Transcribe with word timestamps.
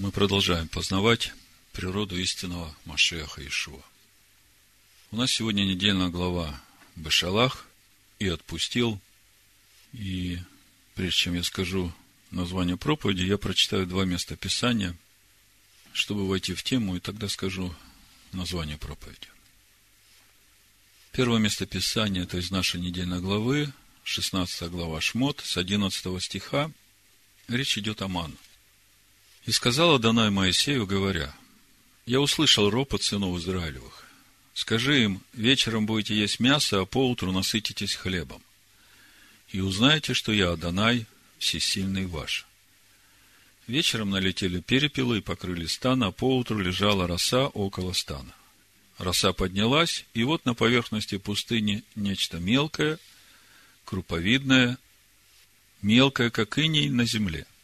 Мы 0.00 0.12
продолжаем 0.12 0.68
познавать 0.68 1.32
природу 1.72 2.16
истинного 2.16 2.72
Машеха 2.84 3.44
Ишуа. 3.44 3.82
У 5.10 5.16
нас 5.16 5.32
сегодня 5.32 5.64
недельная 5.64 6.08
глава 6.08 6.62
Бешалах 6.94 7.66
и 8.20 8.28
отпустил. 8.28 9.00
И 9.92 10.38
прежде 10.94 11.18
чем 11.22 11.34
я 11.34 11.42
скажу 11.42 11.92
название 12.30 12.76
проповеди, 12.76 13.22
я 13.22 13.38
прочитаю 13.38 13.88
два 13.88 14.04
места 14.04 14.36
Писания, 14.36 14.96
чтобы 15.92 16.28
войти 16.28 16.54
в 16.54 16.62
тему, 16.62 16.94
и 16.94 17.00
тогда 17.00 17.28
скажу 17.28 17.74
название 18.30 18.78
проповеди. 18.78 19.26
Первое 21.10 21.40
место 21.40 21.66
Писания, 21.66 22.22
это 22.22 22.38
из 22.38 22.52
нашей 22.52 22.80
недельной 22.80 23.18
главы, 23.18 23.72
16 24.04 24.70
глава 24.70 25.00
Шмот, 25.00 25.40
с 25.44 25.56
11 25.56 26.22
стиха. 26.22 26.70
Речь 27.48 27.76
идет 27.76 28.00
о 28.00 28.06
ману. 28.06 28.36
И 29.48 29.50
сказала 29.50 29.98
Данай 29.98 30.28
Моисею, 30.28 30.86
говоря, 30.86 31.34
«Я 32.04 32.20
услышал 32.20 32.68
ропот 32.68 33.02
сынов 33.02 33.38
Израилевых. 33.38 34.04
Скажи 34.52 35.04
им, 35.04 35.22
вечером 35.32 35.86
будете 35.86 36.14
есть 36.14 36.38
мясо, 36.38 36.82
а 36.82 36.84
поутру 36.84 37.32
насытитесь 37.32 37.94
хлебом. 37.94 38.42
И 39.50 39.60
узнаете, 39.60 40.12
что 40.12 40.32
я, 40.32 40.52
Адонай, 40.52 41.06
всесильный 41.38 42.04
ваш». 42.04 42.44
Вечером 43.66 44.10
налетели 44.10 44.60
перепелы 44.60 45.18
и 45.18 45.22
покрыли 45.22 45.64
стан, 45.64 46.02
а 46.02 46.10
поутру 46.10 46.58
лежала 46.58 47.06
роса 47.06 47.46
около 47.46 47.94
стана. 47.94 48.34
Роса 48.98 49.32
поднялась, 49.32 50.04
и 50.12 50.24
вот 50.24 50.44
на 50.44 50.52
поверхности 50.52 51.16
пустыни 51.16 51.84
нечто 51.94 52.38
мелкое, 52.38 52.98
круповидное, 53.86 54.76
мелкое, 55.80 56.28
как 56.28 56.58
иней 56.58 56.90
на 56.90 57.06
земле– 57.06 57.46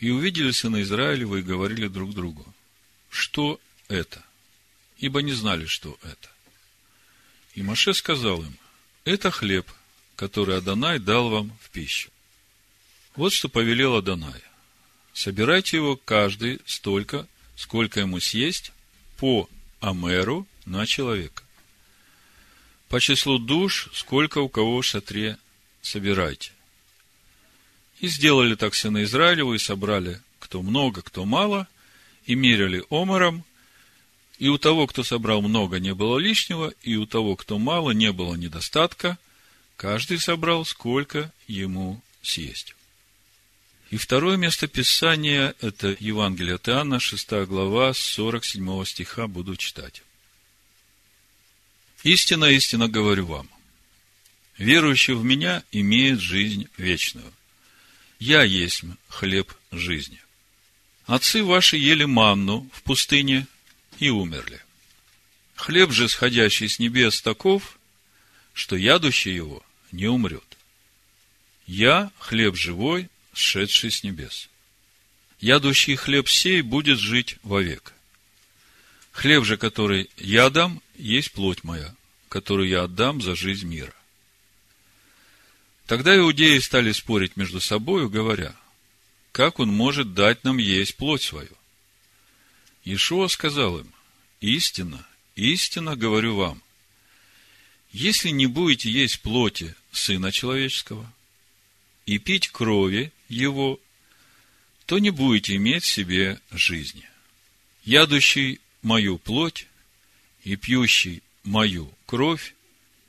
и 0.00 0.10
увидели 0.10 0.50
сына 0.50 0.82
Израилева 0.82 1.36
и 1.36 1.42
говорили 1.42 1.86
друг 1.86 2.14
другу, 2.14 2.44
что 3.10 3.60
это? 3.88 4.24
Ибо 4.98 5.22
не 5.22 5.32
знали, 5.32 5.66
что 5.66 5.98
это. 6.02 6.30
И 7.54 7.62
Маше 7.62 7.94
сказал 7.94 8.42
им, 8.42 8.56
это 9.04 9.30
хлеб, 9.30 9.70
который 10.16 10.56
Адонай 10.56 10.98
дал 10.98 11.28
вам 11.28 11.56
в 11.60 11.70
пищу. 11.70 12.10
Вот 13.14 13.32
что 13.32 13.48
повелел 13.48 13.96
Адонай. 13.96 14.40
Собирайте 15.12 15.76
его 15.76 15.96
каждый 15.96 16.60
столько, 16.64 17.26
сколько 17.56 18.00
ему 18.00 18.20
съесть, 18.20 18.72
по 19.18 19.48
Амеру 19.80 20.46
на 20.64 20.86
человека. 20.86 21.42
По 22.88 23.00
числу 23.00 23.38
душ, 23.38 23.88
сколько 23.92 24.38
у 24.38 24.48
кого 24.48 24.80
в 24.80 24.84
шатре 24.84 25.36
собирайте. 25.82 26.52
И 28.00 28.08
сделали 28.08 28.54
так 28.54 28.74
сыны 28.74 29.04
Израилеву, 29.04 29.54
и 29.54 29.58
собрали 29.58 30.20
кто 30.38 30.62
много, 30.62 31.02
кто 31.02 31.24
мало, 31.24 31.68
и 32.24 32.34
меряли 32.34 32.82
омором, 32.88 33.44
и 34.38 34.48
у 34.48 34.56
того, 34.56 34.86
кто 34.86 35.04
собрал 35.04 35.42
много, 35.42 35.78
не 35.78 35.94
было 35.94 36.18
лишнего, 36.18 36.72
и 36.82 36.96
у 36.96 37.04
того, 37.04 37.36
кто 37.36 37.58
мало, 37.58 37.90
не 37.90 38.10
было 38.10 38.34
недостатка, 38.36 39.18
каждый 39.76 40.18
собрал, 40.18 40.64
сколько 40.64 41.30
ему 41.46 42.00
съесть. 42.22 42.74
И 43.90 43.98
второе 43.98 44.38
место 44.38 44.66
Писания– 44.66 45.54
это 45.60 45.94
Евангелие 46.00 46.54
от 46.54 46.68
Иоанна, 46.68 47.00
6 47.00 47.30
глава, 47.46 47.92
47 47.92 48.84
стиха, 48.86 49.26
буду 49.26 49.56
читать. 49.56 50.02
«Истина, 52.02 52.46
истина 52.46 52.88
говорю 52.88 53.26
вам, 53.26 53.48
верующий 54.56 55.12
в 55.12 55.22
Меня 55.22 55.62
имеет 55.70 56.20
жизнь 56.20 56.68
вечную. 56.78 57.30
Я 58.20 58.42
есть 58.42 58.82
хлеб 59.08 59.52
жизни. 59.72 60.20
Отцы 61.06 61.42
ваши 61.42 61.78
ели 61.78 62.04
манну 62.04 62.68
в 62.72 62.82
пустыне 62.82 63.46
и 63.98 64.10
умерли. 64.10 64.62
Хлеб 65.56 65.90
же, 65.90 66.06
сходящий 66.08 66.68
с 66.68 66.78
небес, 66.78 67.22
таков, 67.22 67.78
что 68.52 68.76
ядущий 68.76 69.34
его 69.34 69.64
не 69.90 70.06
умрет. 70.06 70.44
Я 71.66 72.12
хлеб 72.18 72.56
живой, 72.56 73.08
сшедший 73.32 73.90
с 73.90 74.04
небес. 74.04 74.50
Ядущий 75.40 75.96
хлеб 75.96 76.28
сей 76.28 76.60
будет 76.60 76.98
жить 76.98 77.38
вовек. 77.42 77.94
Хлеб 79.12 79.44
же, 79.44 79.56
который 79.56 80.10
я 80.18 80.50
дам, 80.50 80.82
есть 80.96 81.32
плоть 81.32 81.64
моя, 81.64 81.94
которую 82.28 82.68
я 82.68 82.82
отдам 82.82 83.22
за 83.22 83.34
жизнь 83.34 83.66
мира. 83.66 83.94
Тогда 85.90 86.16
иудеи 86.16 86.60
стали 86.60 86.92
спорить 86.92 87.36
между 87.36 87.60
собою, 87.60 88.08
говоря, 88.08 88.54
как 89.32 89.58
он 89.58 89.70
может 89.70 90.14
дать 90.14 90.44
нам 90.44 90.58
есть 90.58 90.94
плоть 90.94 91.20
свою? 91.20 91.50
Иешуа 92.84 93.26
сказал 93.26 93.80
им, 93.80 93.92
истинно, 94.40 95.04
истинно 95.34 95.96
говорю 95.96 96.36
вам, 96.36 96.62
если 97.90 98.28
не 98.28 98.46
будете 98.46 98.88
есть 98.88 99.20
плоти 99.20 99.74
Сына 99.90 100.30
Человеческого 100.30 101.12
и 102.06 102.18
пить 102.18 102.50
крови 102.50 103.12
Его, 103.28 103.80
то 104.86 105.00
не 105.00 105.10
будете 105.10 105.56
иметь 105.56 105.82
в 105.82 105.90
себе 105.90 106.40
жизни. 106.52 107.08
Ядущий 107.82 108.60
мою 108.82 109.18
плоть 109.18 109.66
и 110.44 110.54
пьющий 110.54 111.24
мою 111.42 111.92
кровь 112.06 112.54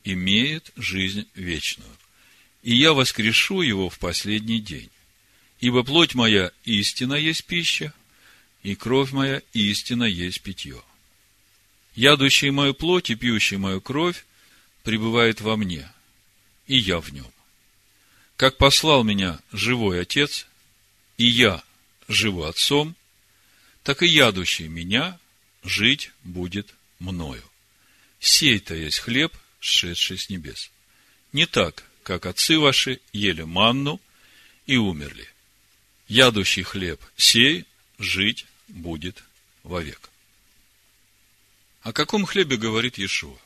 имеет 0.04 0.72
жизнь 0.76 1.28
вечную 1.36 1.96
и 2.64 2.76
я 2.76 2.94
воскрешу 2.94 3.62
его 3.62 3.90
в 3.90 4.00
последний 4.00 4.60
день. 4.60 4.90
Ибо 5.60 5.84
плоть 5.84 6.16
моя 6.16 6.52
истина 6.66 7.14
есть 7.14 7.46
пища, 7.46 7.94
и 8.64 8.76
кровь 8.76 9.12
моя 9.12 9.42
истина 9.54 10.04
есть 10.04 10.42
питье. 10.42 10.82
Ядущий 11.96 12.52
мою 12.52 12.74
плоть 12.74 13.10
и 13.10 13.16
пьющий 13.16 13.58
мою 13.58 13.82
кровь 13.82 14.26
пребывает 14.84 15.42
во 15.42 15.58
мне, 15.58 15.92
и 16.68 16.78
я 16.78 17.00
в 17.00 17.12
нем. 17.12 17.32
Как 18.38 18.58
послал 18.58 19.04
меня 19.04 19.40
живой 19.52 20.02
Отец, 20.02 20.48
и 21.18 21.26
я 21.26 21.64
живу 22.08 22.44
Отцом, 22.44 22.96
так 23.84 24.04
и 24.04 24.08
ядущий 24.08 24.68
меня 24.68 25.20
жить 25.64 26.12
будет 26.24 26.74
мною. 27.00 27.44
Сей-то 28.20 28.74
есть 28.74 29.00
хлеб, 29.00 29.36
сшедший 29.60 30.18
с 30.18 30.30
небес. 30.30 30.72
Не 31.34 31.46
так, 31.46 31.84
как 32.04 32.26
отцы 32.26 32.58
ваши 32.60 33.00
ели 33.14 33.44
манну 33.44 34.00
и 34.66 34.78
умерли. 34.78 35.28
Ядущий 36.08 36.64
хлеб 36.64 37.02
сей 37.16 37.66
жить 37.98 38.46
будет 38.68 39.24
вовек. 39.64 40.10
О 41.82 41.94
каком 41.94 42.26
хлебе 42.26 42.58
говорит 42.58 42.98
Иешуа? 42.98 43.38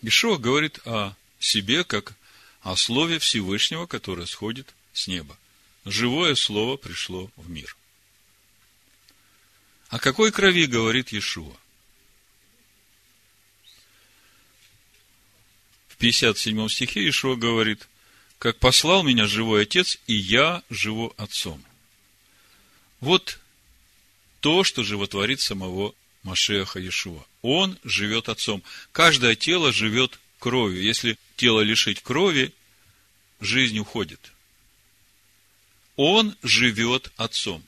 Иешуа 0.00 0.36
говорит 0.36 0.80
о 0.84 1.14
себе, 1.38 1.84
как 1.84 2.14
о 2.60 2.76
Слове 2.76 3.18
Всевышнего, 3.18 3.86
которое 3.86 4.26
сходит 4.26 4.74
с 4.92 5.08
неба. 5.08 5.36
Живое 5.84 6.34
Слово 6.34 6.76
пришло 6.76 7.30
в 7.36 7.48
мир. 7.50 7.76
О 9.88 9.98
какой 9.98 10.30
крови 10.30 10.66
говорит 10.66 11.12
Иешуа? 11.12 11.56
57 16.02 16.68
стихе 16.68 17.08
Ишуа 17.08 17.36
говорит, 17.36 17.88
как 18.40 18.58
послал 18.58 19.04
меня 19.04 19.28
живой 19.28 19.62
отец, 19.62 19.98
и 20.08 20.14
я 20.14 20.64
живу 20.68 21.14
отцом. 21.16 21.62
Вот 22.98 23.38
то, 24.40 24.64
что 24.64 24.82
животворит 24.82 25.40
самого 25.40 25.94
Машеха 26.24 26.80
Иешуа. 26.80 27.24
Он 27.40 27.78
живет 27.84 28.28
отцом. 28.28 28.64
Каждое 28.90 29.36
тело 29.36 29.72
живет 29.72 30.18
кровью. 30.40 30.82
Если 30.82 31.16
тело 31.36 31.60
лишить 31.60 32.02
крови, 32.02 32.52
жизнь 33.38 33.78
уходит. 33.78 34.32
Он 35.94 36.36
живет 36.42 37.12
отцом. 37.16 37.62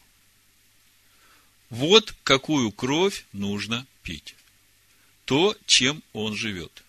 Вот 1.71 2.13
какую 2.25 2.73
кровь 2.73 3.27
нужно 3.33 3.87
пить. 4.03 4.35
То, 5.25 5.57
чем 5.67 6.03
он 6.13 6.35
живет. 6.35 6.84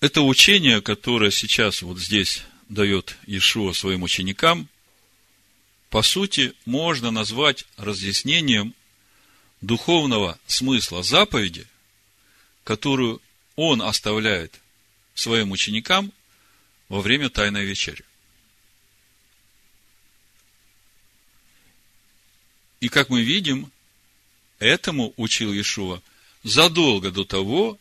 Это 0.00 0.22
учение, 0.22 0.80
которое 0.80 1.30
сейчас 1.30 1.82
вот 1.82 1.98
здесь 1.98 2.42
дает 2.70 3.16
Иешуа 3.26 3.74
своим 3.74 4.02
ученикам, 4.02 4.68
по 5.90 6.02
сути, 6.02 6.54
можно 6.64 7.10
назвать 7.10 7.66
разъяснением 7.76 8.74
духовного 9.60 10.38
смысла 10.46 11.02
заповеди, 11.02 11.66
которую 12.64 13.20
он 13.56 13.82
оставляет 13.82 14.58
своим 15.14 15.50
ученикам 15.50 16.12
во 16.88 17.02
время 17.02 17.28
Тайной 17.28 17.66
Вечери. 17.66 18.04
И 22.80 22.88
как 22.88 23.10
мы 23.10 23.22
видим, 23.22 23.70
этому 24.60 25.12
учил 25.18 25.52
Иешуа 25.52 26.00
задолго 26.42 27.10
до 27.10 27.24
того, 27.24 27.78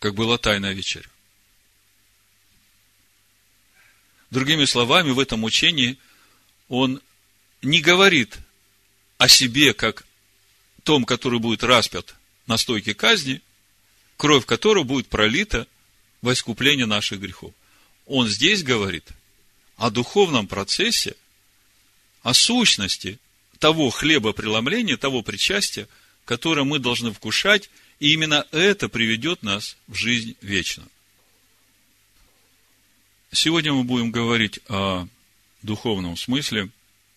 как 0.00 0.14
была 0.14 0.36
Тайная 0.36 0.74
Вечеря. 0.74 1.11
Другими 4.32 4.64
словами, 4.64 5.10
в 5.10 5.18
этом 5.18 5.44
учении 5.44 5.98
он 6.70 7.02
не 7.60 7.82
говорит 7.82 8.38
о 9.18 9.28
себе 9.28 9.74
как 9.74 10.06
том, 10.84 11.04
который 11.04 11.38
будет 11.38 11.62
распят 11.62 12.14
на 12.46 12.56
стойке 12.56 12.94
казни, 12.94 13.42
кровь 14.16 14.46
которого 14.46 14.84
будет 14.84 15.08
пролита 15.08 15.66
во 16.22 16.32
искупление 16.32 16.86
наших 16.86 17.20
грехов. 17.20 17.52
Он 18.06 18.26
здесь 18.26 18.62
говорит 18.62 19.04
о 19.76 19.90
духовном 19.90 20.46
процессе, 20.46 21.14
о 22.22 22.32
сущности 22.32 23.18
того 23.58 23.90
хлеба 23.90 24.32
преломления, 24.32 24.96
того 24.96 25.20
причастия, 25.20 25.88
которое 26.24 26.64
мы 26.64 26.78
должны 26.78 27.12
вкушать, 27.12 27.68
и 28.00 28.14
именно 28.14 28.46
это 28.50 28.88
приведет 28.88 29.42
нас 29.42 29.76
в 29.88 29.94
жизнь 29.94 30.36
вечную. 30.40 30.88
Сегодня 33.34 33.72
мы 33.72 33.84
будем 33.84 34.10
говорить 34.10 34.60
о 34.68 35.08
духовном 35.62 36.18
смысле, 36.18 36.68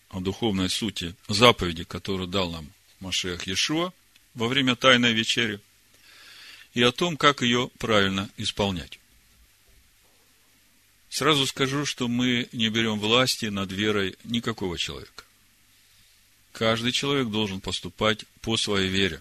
о 0.08 0.20
духовной 0.20 0.70
сути 0.70 1.14
заповеди, 1.28 1.84
которую 1.84 2.26
дал 2.26 2.50
нам 2.50 2.72
Машех 3.00 3.46
Иешуа 3.46 3.92
во 4.32 4.48
время 4.48 4.76
Тайной 4.76 5.12
Вечери, 5.12 5.60
и 6.72 6.80
о 6.80 6.90
том, 6.90 7.18
как 7.18 7.42
ее 7.42 7.70
правильно 7.78 8.30
исполнять. 8.38 8.98
Сразу 11.10 11.46
скажу, 11.46 11.84
что 11.84 12.08
мы 12.08 12.48
не 12.52 12.70
берем 12.70 12.98
власти 12.98 13.46
над 13.46 13.70
верой 13.70 14.16
никакого 14.24 14.78
человека. 14.78 15.24
Каждый 16.52 16.92
человек 16.92 17.28
должен 17.28 17.60
поступать 17.60 18.24
по 18.40 18.56
своей 18.56 18.88
вере. 18.88 19.20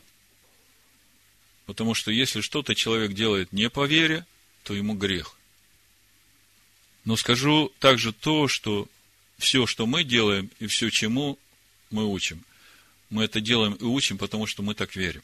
Потому 1.66 1.94
что 1.94 2.10
если 2.12 2.40
что-то 2.40 2.74
человек 2.74 3.12
делает 3.12 3.52
не 3.52 3.70
по 3.70 3.86
вере, 3.86 4.26
то 4.64 4.74
ему 4.74 4.94
грех. 4.94 5.36
Но 7.06 7.16
скажу 7.16 7.72
также 7.80 8.12
то, 8.12 8.48
что 8.48 8.88
все, 9.38 9.68
что 9.68 9.86
мы 9.86 10.04
делаем, 10.04 10.50
и 10.60 10.66
все, 10.66 10.90
чему 10.90 11.38
мы 11.92 12.06
учим, 12.06 12.44
мы 13.12 13.24
это 13.24 13.40
делаем 13.40 13.74
и 13.74 13.84
учим, 13.84 14.18
потому 14.18 14.48
что 14.48 14.64
мы 14.64 14.74
так 14.74 14.96
верим. 14.96 15.22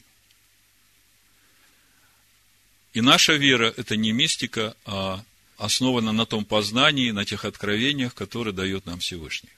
И 2.92 3.00
наша 3.00 3.34
вера– 3.34 3.72
это 3.76 3.96
не 3.96 4.12
мистика, 4.12 4.76
а 4.84 5.24
основана 5.56 6.12
на 6.12 6.24
том 6.24 6.44
познании, 6.44 7.10
на 7.10 7.24
тех 7.24 7.44
откровениях, 7.44 8.14
которые 8.14 8.54
дает 8.54 8.86
нам 8.86 9.00
Всевышний. 9.00 9.50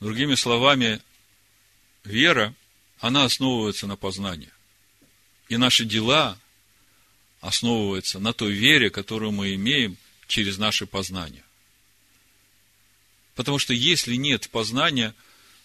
Другими 0.00 0.34
словами, 0.34 1.00
вера, 2.04 2.54
она 2.98 3.24
основывается 3.24 3.86
на 3.86 3.96
познании. 3.96 4.50
И 5.48 5.56
наши 5.56 5.84
дела 5.84 6.38
основываются 7.40 8.18
на 8.18 8.32
той 8.32 8.52
вере, 8.52 8.90
которую 8.90 9.32
мы 9.32 9.54
имеем– 9.54 9.96
через 10.28 10.58
наше 10.58 10.86
познание. 10.86 11.42
Потому 13.34 13.58
что 13.58 13.72
если 13.72 14.14
нет 14.14 14.48
познания, 14.50 15.14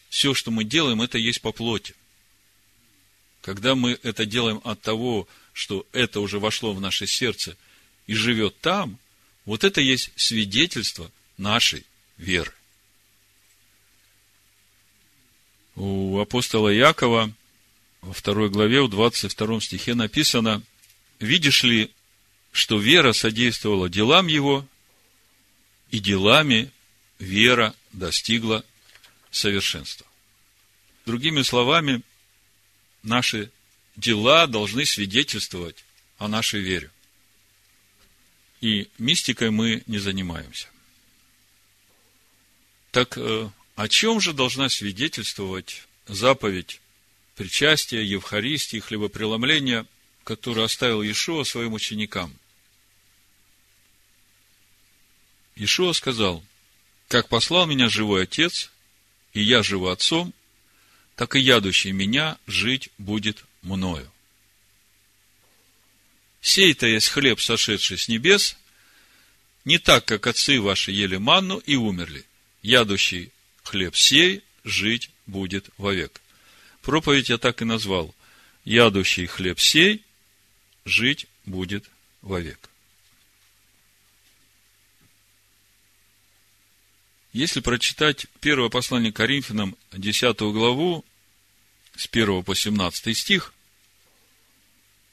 все, 0.10 0.34
что 0.34 0.50
мы 0.50 0.64
делаем, 0.64 1.02
это 1.02 1.18
есть 1.18 1.42
по 1.42 1.52
плоти. 1.52 1.94
Когда 3.42 3.76
мы 3.76 4.00
это 4.04 4.26
делаем 4.26 4.62
от 4.64 4.82
того, 4.82 5.28
что 5.52 5.86
это 5.92 6.20
уже 6.20 6.40
вошло 6.40 6.74
в 6.74 6.82
наше 6.82 7.06
сердце 7.06 7.58
и 8.08 8.14
живет 8.14 8.60
там, 8.62 8.98
вот 9.46 9.64
это 9.64 9.82
есть 9.82 10.12
свидетельство 10.16 11.12
нашей 11.38 11.86
веры. 12.18 12.54
У 15.76 16.20
апостола 16.20 16.70
Якова 16.70 17.34
во 18.02 18.14
второй 18.14 18.50
главе, 18.50 18.82
в 18.82 18.90
22 18.90 19.62
стихе 19.62 19.96
написано, 19.96 20.62
«Видишь 21.20 21.64
ли, 21.64 21.92
что 22.54 22.80
вера 22.80 23.14
содействовала 23.14 23.90
делам 23.90 24.28
его, 24.28 24.66
и 25.90 26.00
делами 26.00 26.72
вера 27.20 27.76
достигла 27.92 28.64
совершенства. 29.32 30.06
Другими 31.06 31.42
словами, 31.42 32.04
наши 33.02 33.52
дела 33.96 34.46
должны 34.48 34.86
свидетельствовать 34.86 35.84
о 36.20 36.28
нашей 36.28 36.62
вере. 36.62 36.92
И 38.62 38.88
мистикой 39.00 39.50
мы 39.50 39.84
не 39.88 39.98
занимаемся. 39.98 40.68
Так 42.92 43.18
э, 43.18 43.50
о 43.76 43.88
чем 43.88 44.22
же 44.22 44.32
должна 44.32 44.70
свидетельствовать 44.70 45.88
заповедь 46.08 46.80
причастия, 47.36 48.04
Евхаристии, 48.04 48.78
хлебопреломления, 48.78 49.88
которую 50.24 50.66
оставил 50.66 51.02
Иешуа 51.02 51.44
своим 51.46 51.74
ученикам? 51.74 52.38
Ишуа 55.56 55.94
сказал, 55.94 56.44
как 57.08 57.30
послал 57.30 57.66
меня 57.68 57.90
живой 57.90 58.24
Отец, 58.24 58.72
и 59.34 59.42
я 59.42 59.64
живу 59.64 59.88
Отцом, 59.88 60.34
так 61.16 61.36
и 61.36 61.40
ядущий 61.40 61.92
меня 61.92 62.38
жить 62.48 62.90
будет 62.98 63.44
мною. 63.62 64.12
Сей-то 66.42 66.88
есть 66.88 67.10
хлеб, 67.10 67.40
сошедший 67.40 67.98
с 67.98 68.08
небес, 68.08 68.58
не 69.64 69.78
так, 69.78 70.06
как 70.06 70.28
отцы 70.28 70.60
ваши 70.60 70.92
ели 70.92 71.18
манну 71.18 71.58
и 71.60 71.76
умерли. 71.76 72.26
Ядущий 72.62 73.32
хлеб 73.64 73.96
сей 73.96 74.44
жить 74.64 75.10
будет 75.26 75.70
вовек. 75.78 76.22
Проповедь 76.82 77.30
я 77.30 77.38
так 77.38 77.62
и 77.62 77.66
назвал. 77.66 78.14
Ядущий 78.66 79.26
хлеб 79.26 79.60
сей 79.60 80.04
жить 80.84 81.28
будет 81.46 81.86
вовек. 82.22 82.70
Если 87.34 87.62
прочитать 87.62 88.28
первое 88.42 88.70
послание 88.70 89.12
Коринфянам, 89.12 89.76
10 89.92 90.40
главу, 90.40 91.04
с 91.96 92.08
1 92.08 92.44
по 92.44 92.54
17 92.54 93.18
стих, 93.18 93.54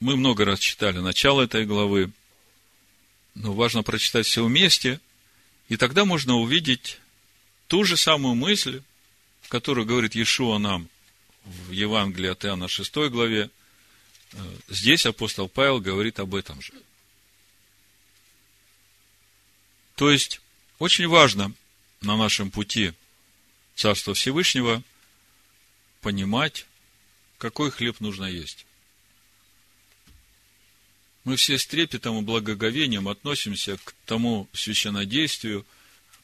мы 0.01 0.17
много 0.17 0.45
раз 0.45 0.59
читали 0.59 0.99
начало 0.99 1.43
этой 1.43 1.65
главы, 1.65 2.11
но 3.35 3.55
важно 3.55 3.83
прочитать 3.83 4.27
все 4.27 4.45
вместе, 4.45 5.01
и 5.71 5.79
тогда 5.79 6.05
можно 6.05 6.37
увидеть 6.37 6.99
ту 7.69 7.85
же 7.85 7.97
самую 7.97 8.35
мысль, 8.35 8.83
которую 9.49 9.87
говорит 9.87 10.15
Иешуа 10.15 10.59
нам 10.59 10.91
в 11.45 11.71
Евангелии 11.71 12.29
от 12.29 12.45
Иоанна 12.45 12.69
6 12.69 12.95
главе. 13.11 13.51
Здесь 14.69 15.07
апостол 15.07 15.49
Павел 15.49 15.81
говорит 15.81 16.21
об 16.21 16.35
этом 16.35 16.61
же. 16.61 16.75
То 19.97 20.11
есть, 20.11 20.41
очень 20.79 21.09
важно 21.09 21.55
на 22.01 22.17
нашем 22.17 22.51
пути 22.51 22.93
Царства 23.75 24.15
Всевышнего 24.15 24.83
понимать, 26.01 26.67
какой 27.39 27.71
хлеб 27.71 28.01
нужно 28.01 28.25
есть. 28.25 28.67
Мы 31.25 31.37
все 31.37 31.59
с 31.59 31.67
трепетом 31.67 32.19
и 32.19 32.23
благоговением 32.23 33.09
относимся 33.09 33.77
к 33.77 33.95
тому 34.07 34.49
священнодействию, 34.53 35.67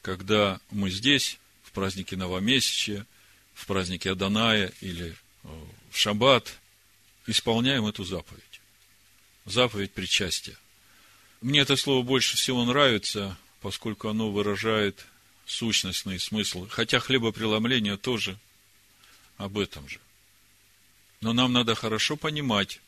когда 0.01 0.61
мы 0.71 0.91
здесь, 0.91 1.39
в 1.63 1.73
празднике 1.73 2.17
Новомесячия, 2.17 3.07
в 3.55 3.67
празднике 3.67 4.13
Аданая 4.13 4.73
или 4.81 5.15
э, 5.45 5.49
в 5.91 5.99
Шаббат, 5.99 6.59
исполняем 7.27 7.87
эту 7.87 8.05
заповедь. 8.05 8.61
Заповедь 9.45 9.93
причастия. 9.93 10.57
Мне 11.41 11.61
это 11.61 11.77
слово 11.77 12.03
больше 12.03 12.37
всего 12.37 12.65
нравится, 12.65 13.37
поскольку 13.61 14.09
оно 14.09 14.31
выражает 14.31 15.07
сущностный 15.47 16.19
смысл. 16.19 16.67
Хотя 16.69 16.99
хлебопреломление 16.99 17.97
тоже 17.97 18.37
об 19.39 19.59
этом 19.59 19.89
же. 19.89 20.01
Но 21.21 21.33
нам 21.33 21.53
надо 21.53 21.75
хорошо 21.75 22.17
понимать, 22.17 22.81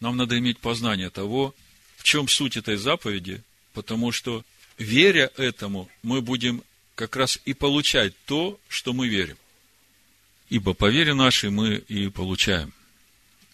нам 0.00 0.16
надо 0.16 0.38
иметь 0.38 0.58
познание 0.58 1.10
того, 1.10 1.54
в 1.96 2.02
чем 2.02 2.28
суть 2.28 2.56
этой 2.56 2.76
заповеди, 2.76 3.42
потому 3.72 4.12
что, 4.12 4.44
веря 4.78 5.30
этому, 5.36 5.88
мы 6.02 6.20
будем 6.20 6.62
как 6.94 7.16
раз 7.16 7.38
и 7.44 7.54
получать 7.54 8.14
то, 8.24 8.58
что 8.68 8.92
мы 8.92 9.08
верим. 9.08 9.36
Ибо 10.48 10.74
по 10.74 10.90
вере 10.90 11.14
нашей 11.14 11.50
мы 11.50 11.76
и 11.76 12.08
получаем. 12.08 12.72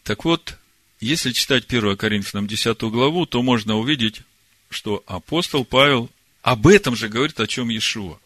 Так 0.04 0.24
вот, 0.24 0.56
если 1.00 1.32
читать 1.32 1.64
1 1.66 1.96
Коринфянам 1.96 2.46
10 2.46 2.80
главу, 2.82 3.26
то 3.26 3.42
можно 3.42 3.76
увидеть, 3.76 4.22
что 4.68 5.02
апостол 5.06 5.64
Павел 5.64 6.10
об 6.42 6.66
этом 6.66 6.96
же 6.96 7.08
говорит, 7.08 7.40
о 7.40 7.46
чем 7.46 7.68
Иешуа 7.68 8.18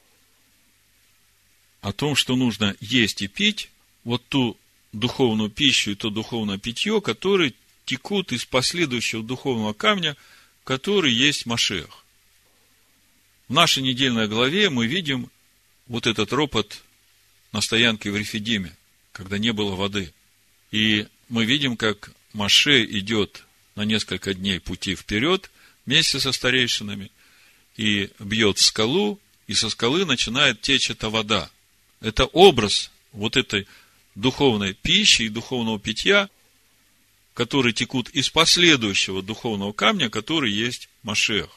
о 1.87 1.93
том, 1.93 2.17
что 2.17 2.35
нужно 2.35 2.75
есть 2.81 3.23
и 3.23 3.29
пить 3.29 3.71
вот 4.03 4.27
ту 4.29 4.57
духовную 4.93 5.51
пищу 5.51 5.93
и 5.93 5.95
то 5.95 6.11
духовное 6.11 6.59
питье, 6.59 7.01
которые 7.01 7.55
текут 7.85 8.33
из 8.33 8.45
последующего 8.45 9.23
духовного 9.23 9.73
камня, 9.73 10.17
который 10.65 11.13
есть 11.13 11.47
Машех. 11.47 12.05
В 13.47 13.53
нашей 13.53 13.85
недельной 13.85 14.27
главе 14.27 14.69
мы 14.69 14.89
видим 14.89 15.31
вот 15.87 16.09
этот 16.09 16.33
ропот 16.33 16.83
на 17.53 17.61
стоянке 17.61 18.11
в 18.11 18.17
Рефидиме, 18.17 18.77
когда 19.13 19.39
не 19.39 19.53
было 19.53 19.77
воды. 19.77 20.13
И 20.73 21.07
мы 21.29 21.45
видим, 21.45 21.77
как 21.77 22.11
Маше 22.33 22.85
идет 22.85 23.45
на 23.77 23.85
несколько 23.85 24.35
дней 24.35 24.59
пути 24.59 24.97
вперед 24.97 25.53
вместе 25.85 26.19
со 26.19 26.33
старейшинами, 26.33 27.13
и 27.77 28.11
бьет 28.19 28.59
скалу, 28.59 29.21
и 29.47 29.55
со 29.55 29.71
скалы 29.71 30.05
начинает 30.05 30.61
течь 30.63 30.91
эта 30.91 31.11
вода. 31.11 31.49
Это 32.01 32.27
образ 32.27 32.91
вот 33.13 33.37
этой 33.37 33.67
духовной 34.15 34.75
пищи 34.75 35.23
и 35.23 35.29
духовного 35.29 35.79
питья, 35.79 36.29
которые 37.35 37.73
текут 37.73 38.09
из 38.11 38.31
последующего 38.31 39.23
духовного 39.23 39.73
камня, 39.73 40.09
который 40.09 40.51
есть 40.51 40.89
Машех. 41.03 41.51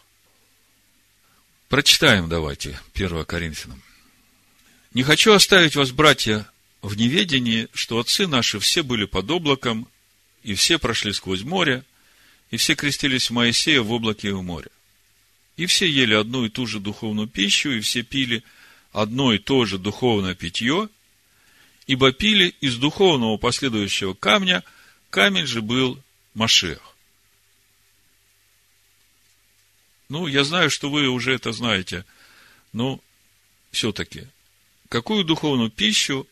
Прочитаем 1.70 2.28
давайте 2.28 2.80
1 2.94 3.26
Коринфянам. 3.26 3.82
«Не 4.94 5.04
хочу 5.04 5.34
оставить 5.34 5.76
вас, 5.76 5.92
братья, 5.92 6.50
в 6.82 6.98
неведении, 6.98 7.68
что 7.74 8.00
отцы 8.00 8.28
наши 8.28 8.60
все 8.60 8.84
были 8.84 9.06
под 9.06 9.30
облаком, 9.30 9.88
и 10.44 10.54
все 10.56 10.80
прошли 10.80 11.14
сквозь 11.14 11.44
море, 11.44 11.84
и 12.52 12.58
все 12.58 12.76
крестились 12.76 13.30
в 13.30 13.34
Моисея 13.34 13.82
в 13.82 13.92
облаке 13.92 14.30
и 14.30 14.32
в 14.32 14.42
море. 14.42 14.70
И 15.58 15.66
все 15.66 15.88
ели 15.88 16.14
одну 16.14 16.46
и 16.46 16.50
ту 16.50 16.66
же 16.66 16.80
духовную 16.80 17.28
пищу, 17.28 17.72
и 17.72 17.82
все 17.82 18.02
пили 18.02 18.44
одно 18.92 19.34
и 19.34 19.38
то 19.38 19.66
же 19.66 19.78
духовное 19.78 20.36
питье, 20.36 20.90
ибо 21.88 22.12
пили 22.12 22.56
из 22.62 22.78
духовного 22.78 23.38
последующего 23.38 24.14
камня, 24.14 24.64
камень 25.10 25.46
же 25.46 25.62
был 25.62 26.02
Машех. 26.34 26.96
Ну, 30.10 30.28
я 30.28 30.44
знаю, 30.44 30.70
что 30.70 30.90
вы 30.90 31.08
уже 31.08 31.34
это 31.34 31.52
знаете, 31.52 32.06
но 32.74 33.00
все-таки, 33.72 34.28
какую 34.90 35.24
духовную 35.24 35.70
пищу 35.70 36.28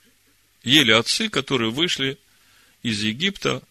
ели 0.64 0.92
отцы, 0.92 1.30
которые 1.30 1.72
вышли 1.72 2.18
из 2.82 3.04
Египта, 3.04 3.62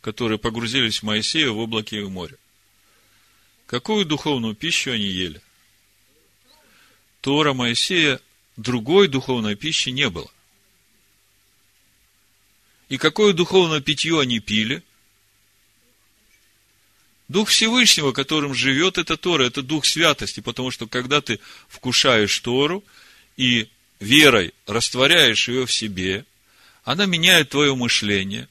которые 0.00 0.38
погрузились 0.38 1.00
в 1.00 1.02
Моисея 1.02 1.50
в 1.50 1.58
облаке 1.58 1.98
и 1.98 2.02
в 2.02 2.10
море? 2.10 2.36
Какую 3.66 4.06
духовную 4.06 4.54
пищу 4.54 4.92
они 4.92 5.04
ели? 5.04 5.40
Тора 7.22 7.54
Моисея 7.54 8.20
другой 8.56 9.06
духовной 9.06 9.54
пищи 9.54 9.90
не 9.90 10.10
было. 10.10 10.30
И 12.88 12.98
какое 12.98 13.32
духовное 13.32 13.80
питье 13.80 14.20
они 14.20 14.40
пили? 14.40 14.82
Дух 17.28 17.48
Всевышнего, 17.48 18.12
которым 18.12 18.54
живет 18.54 18.98
эта 18.98 19.16
Тора, 19.16 19.44
это 19.44 19.62
Дух 19.62 19.86
Святости, 19.86 20.40
потому 20.40 20.70
что 20.72 20.86
когда 20.86 21.20
ты 21.20 21.38
вкушаешь 21.68 22.38
Тору 22.40 22.84
и 23.36 23.68
верой 24.00 24.52
растворяешь 24.66 25.48
ее 25.48 25.64
в 25.64 25.72
себе, 25.72 26.26
она 26.82 27.06
меняет 27.06 27.50
твое 27.50 27.74
мышление, 27.76 28.48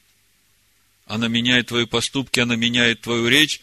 она 1.04 1.28
меняет 1.28 1.68
твои 1.68 1.84
поступки, 1.84 2.40
она 2.40 2.56
меняет 2.56 3.02
твою 3.02 3.28
речь, 3.28 3.60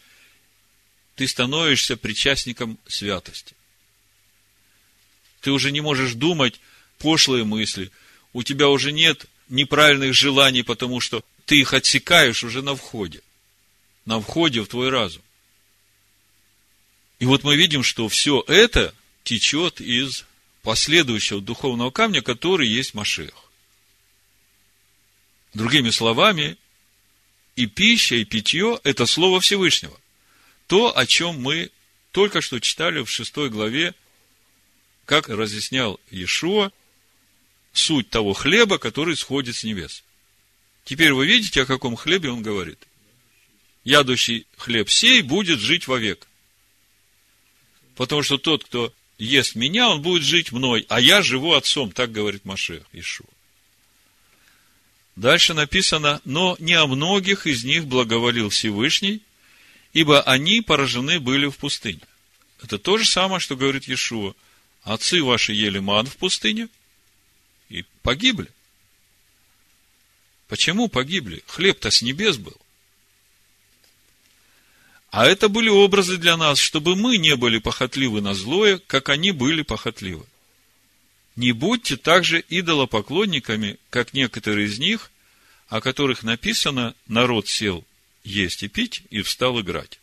ты 1.16 1.26
становишься 1.26 1.96
причастником 1.96 2.78
святости. 2.86 3.56
Ты 5.40 5.50
уже 5.52 5.72
не 5.72 5.80
можешь 5.80 6.14
думать 6.14 6.60
пошлые 6.98 7.44
мысли, 7.44 7.90
у 8.32 8.42
тебя 8.42 8.68
уже 8.68 8.92
нет 8.92 9.26
неправильных 9.48 10.14
желаний, 10.14 10.62
потому 10.62 11.00
что 11.00 11.24
ты 11.46 11.58
их 11.60 11.72
отсекаешь 11.72 12.44
уже 12.44 12.62
на 12.62 12.76
входе 12.76 13.22
на 14.04 14.20
входе 14.20 14.60
в 14.62 14.66
твой 14.66 14.88
разум. 14.90 15.22
И 17.18 17.26
вот 17.26 17.44
мы 17.44 17.56
видим, 17.56 17.82
что 17.82 18.08
все 18.08 18.42
это 18.48 18.94
течет 19.24 19.80
из 19.80 20.24
последующего 20.62 21.40
духовного 21.40 21.90
камня, 21.90 22.22
который 22.22 22.66
есть 22.66 22.94
Машех. 22.94 23.34
Другими 25.54 25.90
словами, 25.90 26.56
и 27.56 27.66
пища, 27.66 28.16
и 28.16 28.24
питье– 28.24 28.80
это 28.84 29.06
Слово 29.06 29.40
Всевышнего. 29.40 29.98
То, 30.66 30.96
о 30.96 31.06
чем 31.06 31.40
мы 31.40 31.70
только 32.12 32.40
что 32.40 32.58
читали 32.58 33.02
в 33.02 33.10
шестой 33.10 33.50
главе, 33.50 33.94
как 35.10 35.28
разъяснял 35.28 35.98
Иешуа, 36.10 36.70
суть 37.72 38.08
того 38.10 38.32
хлеба, 38.32 38.78
который 38.78 39.16
сходит 39.16 39.56
с 39.56 39.64
небес. 39.64 40.04
Теперь 40.84 41.12
вы 41.12 41.26
видите, 41.26 41.62
о 41.62 41.66
каком 41.66 41.96
хлебе 41.96 42.30
он 42.30 42.42
говорит 42.42 42.78
ядущий 43.84 44.46
хлеб 44.56 44.90
сей 44.90 45.22
будет 45.22 45.58
жить 45.58 45.88
вовек. 45.88 46.26
Потому 47.96 48.22
что 48.22 48.38
тот, 48.38 48.64
кто 48.64 48.92
ест 49.18 49.54
меня, 49.54 49.88
он 49.90 50.02
будет 50.02 50.22
жить 50.22 50.52
мной, 50.52 50.86
а 50.88 51.00
я 51.00 51.22
живу 51.22 51.54
отцом, 51.54 51.92
так 51.92 52.12
говорит 52.12 52.44
Машех 52.44 52.82
Ишуа. 52.92 53.26
Дальше 55.16 55.54
написано, 55.54 56.20
но 56.24 56.56
не 56.60 56.74
о 56.74 56.86
многих 56.86 57.46
из 57.46 57.64
них 57.64 57.86
благоволил 57.86 58.48
Всевышний, 58.48 59.22
ибо 59.92 60.22
они 60.22 60.62
поражены 60.62 61.20
были 61.20 61.46
в 61.46 61.56
пустыне. 61.56 62.00
Это 62.62 62.78
то 62.78 62.96
же 62.96 63.04
самое, 63.04 63.40
что 63.40 63.56
говорит 63.56 63.88
Иешуа. 63.88 64.34
Отцы 64.82 65.22
ваши 65.22 65.52
ели 65.52 65.78
ман 65.78 66.06
в 66.06 66.16
пустыне 66.16 66.68
и 67.68 67.84
погибли. 68.02 68.48
Почему 70.48 70.88
погибли? 70.88 71.44
Хлеб-то 71.46 71.90
с 71.90 72.02
небес 72.02 72.36
был. 72.38 72.56
А 75.10 75.26
это 75.26 75.48
были 75.48 75.68
образы 75.68 76.18
для 76.18 76.36
нас, 76.36 76.58
чтобы 76.58 76.96
мы 76.96 77.18
не 77.18 77.36
были 77.36 77.58
похотливы 77.58 78.20
на 78.20 78.34
злое, 78.34 78.78
как 78.78 79.08
они 79.08 79.32
были 79.32 79.62
похотливы. 79.62 80.24
Не 81.36 81.52
будьте 81.52 81.96
также 81.96 82.44
идолопоклонниками, 82.48 83.78
как 83.90 84.12
некоторые 84.12 84.66
из 84.66 84.78
них, 84.78 85.10
о 85.68 85.80
которых 85.80 86.22
написано 86.22 86.94
«народ 87.06 87.48
сел 87.48 87.84
есть 88.24 88.62
и 88.62 88.68
пить 88.68 89.02
и 89.10 89.22
встал 89.22 89.60
играть». 89.60 89.99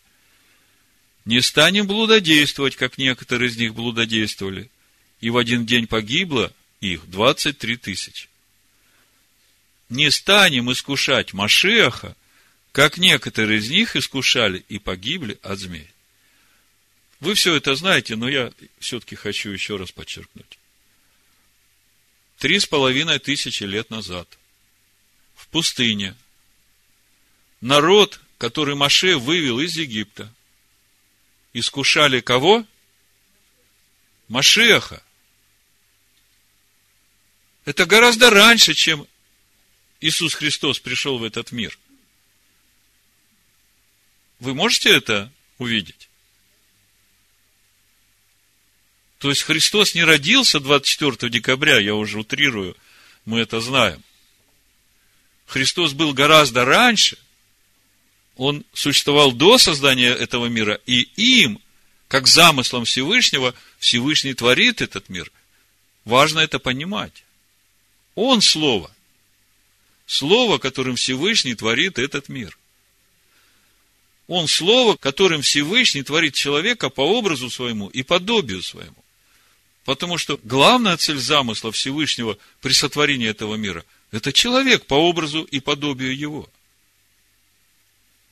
Не 1.27 1.41
станем 1.41 1.87
блудодействовать, 1.87 2.77
как 2.77 2.97
некоторые 2.97 3.49
из 3.49 3.57
них 3.57 3.75
блудодействовали, 3.75 4.69
и 5.19 5.29
в 5.29 5.35
один 5.35 5.65
день 5.65 5.85
погибло 5.85 6.53
их 6.79 7.05
двадцать 7.09 7.57
три 7.57 7.75
тысячи. 7.75 8.29
Не 9.89 10.09
станем 10.09 10.71
искушать 10.71 11.33
Машеха, 11.33 12.15
как 12.71 12.97
некоторые 12.97 13.59
из 13.59 13.69
них 13.69 13.97
искушали 13.97 14.63
и 14.69 14.79
погибли 14.79 15.37
от 15.41 15.59
змей. 15.59 15.89
Вы 17.19 17.33
все 17.33 17.55
это 17.55 17.75
знаете, 17.75 18.15
но 18.15 18.29
я 18.29 18.53
все-таки 18.79 19.17
хочу 19.17 19.49
еще 19.49 19.75
раз 19.75 19.91
подчеркнуть. 19.91 20.57
Три 22.37 22.57
с 22.57 22.65
половиной 22.65 23.19
тысячи 23.19 23.63
лет 23.63 23.89
назад 23.89 24.29
в 25.35 25.49
пустыне 25.49 26.15
народ, 27.59 28.21
который 28.37 28.75
Маше 28.75 29.17
вывел 29.17 29.59
из 29.59 29.75
Египта, 29.75 30.33
искушали 31.59 32.21
кого? 32.21 32.65
Машеха. 34.27 35.03
Это 37.65 37.85
гораздо 37.85 38.29
раньше, 38.29 38.73
чем 38.73 39.07
Иисус 39.99 40.33
Христос 40.33 40.79
пришел 40.79 41.17
в 41.17 41.23
этот 41.23 41.51
мир– 41.51 41.77
вы 44.39 44.53
можете 44.53 44.95
это 44.95 45.31
увидеть? 45.57 46.09
То 49.19 49.29
есть 49.29 49.41
Христос 49.43 49.95
не 49.95 50.03
родился 50.03 50.59
24 50.59 51.31
декабря, 51.31 51.79
я 51.79 51.95
уже 51.95 52.19
утрирую, 52.19 52.77
мы 53.25 53.39
это 53.39 53.61
знаем. 53.61 54.03
Христос 55.47 55.93
был 55.93 56.13
гораздо 56.13 56.65
раньше, 56.65 57.17
он 58.37 58.63
существовал 58.73 59.31
до 59.31 59.57
создания 59.57 60.09
этого 60.09 60.47
мира, 60.47 60.79
и 60.85 61.01
им, 61.15 61.59
как 62.07 62.27
замыслом 62.27 62.85
Всевышнего, 62.85 63.53
Всевышний 63.79 64.33
творит 64.33 64.81
этот 64.81 65.09
мир. 65.09 65.31
Важно 66.05 66.39
это 66.39 66.59
понимать. 66.59 67.23
Он 68.15 68.41
Слово. 68.41 68.91
Слово, 70.05 70.57
которым 70.57 70.95
Всевышний 70.95 71.55
творит 71.55 71.99
этот 71.99 72.29
мир– 72.29 72.57
он 74.27 74.47
слово, 74.47 74.97
которым 74.97 75.41
Всевышний 75.41 76.03
творит 76.03 76.33
человека 76.33 76.89
по 76.89 77.01
образу 77.01 77.49
своему 77.49 77.87
и 77.87 78.03
подобию 78.03 78.61
своему. 78.61 79.03
Потому 79.85 80.17
что 80.17 80.37
главная 80.43 80.97
цель 80.97 81.17
замысла 81.17 81.71
Всевышнего 81.71 82.37
при 82.61 82.73
сотворении 82.73 83.29
этого 83.29 83.55
мира– 83.55 83.85
это 84.11 84.33
человек 84.33 84.85
по 84.85 84.95
образу 84.95 85.43
и 85.43 85.61
подобию 85.61 86.15
его. 86.15 86.49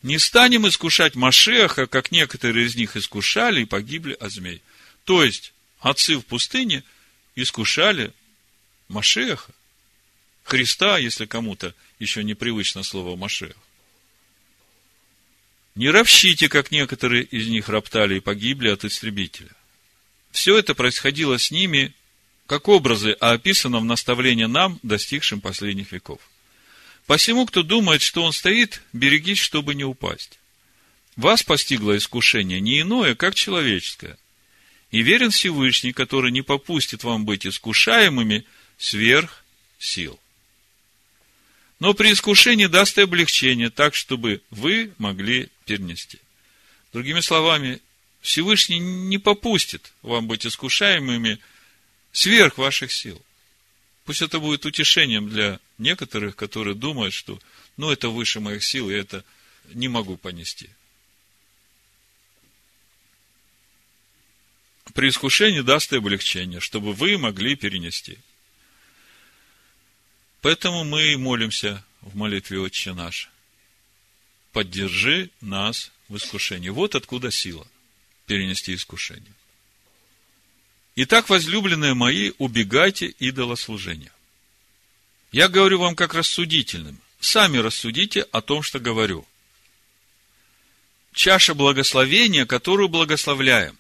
Не 0.06 0.20
станем 0.20 0.68
искушать 0.68 1.16
Машеха, 1.16 1.88
как 1.88 2.12
некоторые 2.12 2.68
из 2.68 2.76
них 2.76 2.96
искушали 2.96 3.64
и 3.64 3.66
погибли 3.66 4.14
от 4.14 4.32
змей. 4.32 4.62
То 5.04 5.24
есть, 5.24 5.52
отцы 5.80 6.18
в 6.18 6.22
пустыне 6.22 6.84
искушали 7.34 8.14
Машеха, 8.88 9.52
Христа, 10.44 11.00
если 11.00 11.26
кому-то 11.26 11.74
еще 11.98 12.24
непривычно 12.24 12.84
слово 12.84 13.16
Машех. 13.16 13.56
Не 15.74 15.90
ропщите, 15.90 16.50
как 16.50 16.70
некоторые 16.70 17.24
из 17.24 17.48
них 17.48 17.68
роптали 17.68 18.18
и 18.18 18.20
погибли 18.20 18.70
от 18.70 18.86
истребителя. 18.86 19.56
Все 20.30 20.56
это 20.56 20.76
происходило 20.76 21.40
с 21.40 21.50
ними, 21.50 21.96
как 22.46 22.68
образы, 22.68 23.18
а 23.20 23.32
описано 23.32 23.80
в 23.80 23.86
наставлении 23.86 24.46
нам, 24.46 24.80
достигшим 24.84 25.42
последних 25.42 25.92
веков. 25.92 26.22
Посему, 27.06 27.46
кто 27.46 27.62
думает, 27.62 28.02
что 28.02 28.24
он 28.24 28.34
стоит, 28.34 28.82
берегись, 28.92 29.40
чтобы 29.40 29.76
не 29.76 29.84
упасть. 29.84 30.40
Вас 31.16 31.44
постигло 31.44 31.96
искушение 31.96 32.60
не 32.60 32.82
иное, 32.82 33.16
как 33.16 33.36
человеческое. 33.36 34.18
И 34.92 35.02
верен 35.02 35.32
Всевышний, 35.32 35.94
который 35.94 36.32
не 36.32 36.42
попустит 36.42 37.04
вам 37.04 37.26
быть 37.26 37.46
искушаемыми 37.46 38.46
сверх 38.78 39.46
сил. 39.78 40.20
Но 41.80 41.94
при 41.94 42.12
искушении 42.12 42.66
даст 42.68 42.98
и 42.98 43.02
облегчение, 43.02 43.70
так, 43.70 43.96
чтобы 43.96 44.42
вы 44.50 44.92
могли 44.98 45.50
перенести. 45.66 46.20
Другими 46.94 47.20
словами, 47.20 47.82
Всевышний 48.22 48.80
не 48.80 49.18
попустит 49.18 49.92
вам 50.02 50.28
быть 50.28 50.48
искушаемыми 50.48 51.40
сверх 52.12 52.58
ваших 52.58 52.92
сил. 52.92 53.22
Пусть 54.06 54.22
это 54.22 54.40
будет 54.40 54.66
утешением 54.66 55.30
для 55.30 55.60
некоторых, 55.80 56.36
которые 56.36 56.76
думают, 56.76 57.14
что 57.14 57.40
ну 57.76 57.90
это 57.90 58.10
выше 58.10 58.40
моих 58.40 58.64
сил, 58.64 58.90
я 58.90 59.00
это 59.00 59.26
не 59.74 59.88
могу 59.88 60.16
понести. 60.16 60.70
При 64.94 65.10
искушении 65.10 65.62
даст 65.62 65.92
и 65.92 65.98
облегчение, 65.98 66.60
чтобы 66.60 66.94
вы 66.94 67.18
могли 67.18 67.56
перенести. 67.56 68.20
Поэтому 70.42 70.84
мы 70.84 71.14
и 71.14 71.16
молимся 71.16 71.84
в 72.02 72.16
молитве 72.16 72.60
Отче 72.60 72.94
наш. 72.94 73.32
Поддержи 74.52 75.32
нас 75.42 75.92
в 76.08 76.16
искушении. 76.18 76.70
Вот 76.70 76.94
откуда 76.94 77.32
сила 77.32 77.68
перенести 78.28 78.76
искушение. 78.76 79.34
Итак, 80.98 81.28
возлюбленные 81.30 81.94
мои, 81.94 82.32
убегайте 82.38 83.08
идолослужения. 83.08 84.14
Я 85.32 85.50
говорю 85.50 85.80
вам 85.80 85.96
как 85.96 86.14
рассудительным. 86.14 87.02
Сами 87.20 87.58
рассудите 87.58 88.22
о 88.32 88.42
том, 88.42 88.64
что 88.64 88.80
говорю. 88.80 89.28
Чаша 91.12 91.54
благословения, 91.54 92.46
которую 92.46 92.88
благословляем, 92.88 93.78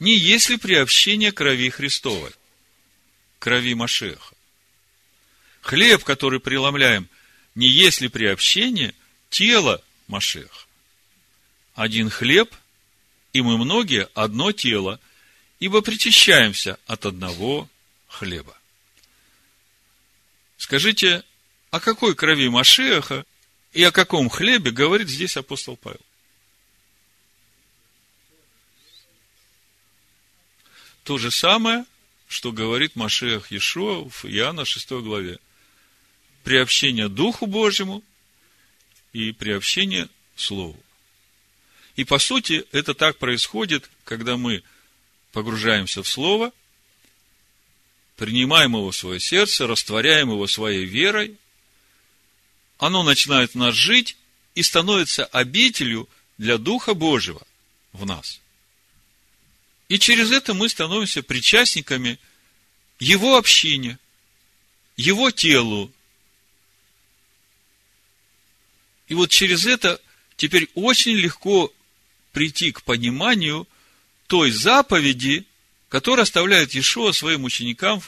не 0.00 0.16
есть 0.16 0.50
ли 0.50 0.56
приобщение 0.56 1.30
крови 1.30 1.70
Христовой, 1.70 2.32
крови 3.38 3.74
Машеха. 3.74 4.34
Хлеб, 5.60 6.02
который 6.02 6.40
преломляем, 6.40 7.08
не 7.54 7.68
есть 7.68 8.00
ли 8.00 8.08
приобщение 8.08 8.94
тела 9.30 9.82
Машеха. 10.08 10.66
Один 11.74 12.10
хлеб, 12.10 12.52
и 13.32 13.42
мы 13.42 13.56
многие 13.56 14.08
одно 14.14 14.50
тело, 14.52 15.00
ибо 15.60 15.82
причащаемся 15.82 16.78
от 16.86 17.06
одного 17.06 17.68
хлеба. 18.06 18.56
Скажите, 20.56 21.24
о 21.70 21.80
какой 21.80 22.14
крови 22.14 22.48
Машеха 22.48 23.24
и 23.72 23.82
о 23.82 23.92
каком 23.92 24.28
хлебе 24.28 24.70
говорит 24.70 25.08
здесь 25.08 25.36
апостол 25.36 25.76
Павел? 25.76 26.00
То 31.04 31.16
же 31.16 31.30
самое, 31.30 31.84
что 32.28 32.52
говорит 32.52 32.94
Машех 32.94 33.50
Иешуа 33.50 34.08
в 34.08 34.24
Иоанна 34.26 34.64
6 34.64 34.90
главе. 34.90 35.38
Приобщение 36.44 37.08
Духу 37.08 37.46
Божьему 37.46 38.02
и 39.12 39.32
приобщение 39.32 40.08
Слову. 40.36 40.78
И 41.96 42.04
по 42.04 42.18
сути, 42.18 42.64
это 42.72 42.94
так 42.94 43.18
происходит, 43.18 43.90
когда 44.04 44.36
мы 44.36 44.62
погружаемся 45.32 46.02
в 46.02 46.08
Слово, 46.08 46.52
принимаем 48.16 48.72
его 48.72 48.90
в 48.90 48.96
свое 48.96 49.20
сердце, 49.20 49.66
растворяем 49.66 50.30
его 50.30 50.46
своей 50.46 50.84
верой, 50.84 51.36
оно 52.78 53.02
начинает 53.02 53.52
в 53.52 53.54
нас 53.56 53.74
жить 53.74 54.16
и 54.54 54.62
становится 54.62 55.24
обителью 55.26 56.08
для 56.36 56.58
Духа 56.58 56.94
Божьего 56.94 57.46
в 57.92 58.06
нас. 58.06 58.40
И 59.88 59.98
через 59.98 60.30
это 60.30 60.54
мы 60.54 60.68
становимся 60.68 61.22
причастниками 61.22 62.18
Его 62.98 63.36
общине, 63.36 63.98
Его 64.96 65.30
телу. 65.30 65.92
И 69.08 69.14
вот 69.14 69.30
через 69.30 69.64
это 69.64 70.00
теперь 70.36 70.68
очень 70.74 71.16
легко 71.16 71.72
прийти 72.32 72.72
к 72.72 72.82
пониманию– 72.82 73.66
той 74.28 74.52
заповеди, 74.52 75.46
которую 75.88 76.22
оставляет 76.22 76.74
Иешуа 76.74 77.12
своим 77.12 77.44
ученикам 77.44 78.00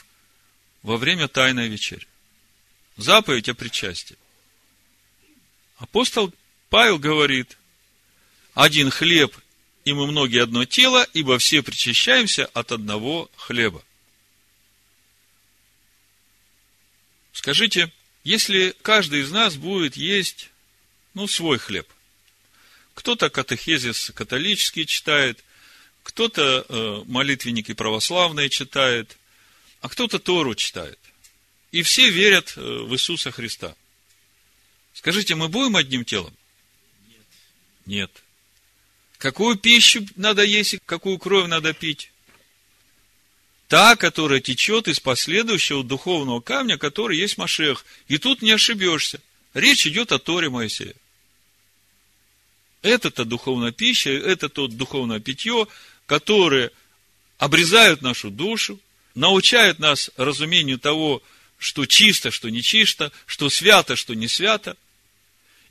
во 0.83 0.97
время 0.97 1.27
Тайной 1.27 1.67
вечери. 1.67 2.07
Заповедь 2.95 3.49
о 3.49 3.55
причастии. 3.55 4.17
Апостол 5.77 6.33
Павел 6.69 6.99
говорит, 6.99 7.57
один 8.53 8.91
хлеб, 8.91 9.35
и 9.83 9.93
мы 9.93 10.05
многие 10.05 10.43
одно 10.43 10.63
тело, 10.65 11.07
ибо 11.13 11.39
все 11.39 11.63
причащаемся 11.63 12.45
от 12.45 12.71
одного 12.71 13.29
хлеба. 13.35 13.83
Скажите, 17.33 17.91
если 18.23 18.75
каждый 18.83 19.21
из 19.21 19.31
нас 19.31 19.55
будет 19.55 19.95
есть, 19.97 20.51
ну, 21.15 21.27
свой 21.27 21.57
хлеб. 21.57 21.91
Кто-то 22.93 23.31
катехезис 23.31 24.11
католический 24.13 24.85
читает, 24.85 25.43
кто-то 26.03 26.65
э, 26.67 27.03
молитвенники 27.07 27.73
православные 27.73 28.49
читает, 28.49 29.17
а 29.81 29.89
кто-то 29.89 30.19
Тору 30.19 30.55
читает. 30.55 30.99
И 31.71 31.83
все 31.83 32.09
верят 32.09 32.53
э, 32.55 32.61
в 32.61 32.93
Иисуса 32.93 33.31
Христа. 33.31 33.75
Скажите, 34.93 35.35
мы 35.35 35.47
будем 35.47 35.75
одним 35.75 36.03
телом? 36.03 36.33
Нет. 37.85 38.11
Какую 39.17 39.57
пищу 39.57 40.05
надо 40.15 40.43
есть 40.43 40.73
и 40.73 40.79
какую 40.85 41.17
кровь 41.17 41.47
надо 41.47 41.73
пить? 41.73 42.11
Та, 43.67 43.95
которая 43.95 44.41
течет 44.41 44.87
из 44.87 44.99
последующего 44.99 45.83
духовного 45.83 46.41
камня, 46.41 46.77
который 46.77 47.17
есть 47.17 47.37
Машех. 47.37 47.85
И 48.07 48.17
тут 48.17 48.41
не 48.41 48.51
ошибешься. 48.51 49.21
Речь 49.53 49.87
идет 49.87 50.11
о 50.11 50.19
Торе 50.19 50.49
Моисея. 50.49 50.93
Это-то 52.81 53.25
духовная 53.25 53.71
пища, 53.71 54.09
это 54.09 54.49
то 54.49 54.67
духовное 54.67 55.19
питье, 55.19 55.67
которые 56.11 56.71
обрезают 57.37 58.01
нашу 58.01 58.31
душу, 58.31 58.81
научают 59.15 59.79
нас 59.79 60.11
разумению 60.17 60.77
того, 60.77 61.23
что 61.57 61.85
чисто, 61.85 62.31
что 62.31 62.49
не 62.49 62.61
чисто, 62.61 63.13
что 63.25 63.49
свято, 63.49 63.95
что 63.95 64.13
не 64.13 64.27
свято. 64.27 64.75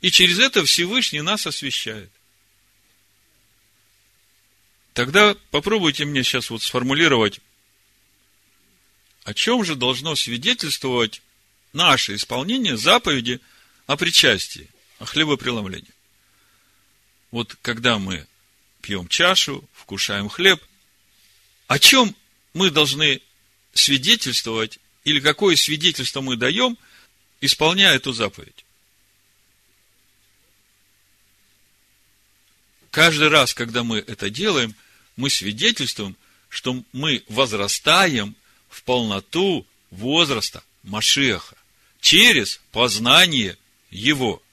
И 0.01 0.09
через 0.09 0.39
это 0.39 0.65
Всевышний 0.65 1.21
нас 1.21 1.45
освящает. 1.45 2.09
Тогда 4.95 5.35
попробуйте 5.51 6.05
мне 6.05 6.23
сейчас 6.23 6.49
вот 6.49 6.63
сформулировать, 6.63 7.39
о 9.23 9.35
чем 9.35 9.63
же 9.63 9.75
должно 9.75 10.15
свидетельствовать 10.15 11.21
наше 11.71 12.15
исполнение 12.15 12.77
заповеди 12.77 13.41
о 13.85 13.95
причастии, 13.95 14.71
о 14.97 15.05
хлебопреломлении. 15.05 15.93
Вот 17.29 17.55
когда 17.61 17.99
мы 17.99 18.25
пьем 18.81 19.07
чашу, 19.07 19.63
вкушаем 19.73 20.27
хлеб. 20.27 20.61
О 21.67 21.79
чем 21.79 22.15
мы 22.53 22.69
должны 22.69 23.21
свидетельствовать, 23.73 24.79
или 25.05 25.19
какое 25.19 25.55
свидетельство 25.55 26.21
мы 26.21 26.35
даем, 26.35 26.77
исполняя 27.39 27.95
эту 27.95 28.11
заповедь? 28.11 28.65
Каждый 32.91 33.29
раз, 33.29 33.53
когда 33.53 33.83
мы 33.83 33.99
это 33.99 34.29
делаем, 34.29 34.75
мы 35.15 35.29
свидетельствуем, 35.29 36.17
что 36.49 36.83
мы 36.91 37.23
возрастаем 37.29 38.35
в 38.69 38.83
полноту 38.83 39.65
возраста 39.91 40.61
Машеха 40.83 41.55
через 42.01 42.59
познание 42.71 43.57
Его. 43.89 44.43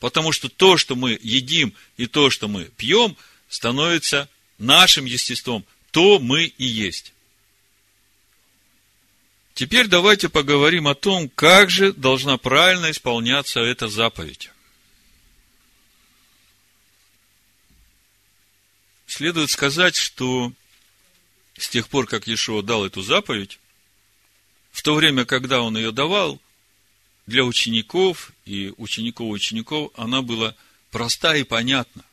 Потому 0.00 0.32
что 0.32 0.48
то, 0.48 0.76
что 0.76 0.96
мы 0.96 1.18
едим 1.22 1.72
и 1.96 2.06
то, 2.06 2.30
что 2.30 2.48
мы 2.48 2.64
пьем, 2.76 3.16
становится 3.48 4.28
нашим 4.58 5.04
естеством. 5.04 5.64
То 5.90 6.18
мы 6.18 6.44
и 6.44 6.64
есть. 6.64 7.12
Теперь 9.54 9.86
давайте 9.86 10.28
поговорим 10.28 10.86
о 10.86 10.94
том, 10.94 11.30
как 11.30 11.70
же 11.70 11.92
должна 11.92 12.36
правильно 12.36 12.90
исполняться 12.90 13.60
эта 13.60 13.88
заповедь. 13.88 14.50
Следует 19.06 19.50
сказать, 19.50 19.96
что 19.96 20.52
с 21.56 21.68
тех 21.68 21.88
пор, 21.88 22.06
как 22.06 22.26
Иешуа 22.26 22.62
дал 22.62 22.84
эту 22.84 23.00
заповедь, 23.00 23.58
в 24.72 24.82
то 24.82 24.94
время, 24.94 25.24
когда 25.24 25.62
он 25.62 25.74
ее 25.76 25.90
давал, 25.90 26.38
для 27.26 27.44
учеников 27.44 28.32
и 28.44 28.74
учеников 28.76 29.30
учеников 29.30 29.90
она 29.96 30.22
была 30.22 30.54
проста 30.90 31.34
и 31.34 31.44
понятна. 31.44 32.04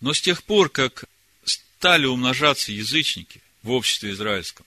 Но 0.00 0.12
с 0.12 0.20
тех 0.20 0.42
пор, 0.44 0.68
как 0.68 1.04
стали 1.44 2.06
умножаться 2.06 2.72
язычники 2.72 3.40
в 3.62 3.70
обществе 3.70 4.10
израильском 4.10 4.66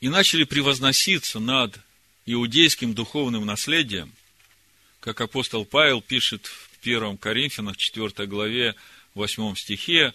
и 0.00 0.08
начали 0.08 0.44
превозноситься 0.44 1.38
над 1.38 1.78
иудейским 2.26 2.94
духовным 2.94 3.46
наследием, 3.46 4.12
как 5.00 5.20
апостол 5.20 5.64
Павел 5.64 6.00
пишет 6.00 6.46
в 6.46 6.68
1 6.82 7.18
Коринфянах 7.18 7.76
4 7.76 8.26
главе 8.26 8.74
8 9.14 9.54
стихе, 9.56 10.14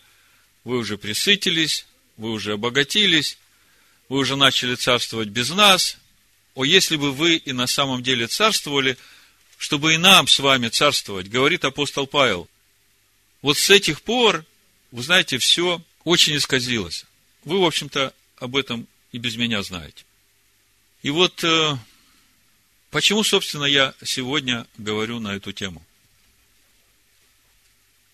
вы 0.63 0.77
уже 0.77 0.97
присытились, 0.97 1.85
вы 2.17 2.31
уже 2.31 2.53
обогатились, 2.53 3.37
вы 4.09 4.19
уже 4.19 4.35
начали 4.35 4.75
царствовать 4.75 5.29
без 5.29 5.49
нас. 5.49 5.97
О, 6.55 6.63
если 6.65 6.95
бы 6.95 7.11
вы 7.11 7.35
и 7.35 7.53
на 7.53 7.67
самом 7.67 8.03
деле 8.03 8.27
царствовали, 8.27 8.97
чтобы 9.57 9.93
и 9.93 9.97
нам 9.97 10.27
с 10.27 10.39
вами 10.39 10.69
царствовать, 10.69 11.29
говорит 11.29 11.65
апостол 11.65 12.07
Павел. 12.07 12.49
Вот 13.47 13.57
с 13.57 13.69
этих 13.69 14.01
пор, 14.01 14.43
вы 14.91 15.03
знаете, 15.03 15.37
все 15.37 15.81
очень 16.03 16.35
исказилось. 16.35 17.05
Вы, 17.45 17.61
в 17.61 17.63
общем-то, 17.63 18.13
об 18.35 18.57
этом 18.57 18.89
и 19.13 19.19
без 19.19 19.37
меня 19.37 19.63
знаете. 19.63 20.03
И 21.01 21.11
вот 21.11 21.45
э, 21.45 21.77
почему, 22.89 23.23
собственно, 23.23 23.63
я 23.63 23.93
сегодня 24.03 24.67
говорю 24.77 25.21
на 25.21 25.33
эту 25.33 25.53
тему. 25.53 25.81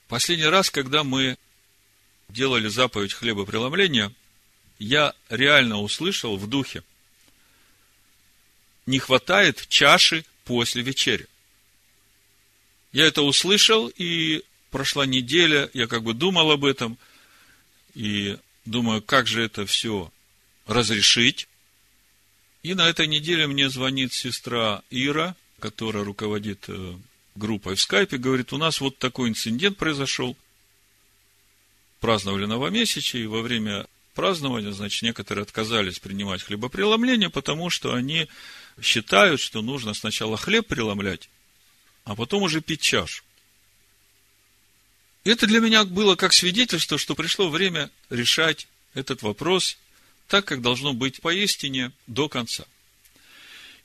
Последний 0.08 0.46
раз, 0.46 0.69
когда 0.69 1.04
мы 1.04 1.39
делали 2.30 2.67
заповедь 2.67 3.13
хлебопреломления, 3.13 4.13
я 4.78 5.15
реально 5.30 5.80
услышал 5.80 6.38
в 6.38 6.46
духе, 6.46 6.84
не 8.86 9.00
хватает 9.00 9.65
чаши 9.67 10.26
после 10.43 10.84
вечери. 10.84 11.26
Я 12.91 13.08
это 13.08 13.24
услышал, 13.24 13.88
и 13.88 14.43
прошла 14.73 15.05
неделя, 15.05 15.69
я 15.73 15.86
как 15.86 16.03
бы 16.03 16.15
думал 16.15 16.49
об 16.51 16.65
этом, 16.65 16.97
и 17.93 18.38
думаю, 18.65 19.03
как 19.03 19.27
же 19.27 19.43
это 19.43 19.67
все 19.67 20.12
разрешить. 20.65 21.47
И 22.63 22.73
на 22.73 22.89
этой 22.89 23.05
неделе 23.05 23.45
мне 23.45 23.69
звонит 23.69 24.13
сестра 24.13 24.81
Ира, 24.89 25.36
которая 25.59 26.03
руководит 26.03 26.65
э, 26.69 26.95
группой 27.36 27.75
в 27.75 27.81
скайпе, 27.81 28.17
говорит, 28.17 28.51
у 28.51 28.57
нас 28.57 28.81
вот 28.81 28.97
такой 28.97 29.29
инцидент 29.29 29.77
произошел. 29.77 30.36
Праздновали 31.99 32.45
новомесячие, 32.45 33.23
и 33.23 33.27
во 33.27 33.43
время 33.43 33.86
празднования, 34.15 34.71
значит, 34.71 35.03
некоторые 35.03 35.43
отказались 35.43 35.99
принимать 35.99 36.41
хлебопреломление, 36.41 37.29
потому 37.29 37.69
что 37.69 37.93
они 37.93 38.27
считают, 38.81 39.39
что 39.39 39.62
нужно 39.62 39.93
сначала 39.93 40.36
хлеб 40.36 40.65
преломлять, 40.65 41.29
а 42.05 42.15
потом 42.15 42.41
уже 42.41 42.59
пить 42.59 42.81
чашу. 42.81 43.23
Это 45.23 45.47
для 45.47 45.59
меня 45.59 45.86
было 45.86 46.15
как 46.15 46.33
свидетельство, 46.33 46.97
что 46.97 47.15
пришло 47.15 47.49
время 47.49 47.89
решать 48.09 48.67
этот 48.93 49.21
вопрос 49.21 49.77
так, 50.27 50.45
как 50.45 50.62
должно 50.62 50.93
быть 50.93 51.21
поистине 51.21 51.91
до 52.07 52.27
конца. 52.27 52.65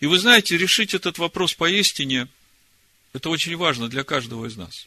И 0.01 0.07
вы 0.07 0.18
знаете, 0.18 0.57
решить 0.57 0.94
этот 0.94 1.18
вопрос 1.18 1.55
поистине, 1.55 2.29
это 3.12 3.31
очень 3.31 3.57
важно 3.57 3.88
для 3.88 4.05
каждого 4.05 4.46
из 4.46 4.57
нас. 4.57 4.87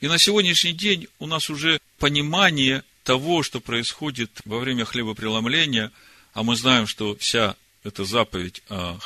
И 0.00 0.08
на 0.08 0.18
сегодняшний 0.18 0.72
день 0.72 1.08
у 1.18 1.26
нас 1.26 1.48
уже 1.48 1.80
понимание 1.98 2.84
того, 3.02 3.42
что 3.42 3.60
происходит 3.60 4.30
во 4.44 4.58
время 4.58 4.84
хлебопреломления, 4.84 5.92
а 6.34 6.42
мы 6.42 6.56
знаем, 6.56 6.86
что 6.86 7.16
вся 7.16 7.56
эта 7.82 8.04
заповедь 8.04 8.62
о 8.68 8.98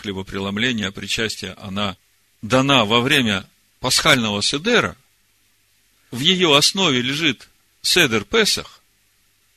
причастии, 0.91 1.55
она 1.59 1.97
дана 2.43 2.85
во 2.85 3.01
время 3.01 3.47
пасхального 3.79 4.43
седера, 4.43 4.97
в 6.11 6.21
ее 6.21 6.57
основе 6.57 7.01
лежит 7.03 7.49
седер 7.83 8.25
Песах, 8.25 8.81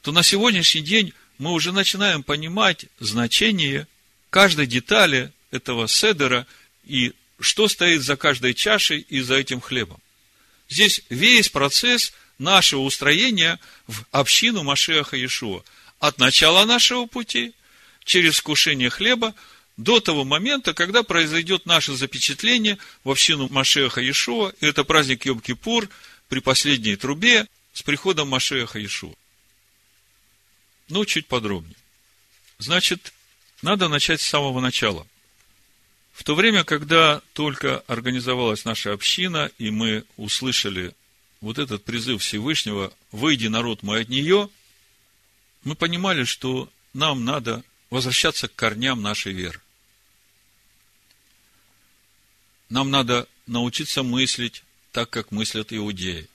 то 0.02 0.12
на 0.12 0.24
сегодняшний 0.24 0.82
день 0.82 1.14
мы 1.38 1.52
уже 1.52 1.72
начинаем 1.72 2.24
понимать 2.24 2.86
значение 3.00 3.88
каждой 4.30 4.68
детали 4.68 5.32
этого 5.52 5.88
седера 5.88 6.46
и 6.86 7.14
что 7.40 7.68
стоит 7.68 8.02
за 8.02 8.16
каждой 8.16 8.54
чашей 8.54 9.00
и 9.00 9.22
за 9.22 9.36
этим 9.36 9.62
хлебом. 9.62 10.00
Здесь 10.70 11.02
весь 11.10 11.50
процесс 11.50 12.14
нашего 12.38 12.82
устроения 12.82 13.60
в 13.88 14.04
общину 14.12 14.64
Машеха 14.64 15.18
Иешуа. 15.18 15.64
От 16.00 16.18
начала 16.20 16.66
нашего 16.66 17.06
пути, 17.06 17.54
через 18.04 18.38
вкушение 18.38 18.90
хлеба, 18.90 19.34
до 19.78 20.00
того 20.00 20.24
момента, 20.24 20.74
когда 20.74 21.04
произойдет 21.04 21.66
наше 21.66 21.94
запечатление 21.94 22.78
в 23.04 23.10
общину 23.10 23.48
Машеха 23.50 24.02
Иешуа, 24.02 24.54
и 24.60 24.66
это 24.66 24.84
праздник 24.84 25.26
Йом-Кипур 25.26 25.90
при 26.34 26.40
последней 26.40 26.96
трубе 26.96 27.48
с 27.74 27.84
приходом 27.84 28.28
Машеха 28.28 28.80
Иешуа. 28.80 29.14
Ну, 30.90 31.06
чуть 31.06 31.28
подробнее. 31.28 31.76
Значит, 32.58 33.14
надо 33.62 33.88
начать 33.88 34.20
с 34.20 34.28
самого 34.28 34.60
начала. 34.60 35.06
В 36.12 36.24
то 36.24 36.34
время, 36.34 36.64
когда 36.64 37.22
только 37.34 37.82
организовалась 37.86 38.66
наша 38.66 38.94
община, 38.94 39.52
и 39.60 39.70
мы 39.70 40.06
услышали 40.18 40.96
вот 41.40 41.60
этот 41.60 41.84
призыв 41.84 42.24
Всевышнего 42.24 42.92
«Выйди, 43.12 43.46
народ 43.46 43.84
мой, 43.84 44.02
от 44.02 44.10
нее», 44.10 44.50
мы 45.64 45.76
понимали, 45.76 46.24
что 46.24 46.68
нам 46.94 47.26
надо 47.26 47.64
возвращаться 47.92 48.48
к 48.48 48.56
корням 48.56 49.04
нашей 49.04 49.34
веры. 49.34 49.62
Нам 52.70 52.90
надо 52.90 53.28
научиться 53.46 54.02
мыслить 54.02 54.64
так, 54.94 55.10
как 55.10 55.32
мыслят 55.32 55.74
иудеи. 55.74 56.30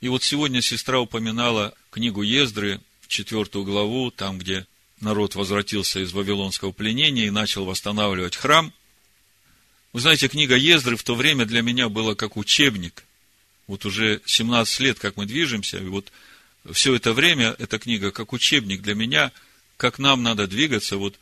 И 0.00 0.08
вот 0.08 0.22
сегодня 0.22 0.62
сестра 0.62 1.00
упоминала 1.00 1.74
книгу 1.90 2.22
Ездры, 2.22 2.80
четвертую 3.06 3.64
главу, 3.64 4.10
там, 4.10 4.38
где 4.38 4.66
народ 5.00 5.34
возвратился 5.34 6.00
из 6.00 6.12
вавилонского 6.12 6.72
пленения 6.72 7.26
и 7.26 7.30
начал 7.30 7.64
восстанавливать 7.66 8.36
храм. 8.36 8.72
Вы 9.92 10.00
знаете, 10.00 10.28
книга 10.28 10.56
Ездры 10.56 10.96
в 10.96 11.02
то 11.02 11.14
время 11.14 11.44
для 11.44 11.60
меня 11.60 11.88
была 11.88 12.14
как 12.14 12.36
учебник. 12.36 13.04
Вот 13.66 13.84
уже 13.84 14.22
17 14.24 14.80
лет, 14.80 14.98
как 14.98 15.16
мы 15.16 15.26
движемся, 15.26 15.78
и 15.78 15.88
вот 15.88 16.12
все 16.72 16.94
это 16.94 17.12
время 17.12 17.56
эта 17.58 17.78
книга 17.78 18.12
как 18.12 18.32
учебник 18.32 18.80
для 18.80 18.94
меня, 18.94 19.32
как 19.76 19.98
нам 19.98 20.22
надо 20.22 20.46
двигаться 20.46 20.96
вот 20.98 21.18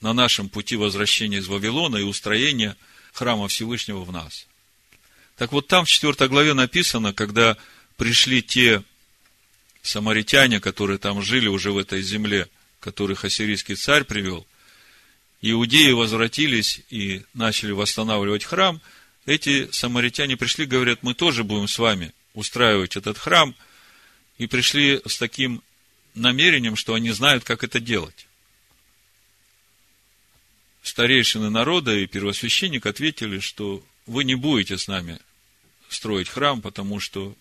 на 0.00 0.14
нашем 0.14 0.48
пути 0.48 0.76
возвращения 0.76 1.38
из 1.38 1.46
Вавилона 1.46 1.98
и 1.98 2.02
устроения 2.02 2.76
храма 3.12 3.48
Всевышнего 3.48 4.02
в 4.02 4.10
нас. 4.12 4.46
Так 5.42 5.50
вот 5.50 5.66
там 5.66 5.84
в 5.84 5.88
4 5.88 6.28
главе 6.28 6.54
написано, 6.54 7.12
когда 7.12 7.56
пришли 7.96 8.42
те 8.42 8.84
самаритяне, 9.82 10.60
которые 10.60 10.98
там 10.98 11.20
жили 11.20 11.48
уже 11.48 11.72
в 11.72 11.78
этой 11.78 12.00
земле, 12.00 12.46
которых 12.78 13.24
ассирийский 13.24 13.74
царь 13.74 14.04
привел, 14.04 14.46
иудеи 15.40 15.90
возвратились 15.90 16.82
и 16.90 17.24
начали 17.34 17.72
восстанавливать 17.72 18.44
храм, 18.44 18.80
эти 19.26 19.68
самаритяне 19.72 20.36
пришли, 20.36 20.64
говорят, 20.64 21.02
мы 21.02 21.12
тоже 21.12 21.42
будем 21.42 21.66
с 21.66 21.76
вами 21.76 22.12
устраивать 22.34 22.94
этот 22.94 23.18
храм, 23.18 23.56
и 24.38 24.46
пришли 24.46 25.02
с 25.04 25.18
таким 25.18 25.60
намерением, 26.14 26.76
что 26.76 26.94
они 26.94 27.10
знают, 27.10 27.42
как 27.42 27.64
это 27.64 27.80
делать. 27.80 28.28
Старейшины 30.84 31.50
народа 31.50 31.96
и 31.96 32.06
первосвященник 32.06 32.86
ответили, 32.86 33.40
что 33.40 33.84
вы 34.06 34.22
не 34.22 34.36
будете 34.36 34.78
с 34.78 34.86
нами 34.86 35.18
строить 35.92 36.28
храм, 36.28 36.60
потому 36.60 37.00
что 37.00 37.34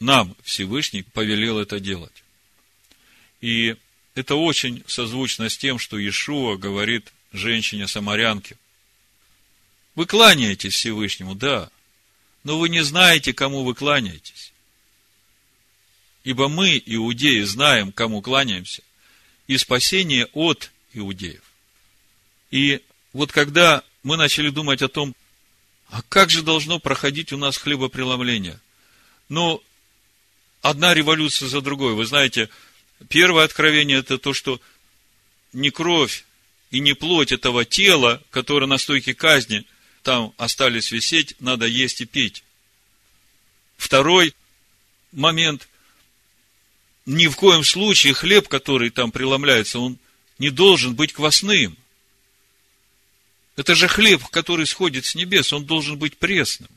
нам 0.00 0.36
Всевышний 0.42 1.02
повелел 1.02 1.58
это 1.58 1.80
делать. 1.80 2.24
И 3.40 3.76
это 4.14 4.34
очень 4.34 4.82
созвучно 4.86 5.48
с 5.48 5.56
тем, 5.56 5.78
что 5.78 5.98
Иешуа 5.98 6.56
говорит 6.56 7.12
женщине-самарянке. 7.32 8.56
Вы 9.94 10.06
кланяетесь 10.06 10.74
Всевышнему, 10.74 11.34
да, 11.34 11.70
но 12.44 12.58
вы 12.58 12.68
не 12.68 12.82
знаете, 12.82 13.32
кому 13.32 13.64
вы 13.64 13.74
кланяетесь. 13.74 14.52
Ибо 16.24 16.48
мы, 16.48 16.82
иудеи, 16.84 17.42
знаем, 17.42 17.92
кому 17.92 18.22
кланяемся, 18.22 18.82
и 19.46 19.56
спасение 19.58 20.26
от 20.32 20.70
иудеев. 20.92 21.42
И 22.50 22.82
вот 23.12 23.32
когда 23.32 23.82
мы 24.02 24.16
начали 24.16 24.50
думать 24.50 24.82
о 24.82 24.88
том, 24.88 25.14
а 25.90 26.02
как 26.08 26.30
же 26.30 26.42
должно 26.42 26.78
проходить 26.78 27.32
у 27.32 27.36
нас 27.36 27.56
хлебопреломление? 27.56 28.60
Ну, 29.28 29.62
одна 30.62 30.94
революция 30.94 31.48
за 31.48 31.60
другой. 31.60 31.94
Вы 31.94 32.06
знаете, 32.06 32.48
первое 33.08 33.44
откровение 33.44 33.98
это 33.98 34.18
то, 34.18 34.32
что 34.32 34.60
не 35.52 35.70
кровь 35.70 36.24
и 36.70 36.78
не 36.78 36.94
плоть 36.94 37.32
этого 37.32 37.64
тела, 37.64 38.22
которое 38.30 38.66
на 38.66 38.78
стойке 38.78 39.14
казни 39.14 39.64
там 40.02 40.32
остались 40.38 40.92
висеть, 40.92 41.34
надо 41.40 41.66
есть 41.66 42.00
и 42.00 42.06
пить. 42.06 42.44
Второй 43.76 44.34
момент. 45.12 45.68
Ни 47.06 47.26
в 47.26 47.34
коем 47.34 47.64
случае 47.64 48.14
хлеб, 48.14 48.46
который 48.46 48.90
там 48.90 49.10
преломляется, 49.10 49.80
он 49.80 49.98
не 50.38 50.50
должен 50.50 50.94
быть 50.94 51.12
квасным. 51.12 51.76
Это 53.60 53.74
же 53.74 53.88
хлеб, 53.88 54.26
который 54.28 54.66
сходит 54.66 55.04
с 55.04 55.14
небес, 55.14 55.52
он 55.52 55.66
должен 55.66 55.98
быть 55.98 56.16
пресным, 56.16 56.70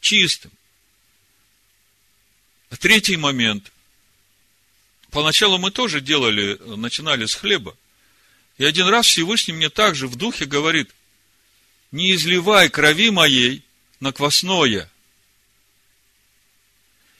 чистым. 0.00 0.50
Третий 2.80 3.18
момент. 3.18 3.70
Поначалу 5.10 5.58
мы 5.58 5.70
тоже 5.70 6.00
делали, 6.00 6.58
начинали 6.74 7.26
с 7.26 7.34
хлеба. 7.34 7.76
И 8.56 8.64
один 8.64 8.88
раз 8.88 9.08
Всевышний 9.08 9.52
мне 9.52 9.68
также 9.68 10.08
в 10.08 10.16
духе 10.16 10.46
говорит, 10.46 10.90
не 11.90 12.14
изливай 12.14 12.70
крови 12.70 13.10
моей 13.10 13.62
на 14.00 14.10
квасное. 14.10 14.90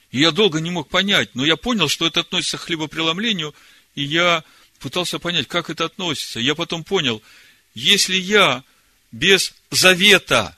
И 0.09 0.19
я 0.21 0.31
долго 0.31 0.59
не 0.59 0.71
мог 0.71 0.89
понять, 0.89 1.35
но 1.35 1.45
я 1.45 1.55
понял, 1.55 1.87
что 1.87 2.07
это 2.07 2.21
относится 2.21 2.57
к 2.57 2.61
хлебопреломлению, 2.61 3.53
и 3.93 4.01
я 4.01 4.43
пытался 4.79 5.19
понять, 5.19 5.47
как 5.47 5.69
это 5.69 5.85
относится. 5.85 6.39
Я 6.39 6.55
потом 6.55 6.83
понял, 6.83 7.21
если 7.75 8.15
я 8.15 8.63
без 9.13 9.53
завета, 9.69 10.57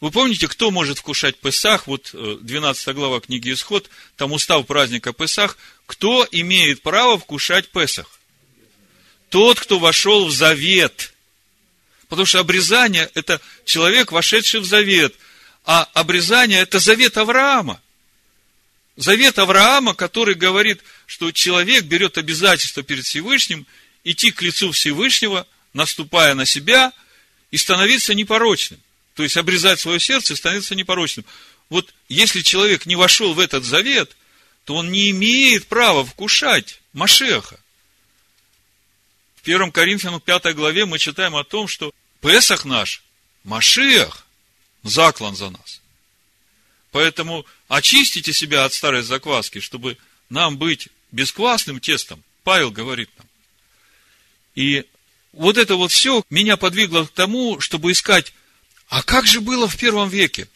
вы 0.00 0.10
помните, 0.10 0.48
кто 0.48 0.70
может 0.70 0.98
вкушать 0.98 1.38
Песах? 1.38 1.86
Вот 1.86 2.10
12 2.12 2.88
э, 2.88 2.92
глава 2.92 3.20
книги 3.20 3.52
Исход, 3.52 3.88
там 4.16 4.32
устав 4.32 4.66
праздника 4.66 5.12
Песах. 5.12 5.56
Кто 5.86 6.26
имеет 6.30 6.82
право 6.82 7.18
вкушать 7.18 7.68
Песах? 7.70 8.18
Тот, 9.30 9.60
кто 9.60 9.78
вошел 9.78 10.26
в 10.26 10.32
завет. 10.32 11.14
Потому 12.08 12.26
что 12.26 12.40
обрезание– 12.40 13.10
это 13.14 13.40
человек, 13.64 14.12
вошедший 14.12 14.60
в 14.60 14.66
завет. 14.66 15.14
А 15.64 15.84
обрезание– 15.94 16.60
это 16.62 16.78
завет 16.78 17.16
Авраама. 17.16 17.80
Завет 18.96 19.38
Авраама, 19.38 19.94
который 19.94 20.34
говорит, 20.34 20.82
что 21.06 21.32
человек 21.32 21.84
берет 21.84 22.16
обязательство 22.18 22.82
перед 22.82 23.04
Всевышним 23.04 23.66
идти 24.04 24.30
к 24.30 24.40
лицу 24.42 24.72
Всевышнего, 24.72 25.46
наступая 25.76 26.34
на 26.34 26.46
себя, 26.46 26.92
и 27.50 27.58
становиться 27.58 28.14
непорочным. 28.14 28.80
То 29.14 29.22
есть 29.22 29.36
обрезать 29.36 29.78
свое 29.78 30.00
сердце 30.00 30.32
и 30.32 30.36
становиться 30.36 30.74
непорочным. 30.74 31.24
Вот 31.68 31.94
если 32.08 32.40
человек 32.42 32.86
не 32.86 32.96
вошел 32.96 33.34
в 33.34 33.38
этот 33.38 33.64
завет, 33.64 34.16
то 34.64 34.74
он 34.74 34.90
не 34.90 35.10
имеет 35.10 35.66
права 35.68 36.04
вкушать 36.04 36.80
Машеха. 36.92 37.60
В 39.36 39.42
1 39.42 39.70
Коринфянам 39.70 40.20
5 40.20 40.54
главе 40.54 40.86
мы 40.86 40.98
читаем 40.98 41.36
о 41.36 41.44
том, 41.44 41.68
что 41.68 41.92
Песах 42.20 42.64
наш, 42.64 43.02
Машех, 43.44 44.26
заклан 44.82 45.36
за 45.36 45.50
нас. 45.50 45.80
Поэтому 46.90 47.46
очистите 47.68 48.32
себя 48.32 48.64
от 48.64 48.72
старой 48.72 49.02
закваски, 49.02 49.60
чтобы 49.60 49.98
нам 50.30 50.56
быть 50.56 50.88
бесквасным 51.12 51.80
тестом. 51.80 52.24
Павел 52.42 52.70
говорит 52.70 53.10
нам. 53.18 53.28
И 54.54 54.86
вот 55.36 55.58
это 55.58 55.76
вот 55.76 55.92
все 55.92 56.24
меня 56.30 56.56
подвигло 56.56 57.04
к 57.04 57.10
тому, 57.10 57.60
чтобы 57.60 57.92
искать, 57.92 58.32
а 58.88 59.02
как 59.02 59.26
же 59.26 59.40
было 59.40 59.68
в 59.68 59.76
первом 59.76 60.08
веке? 60.08 60.48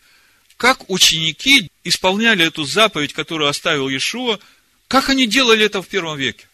Как 0.56 0.88
ученики 0.90 1.70
исполняли 1.84 2.46
эту 2.46 2.64
заповедь, 2.64 3.12
которую 3.12 3.48
оставил 3.48 3.88
Иешуа, 3.88 4.38
как 4.88 5.08
они 5.08 5.26
делали 5.26 5.64
это 5.64 5.82
в 5.82 5.88
первом 5.88 6.18
веке? 6.18 6.46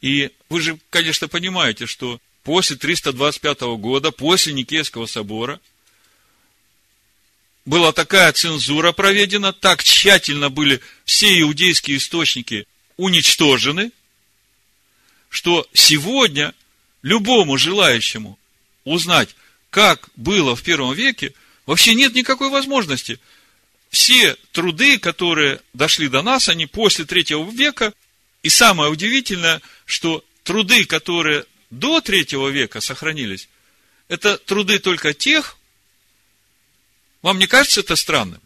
И 0.00 0.30
вы 0.48 0.60
же, 0.60 0.78
конечно, 0.90 1.28
понимаете, 1.28 1.86
что 1.86 2.20
после 2.42 2.76
325 2.76 3.60
года, 3.78 4.10
после 4.10 4.52
Никейского 4.52 5.06
собора– 5.06 5.60
была 7.70 7.92
такая 7.92 8.32
цензура 8.32 8.92
проведена, 8.92 9.52
так 9.52 9.82
тщательно 9.82 10.50
были 10.50 10.80
все 11.04 11.40
иудейские 11.40 11.98
источники 11.98 12.66
уничтожены, 12.96 13.92
что 15.30 15.66
сегодня 15.72 16.52
любому 17.00 17.56
желающему 17.56 18.38
узнать, 18.84 19.34
как 19.70 20.10
было 20.16 20.54
в 20.54 20.62
первом 20.62 20.92
веке, 20.92 21.32
вообще 21.64 21.94
нет 21.94 22.14
никакой 22.14 22.50
возможности. 22.50 23.18
Все 23.88 24.34
труды, 24.52 24.98
которые 24.98 25.60
дошли 25.72 26.08
до 26.08 26.20
нас, 26.20 26.48
они 26.48 26.66
после 26.66 27.06
третьего 27.06 27.48
века. 27.50 27.94
И 28.42 28.48
самое 28.48 28.90
удивительное, 28.90 29.62
что 29.86 30.24
труды, 30.42 30.84
которые 30.84 31.46
до 31.70 32.00
третьего 32.00 32.48
века 32.48 32.80
сохранились, 32.80 33.48
это 34.08 34.36
труды 34.36 34.78
только 34.78 35.14
тех 35.14 35.56
вам 37.22 37.38
не 37.38 37.46
кажется 37.46 37.80
это 37.80 37.96
странным? 37.96 38.40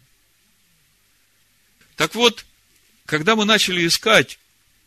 Так 1.95 2.13
вот, 2.13 2.45
когда 3.05 3.35
мы 3.35 3.45
начали 3.45 3.87
искать 3.87 4.37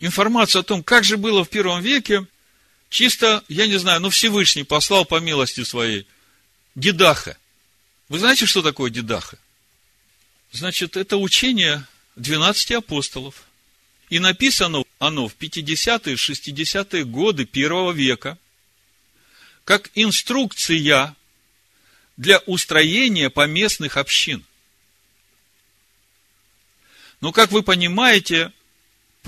информацию 0.00 0.60
о 0.60 0.64
том, 0.64 0.82
как 0.82 1.04
же 1.04 1.16
было 1.16 1.44
в 1.44 1.48
первом 1.48 1.82
веке, 1.82 2.26
чисто, 2.90 3.44
я 3.48 3.66
не 3.66 3.78
знаю, 3.78 4.00
ну 4.00 4.10
Всевышний 4.10 4.64
послал 4.64 5.04
по 5.04 5.20
милости 5.20 5.64
своей 5.64 6.06
Дидаха. 6.74 7.36
Вы 8.08 8.18
знаете, 8.18 8.46
что 8.46 8.62
такое 8.62 8.90
Дидаха? 8.90 9.38
Значит, 10.52 10.96
это 10.96 11.16
учение 11.16 11.86
12 12.16 12.72
апостолов. 12.72 13.44
И 14.08 14.18
написано 14.18 14.84
оно 14.98 15.28
в 15.28 15.36
50-е, 15.36 16.14
60-е 16.14 17.04
годы 17.04 17.44
первого 17.44 17.92
века, 17.92 18.38
как 19.64 19.90
инструкция 19.94 21.14
для 22.16 22.38
устроения 22.40 23.28
поместных 23.28 23.98
общин. 23.98 24.44
Но, 27.20 27.32
как 27.32 27.50
вы 27.52 27.62
понимаете, 27.62 28.52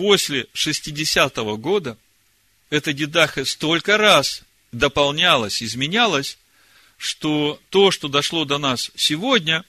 после 0.01 0.47
60-го 0.55 1.59
года 1.59 1.99
эта 2.71 2.95
дидаха 2.95 3.45
столько 3.45 3.99
раз 3.99 4.45
дополнялась, 4.73 5.63
изменялась, 5.63 6.39
что 6.97 7.61
то, 7.69 7.91
что 7.91 8.09
дошло 8.09 8.47
до 8.47 8.57
нас 8.57 8.91
сегодня, 8.97 9.63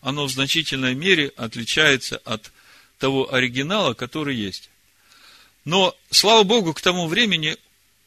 оно 0.00 0.26
в 0.26 0.32
значительной 0.32 0.96
мере 0.96 1.30
отличается 1.36 2.16
от 2.24 2.50
того 2.98 3.32
оригинала, 3.32 3.94
который 3.94 4.34
есть. 4.34 4.68
Но, 5.64 5.96
слава 6.10 6.42
Богу, 6.42 6.74
к 6.74 6.80
тому 6.80 7.06
времени 7.06 7.56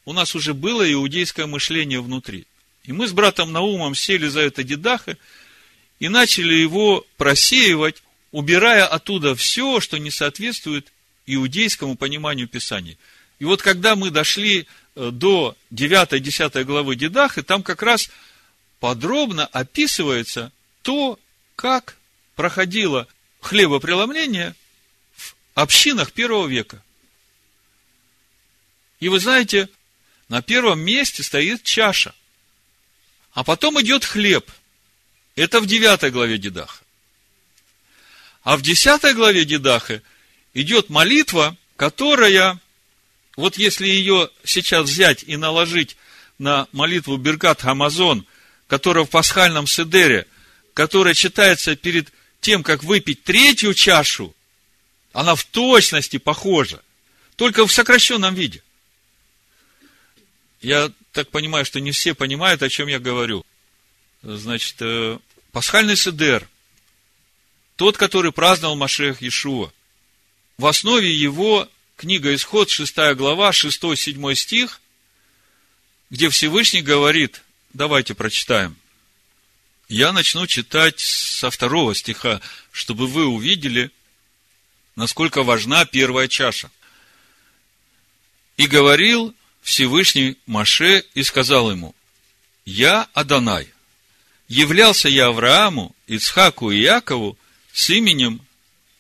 у 0.04 0.12
нас 0.12 0.36
уже 0.36 0.54
было 0.54 0.84
иудейское 0.92 1.46
мышление 1.46 2.02
внутри. 2.02 2.48
И 2.84 2.92
мы 2.92 3.08
с 3.08 3.14
братом 3.14 3.54
Наумом 3.54 3.96
сели 3.96 4.28
за 4.28 4.42
это 4.42 4.62
дедаха 4.62 5.18
и 6.00 6.10
начали 6.10 6.54
его 6.54 7.06
просеивать, 7.16 8.04
убирая 8.34 8.86
оттуда 8.86 9.36
все, 9.36 9.80
что 9.80 9.98
не 9.98 10.12
соответствует 10.12 10.92
иудейскому 11.26 11.96
пониманию 11.96 12.48
Писания. 12.48 12.98
И 13.40 13.46
вот 13.46 13.62
когда 13.62 13.96
мы 13.96 14.12
дошли 14.12 14.68
э, 14.96 15.10
до 15.12 15.58
9-10 15.72 16.64
главы 16.64 16.96
Дедахи, 16.96 17.42
там 17.42 17.64
как 17.64 17.82
раз 17.82 18.10
подробно 18.80 19.46
описывается 19.48 20.52
то, 20.82 21.20
как 21.56 21.98
проходило 22.36 23.08
хлебопреломление 23.42 24.56
в 25.16 25.36
общинах 25.56 26.12
первого 26.12 26.48
века. 26.48 26.82
И 29.00 29.10
вы 29.10 29.20
знаете, 29.20 29.70
на 30.30 30.42
первом 30.42 30.80
месте 30.80 31.24
стоит 31.24 31.64
чаша– 31.64 32.14
а 33.36 33.44
потом 33.44 33.80
идет 33.82 34.06
хлеб. 34.06 34.50
Это 35.36 35.60
в 35.60 35.68
9 35.68 36.12
главе 36.14 36.38
Дедаха. 36.38 36.82
А 38.44 38.56
в 38.56 38.62
10 38.62 39.14
главе 39.14 39.44
Дедаха 39.44 40.02
идет 40.56 40.90
молитва, 40.90 41.56
которая, 41.76 42.60
вот 43.36 43.58
если 43.58 43.88
ее 43.88 44.32
сейчас 44.44 44.90
взять 44.90 45.24
и 45.24 45.38
наложить 45.38 45.98
на 46.40 46.68
молитву 46.72 47.18
Беркат 47.18 47.62
Хамазон, 47.62 48.26
которая 48.68 49.06
в 49.06 49.10
пасхальном 49.10 49.68
седере, 49.68 50.26
которая 50.74 51.14
читается 51.14 51.76
перед 51.76 52.12
тем, 52.42 52.64
как 52.64 52.84
выпить 52.84 53.24
третью 53.24 53.74
чашу, 53.74 54.34
она 55.14 55.36
в 55.36 55.44
точности 55.44 56.18
похожа, 56.18 56.82
только 57.36 57.68
в 57.68 57.72
сокращенном 57.72 58.34
виде. 58.34 58.64
Я 60.62 60.92
так 61.12 61.30
понимаю, 61.30 61.66
что 61.66 61.80
не 61.80 61.92
все 61.92 62.14
понимают, 62.14 62.64
о 62.64 62.70
чем 62.70 62.88
я 62.88 63.00
говорю. 63.00 63.46
Значит, 64.24 64.78
э, 64.80 65.20
пасхальный 65.52 65.96
седер, 65.96 66.48
тот, 67.76 67.98
который 67.98 68.32
праздновал 68.32 68.76
Машех 68.76 69.22
Иешуа, 69.22 69.72
в 70.58 70.66
основе 70.66 71.14
его 71.14 71.70
книга 71.98 72.34
Исход, 72.34 72.70
6 72.70 72.96
глава, 73.16 73.52
6-7 73.52 74.36
стих, 74.36 74.82
где 76.10 76.30
Всевышний 76.30 76.82
говорит, 76.82 77.42
давайте 77.74 78.14
прочитаем. 78.14 78.76
Я 79.88 80.12
начну 80.12 80.48
читать 80.48 81.00
со 81.00 81.52
второго 81.52 81.94
стиха, 81.94 82.42
чтобы 82.72 83.08
вы 83.08 83.26
увидели, 83.26 83.92
насколько 84.96 85.44
важна 85.44 85.86
первая 85.86 86.28
чаша. 86.28 86.72
И 88.58 88.66
говорил 88.68 89.36
Всевышний 89.62 90.38
Маше 90.46 91.04
и 91.14 91.24
сказал 91.24 91.70
ему, 91.70 91.94
«Я 92.66 93.08
Адонай, 93.14 93.68
являлся 94.48 95.10
я 95.10 95.28
Аврааму, 95.28 95.96
Ицхаку 96.08 96.72
и 96.72 96.80
Якову 96.80 97.38
с 97.74 97.90
именем 97.90 98.42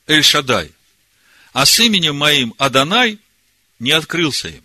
Эль-Шадай, 0.06 0.75
а 1.56 1.66
с 1.66 1.80
именем 1.80 2.18
моим 2.18 2.54
Адонай 2.58 3.18
не 3.80 3.92
открылся 3.92 4.50
им. 4.50 4.64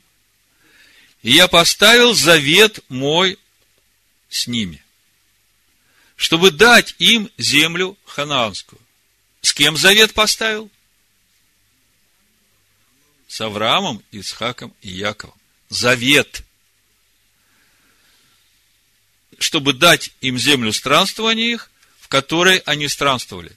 И 1.22 1.31
я 1.31 1.46
поставил 1.46 2.14
завет 2.14 2.81
мой 2.88 3.38
с 4.29 4.48
ними, 4.48 4.83
чтобы 6.16 6.50
дать 6.50 6.96
им 6.98 7.31
землю 7.38 7.96
ханаанскую. 8.07 8.81
С 9.40 9.55
кем 9.55 9.76
завет 9.76 10.14
поставил? 10.14 10.68
С 13.29 13.40
Авраамом, 13.40 14.03
Ицхаком 14.11 14.74
и 14.83 14.88
Яковом 14.88 15.38
завет, 15.68 16.42
чтобы 19.38 19.74
дать 19.74 20.11
им 20.20 20.37
землю 20.37 20.72
странствования 20.72 21.53
их, 21.53 21.70
в 22.00 22.09
которой 22.09 22.59
они 22.66 22.88
странствовали. 22.88 23.57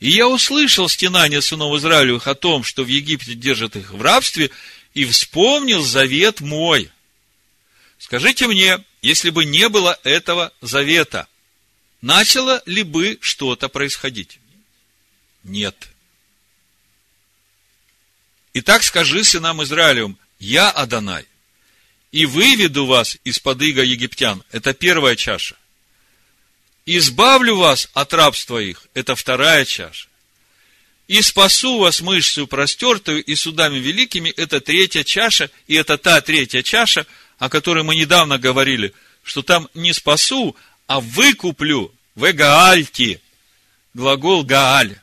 И 0.00 0.10
я 0.10 0.28
услышал 0.28 0.88
стенание 0.88 1.42
сынов 1.42 1.76
Израилевых 1.76 2.28
о 2.28 2.34
том, 2.34 2.62
что 2.62 2.84
в 2.84 2.88
Египте 2.88 3.34
держат 3.34 3.76
их 3.76 3.90
в 3.90 4.00
рабстве, 4.00 4.50
и 4.94 5.04
вспомнил 5.04 5.82
завет 5.82 6.40
мой. 6.40 6.90
Скажите 7.98 8.46
мне, 8.46 8.84
если 9.02 9.30
бы 9.30 9.44
не 9.44 9.68
было 9.68 9.98
этого 10.04 10.52
завета, 10.60 11.28
начало 12.00 12.62
ли 12.64 12.84
бы 12.84 13.18
что-то 13.20 13.68
происходить? 13.68 14.38
Нет. 15.42 15.88
Итак, 18.54 18.82
скажи 18.82 19.24
сынам 19.24 19.62
Израилевым, 19.62 20.18
я 20.38 20.70
Адонай, 20.70 21.26
и 22.12 22.24
выведу 22.24 22.86
вас 22.86 23.16
из-под 23.24 23.62
иго 23.62 23.82
египтян. 23.82 24.42
Это 24.52 24.74
первая 24.74 25.16
чаша. 25.16 25.56
Избавлю 26.90 27.56
вас 27.56 27.90
от 27.92 28.14
рабства 28.14 28.56
их. 28.56 28.86
Это 28.94 29.14
вторая 29.14 29.66
чаша. 29.66 30.08
И 31.06 31.20
спасу 31.20 31.80
вас 31.80 32.00
мышцу 32.00 32.46
простертую 32.46 33.22
и 33.22 33.34
судами 33.34 33.76
великими. 33.76 34.30
Это 34.30 34.62
третья 34.62 35.04
чаша. 35.04 35.50
И 35.66 35.74
это 35.74 35.98
та 35.98 36.22
третья 36.22 36.62
чаша, 36.62 37.06
о 37.38 37.50
которой 37.50 37.84
мы 37.84 37.94
недавно 37.94 38.38
говорили, 38.38 38.94
что 39.22 39.42
там 39.42 39.68
не 39.74 39.92
спасу, 39.92 40.56
а 40.86 41.00
выкуплю. 41.00 41.92
Вегаальти. 42.16 43.20
Глагол 43.92 44.42
Гааль. 44.42 44.98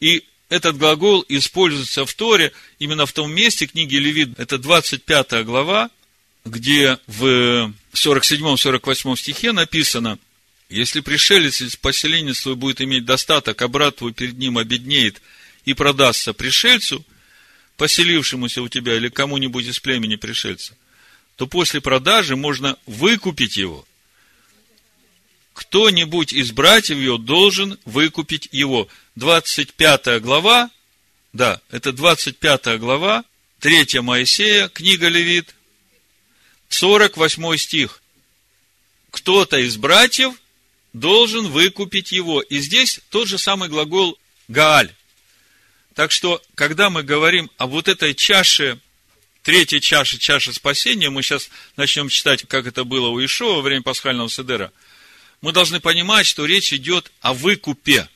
И 0.00 0.24
этот 0.50 0.76
глагол 0.76 1.24
используется 1.26 2.04
в 2.04 2.12
Торе 2.12 2.52
именно 2.78 3.06
в 3.06 3.14
том 3.14 3.32
месте 3.32 3.66
книги 3.66 3.96
Левит. 3.96 4.38
Это 4.38 4.58
25 4.58 5.46
глава, 5.46 5.88
где 6.44 6.98
в 7.06 7.72
47-48 7.94 9.16
стихе 9.16 9.52
написано, 9.52 10.18
если 10.68 11.00
пришелец 11.00 11.60
из 11.60 11.76
поселения 11.76 12.34
свой 12.34 12.54
будет 12.54 12.80
иметь 12.80 13.04
достаток, 13.04 13.60
а 13.62 13.68
брат 13.68 13.96
твой 13.96 14.12
перед 14.12 14.36
ним 14.38 14.58
обеднеет 14.58 15.22
и 15.64 15.74
продастся 15.74 16.34
пришельцу, 16.34 17.04
поселившемуся 17.76 18.60
у 18.60 18.68
тебя 18.68 18.96
или 18.96 19.08
кому-нибудь 19.08 19.66
из 19.66 19.80
племени 19.80 20.16
пришельца, 20.16 20.76
то 21.36 21.46
после 21.46 21.80
продажи 21.80 22.36
можно 22.36 22.76
выкупить 22.86 23.56
его. 23.56 23.86
Кто-нибудь 25.54 26.32
из 26.32 26.52
братьев 26.52 26.98
его 26.98 27.18
должен 27.18 27.78
выкупить 27.84 28.48
его. 28.52 28.88
25 29.16 30.20
глава, 30.20 30.70
да, 31.32 31.60
это 31.70 31.92
25 31.92 32.78
глава, 32.78 33.24
3 33.60 34.00
Моисея, 34.00 34.68
книга 34.68 35.08
Левит, 35.08 35.54
48 36.68 37.56
стих. 37.56 38.02
Кто-то 39.10 39.58
из 39.58 39.76
братьев 39.76 40.34
должен 40.98 41.48
выкупить 41.48 42.12
его. 42.12 42.40
И 42.40 42.58
здесь 42.58 43.00
тот 43.10 43.28
же 43.28 43.38
самый 43.38 43.68
глагол 43.68 44.18
Гааль. 44.48 44.92
Так 45.94 46.12
что, 46.12 46.42
когда 46.54 46.90
мы 46.90 47.02
говорим 47.02 47.50
о 47.56 47.66
вот 47.66 47.88
этой 47.88 48.14
чаше, 48.14 48.78
третьей 49.42 49.80
чаше, 49.80 50.18
чаше 50.18 50.52
спасения, 50.52 51.10
мы 51.10 51.22
сейчас 51.22 51.50
начнем 51.76 52.08
читать, 52.08 52.44
как 52.46 52.66
это 52.66 52.84
было 52.84 53.08
у 53.08 53.24
Ишова 53.24 53.56
во 53.56 53.62
время 53.62 53.82
пасхального 53.82 54.30
седера, 54.30 54.72
мы 55.40 55.52
должны 55.52 55.80
понимать, 55.80 56.26
что 56.26 56.46
речь 56.46 56.72
идет 56.72 57.10
о 57.20 57.32
выкупе. 57.32 58.08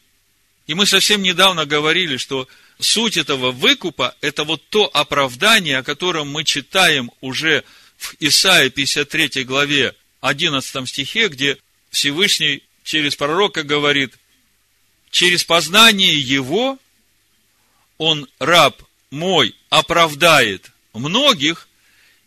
И 0.66 0.75
мы 0.75 0.87
совсем 0.87 1.23
недавно 1.23 1.66
говорили, 1.66 2.16
что 2.16 2.49
суть 2.79 3.16
этого 3.16 3.51
выкупа– 3.51 4.16
это 4.21 4.45
вот 4.45 4.62
то 4.68 4.90
оправдание, 4.92 5.79
о 5.79 5.83
котором 5.83 6.29
мы 6.29 6.45
читаем 6.45 7.11
уже 7.21 7.64
в 7.97 8.14
Исаии 8.21 8.68
53 8.68 9.45
главе 9.45 9.95
11 10.21 10.88
стихе, 10.88 11.29
где 11.29 11.59
Всевышний 11.90 12.62
через 12.85 13.16
пророка 13.16 13.62
говорит, 13.62 14.14
через 15.11 15.45
познание 15.45 16.18
его 16.18 16.79
он, 17.99 18.29
раб 18.38 18.83
мой, 19.11 19.55
оправдает 19.71 20.71
многих, 20.92 21.68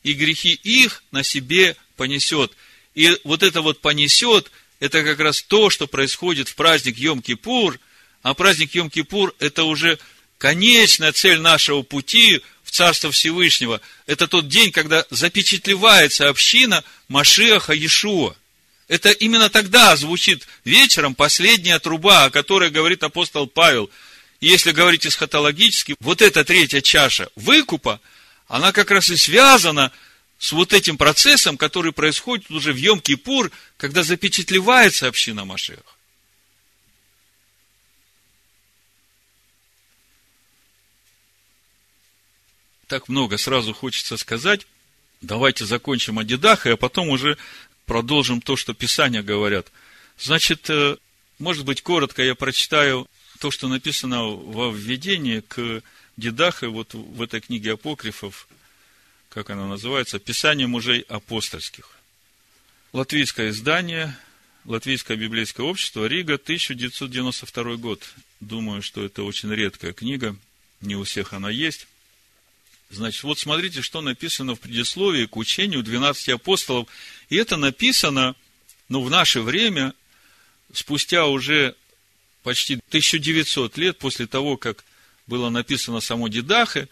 и 0.04 0.14
грехи 0.14 0.54
их 0.54 1.04
на 1.12 1.24
себе 1.24 1.76
понесет. 1.98 2.52
И 2.94 3.18
вот 3.24 3.44
это 3.44 3.62
вот 3.62 3.82
понесет, 3.82 4.52
это 4.80 5.04
как 5.04 5.20
раз 5.20 5.42
то, 5.42 5.70
что 5.70 5.88
происходит 5.88 6.48
в 6.48 6.56
праздник 6.56 6.98
Йом-Кипур, 6.98 7.80
а 8.22 8.34
праздник 8.34 8.76
Йом-Кипур– 8.76 9.34
это 9.40 9.64
уже 9.64 9.98
конечная 10.38 11.12
цель 11.12 11.40
нашего 11.40 11.82
пути 11.82 12.42
в 12.64 12.72
Царство 12.72 13.12
Всевышнего. 13.12 13.82
Это 14.06 14.28
тот 14.28 14.48
день, 14.48 14.72
когда 14.72 15.06
запечатлевается 15.10 16.30
община 16.30 16.84
Машеха 17.08 17.74
Иешуа. 17.74 18.36
Это 18.88 19.10
именно 19.10 19.50
тогда 19.50 19.96
звучит 19.96 20.48
вечером 20.64 21.16
последняя 21.16 21.80
труба, 21.80 22.26
о 22.26 22.30
которой 22.30 22.70
говорит 22.70 23.04
апостол 23.04 23.48
Павел. 23.48 23.90
И 24.42 24.48
если 24.48 24.72
говорить 24.72 25.08
эсхатологически, 25.08 25.96
вот 26.00 26.22
эта 26.22 26.46
третья 26.46 26.82
чаша 26.82 27.30
выкупа, 27.36 28.00
она 28.48 28.72
как 28.72 28.92
раз 28.92 29.10
и 29.10 29.18
связана 29.18 29.92
с 30.38 30.52
вот 30.52 30.74
этим 30.74 30.98
процессом, 30.98 31.58
который 31.58 31.94
происходит 31.94 32.52
уже 32.52 32.74
в 32.74 32.78
Йом-Кипур, 32.78 33.52
когда 33.78 34.04
запечатлевается 34.04 35.08
община 35.08 35.46
Машеха. 35.46 35.82
Так 42.88 43.08
много 43.08 43.40
сразу 43.40 43.74
хочется 43.74 44.16
сказать. 44.18 44.68
Давайте 45.22 45.66
закончим 45.66 46.20
о 46.20 46.24
дедах, 46.24 46.68
а 46.68 46.78
потом 46.78 47.10
уже 47.10 47.38
продолжим 47.86 48.42
то, 48.42 48.56
что 48.56 48.74
Писания 48.74 49.24
говорят. 49.24 49.72
Значит, 50.18 50.70
э, 50.70 50.98
может 51.40 51.66
быть, 51.66 51.82
коротко 51.82 52.24
я 52.24 52.36
прочитаю 52.36 53.08
то, 53.40 53.52
что 53.52 53.68
написано 53.68 54.24
во 54.24 54.72
введении 54.72 55.42
к 55.42 55.82
Дедахе, 56.18 56.68
вот 56.68 56.94
в 56.94 57.22
этой 57.22 57.42
книге 57.42 57.74
апокрифов, 57.74 58.48
как 59.30 59.50
она 59.50 59.68
называется, 59.68 60.20
«Писание 60.20 60.68
мужей 60.68 61.02
апостольских». 61.02 61.90
Латвийское 62.94 63.50
издание, 63.50 64.18
Латвийское 64.64 65.18
библейское 65.18 65.66
общество, 65.66 66.06
Рига, 66.06 66.36
1992 66.36 67.76
год. 67.76 68.02
Думаю, 68.40 68.82
что 68.82 69.04
это 69.04 69.24
очень 69.24 69.54
редкая 69.54 69.92
книга, 69.92 70.36
не 70.80 70.96
у 70.96 71.04
всех 71.04 71.34
она 71.34 71.50
есть. 71.50 71.88
Значит, 72.90 73.24
вот 73.24 73.40
смотрите, 73.40 73.82
что 73.82 74.02
написано 74.02 74.56
в 74.56 74.60
предисловии 74.60 75.26
к 75.26 75.38
учению 75.38 75.84
12 75.84 76.30
апостолов. 76.30 76.88
И 77.30 77.36
это 77.36 77.58
написано, 77.58 78.36
ну, 78.90 79.02
в 79.02 79.10
наше 79.10 79.42
время, 79.42 79.94
спустя 80.72 81.26
уже 81.26 81.76
почти 82.44 82.76
1900 82.90 83.78
лет 83.78 83.98
после 83.98 84.28
того, 84.28 84.56
как 84.58 84.84
было 85.28 85.50
написано 85.50 86.00
само 86.00 86.28
Дедахе. 86.28 86.88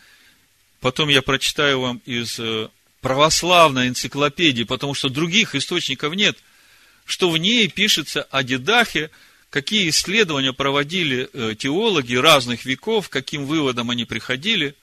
Потом 0.80 1.10
я 1.10 1.22
прочитаю 1.22 1.80
вам 1.80 2.02
из 2.06 2.40
э, 2.40 2.70
православной 3.02 3.88
энциклопедии, 3.88 4.64
потому 4.64 4.96
что 4.96 5.10
других 5.10 5.56
источников 5.56 6.16
нет, 6.16 6.38
что 7.06 7.30
в 7.30 7.38
ней 7.38 7.68
пишется 7.68 8.24
о 8.24 8.44
Дедахе, 8.44 9.12
какие 9.50 9.90
исследования 9.90 10.54
проводили 10.54 11.30
э, 11.32 11.54
теологи 11.56 12.16
разных 12.16 12.66
веков, 12.66 13.10
каким 13.10 13.46
выводом 13.46 13.92
они 13.92 14.06
приходили. 14.06 14.76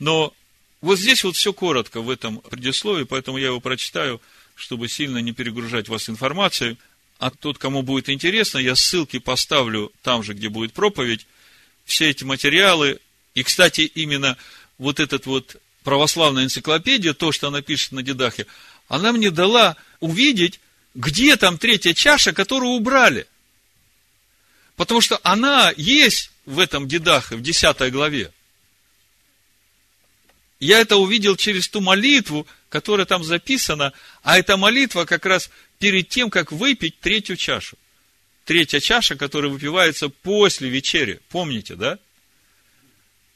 Но 0.00 0.34
вот 0.80 0.98
здесь 0.98 1.24
вот 1.24 1.36
все 1.36 1.52
коротко 1.52 2.00
в 2.00 2.10
этом 2.10 2.38
предисловии, 2.38 3.04
поэтому 3.04 3.38
я 3.38 3.46
его 3.46 3.60
прочитаю, 3.60 4.20
чтобы 4.54 4.88
сильно 4.88 5.18
не 5.18 5.32
перегружать 5.32 5.88
вас 5.88 6.08
информацией. 6.08 6.76
А 7.18 7.30
тот, 7.30 7.58
кому 7.58 7.82
будет 7.82 8.08
интересно, 8.08 8.58
я 8.58 8.76
ссылки 8.76 9.18
поставлю 9.18 9.92
там 10.02 10.22
же, 10.22 10.34
где 10.34 10.48
будет 10.48 10.72
проповедь. 10.72 11.26
Все 11.84 12.10
эти 12.10 12.22
материалы, 12.22 13.00
и, 13.34 13.42
кстати, 13.42 13.80
именно 13.80 14.36
вот 14.78 15.00
этот 15.00 15.26
вот 15.26 15.56
православная 15.82 16.44
энциклопедия, 16.44 17.14
то, 17.14 17.32
что 17.32 17.48
она 17.48 17.60
пишет 17.60 17.92
на 17.92 18.02
дедахе, 18.02 18.46
она 18.88 19.12
мне 19.12 19.30
дала 19.30 19.76
увидеть, 20.00 20.60
где 20.94 21.36
там 21.36 21.58
третья 21.58 21.94
чаша, 21.94 22.32
которую 22.32 22.72
убрали. 22.72 23.26
Потому 24.76 25.00
что 25.00 25.18
она 25.24 25.72
есть 25.76 26.30
в 26.46 26.60
этом 26.60 26.86
дедахе, 26.86 27.36
в 27.36 27.42
10 27.42 27.90
главе. 27.90 28.32
Я 30.60 30.80
это 30.80 30.96
увидел 30.96 31.36
через 31.36 31.68
ту 31.68 31.80
молитву, 31.80 32.46
которая 32.68 33.06
там 33.06 33.22
записана, 33.22 33.92
а 34.22 34.38
эта 34.38 34.56
молитва 34.56 35.04
как 35.04 35.24
раз 35.24 35.50
перед 35.78 36.08
тем, 36.08 36.30
как 36.30 36.50
выпить 36.50 36.98
третью 36.98 37.36
чашу. 37.36 37.78
Третья 38.44 38.80
чаша, 38.80 39.14
которая 39.14 39.50
выпивается 39.50 40.08
после 40.08 40.68
вечери. 40.68 41.20
Помните, 41.28 41.74
да? 41.76 41.98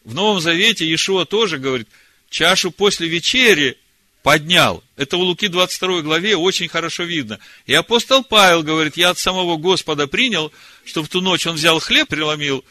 В 0.04 0.14
Новом 0.14 0.40
Завете 0.40 0.84
Иешуа 0.84 1.24
тоже 1.24 1.58
говорит, 1.58 1.88
чашу 2.28 2.72
после 2.72 3.06
вечери 3.06 3.78
поднял. 4.22 4.82
Это 4.96 5.16
у 5.16 5.20
Луки 5.20 5.48
22 5.48 6.02
главе 6.02 6.36
очень 6.36 6.68
хорошо 6.68 7.04
видно. 7.04 7.38
И 7.66 7.74
апостол 7.74 8.24
Павел 8.24 8.62
говорит, 8.62 8.96
я 8.96 9.10
от 9.10 9.18
самого 9.18 9.58
Господа 9.58 10.08
принял, 10.08 10.52
что 10.84 11.02
в 11.02 11.08
ту 11.08 11.20
ночь 11.20 11.46
он 11.46 11.54
взял 11.54 11.78
хлеб, 11.78 12.08
преломил, 12.08 12.64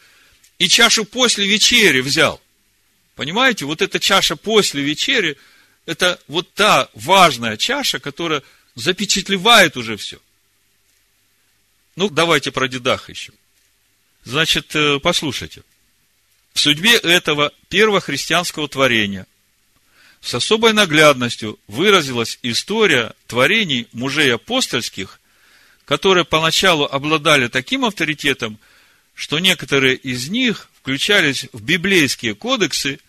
и 0.59 0.67
чашу 0.67 1.05
после 1.05 1.47
вечери 1.47 2.01
взял. 2.01 2.41
Понимаете, 3.15 3.65
вот 3.65 3.81
эта 3.81 3.99
чаша 3.99 4.35
после 4.35 4.81
вечери, 4.81 5.37
это 5.85 6.19
вот 6.27 6.53
та 6.53 6.89
важная 6.93 7.57
чаша, 7.57 7.99
которая 7.99 8.43
запечатлевает 8.75 9.77
уже 9.77 9.97
все. 9.97 10.19
Ну, 11.95 12.09
давайте 12.09 12.51
про 12.51 12.67
Дедаха 12.67 13.11
еще. 13.11 13.33
Значит, 14.23 14.75
э, 14.75 14.99
послушайте. 14.99 15.63
В 16.53 16.59
судьбе 16.59 16.97
этого 16.97 17.53
первого 17.69 18.01
христианского 18.01 18.67
творения 18.67 19.25
с 20.21 20.33
особой 20.33 20.73
наглядностью 20.73 21.59
выразилась 21.67 22.37
история 22.43 23.13
творений 23.27 23.87
мужей 23.91 24.33
апостольских, 24.33 25.19
которые 25.85 26.25
поначалу 26.25 26.85
обладали 26.85 27.47
таким 27.47 27.85
авторитетом, 27.85 28.59
что 29.15 29.39
некоторые 29.39 29.95
из 29.95 30.29
них 30.29 30.70
включались 30.81 31.45
в 31.53 31.61
библейские 31.61 32.35
кодексы, 32.35 32.99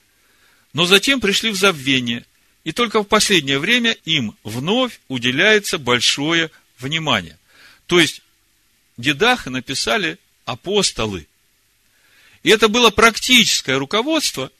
но 0.72 0.84
затем 0.86 1.20
пришли 1.20 1.50
в 1.50 1.56
забвение, 1.56 2.24
и 2.64 2.72
только 2.72 3.02
в 3.02 3.04
последнее 3.04 3.58
время 3.58 3.96
им 4.04 4.36
вновь 4.44 5.00
уделяется 5.08 5.78
большое 5.78 6.50
внимание. 6.78 7.38
То 7.86 7.98
есть, 7.98 8.22
Дедаха 8.96 9.50
написали 9.50 10.18
апостолы. 10.44 11.26
И 12.42 12.50
это 12.50 12.68
было 12.68 12.90
практическое 12.90 13.78
руководство 13.78 14.50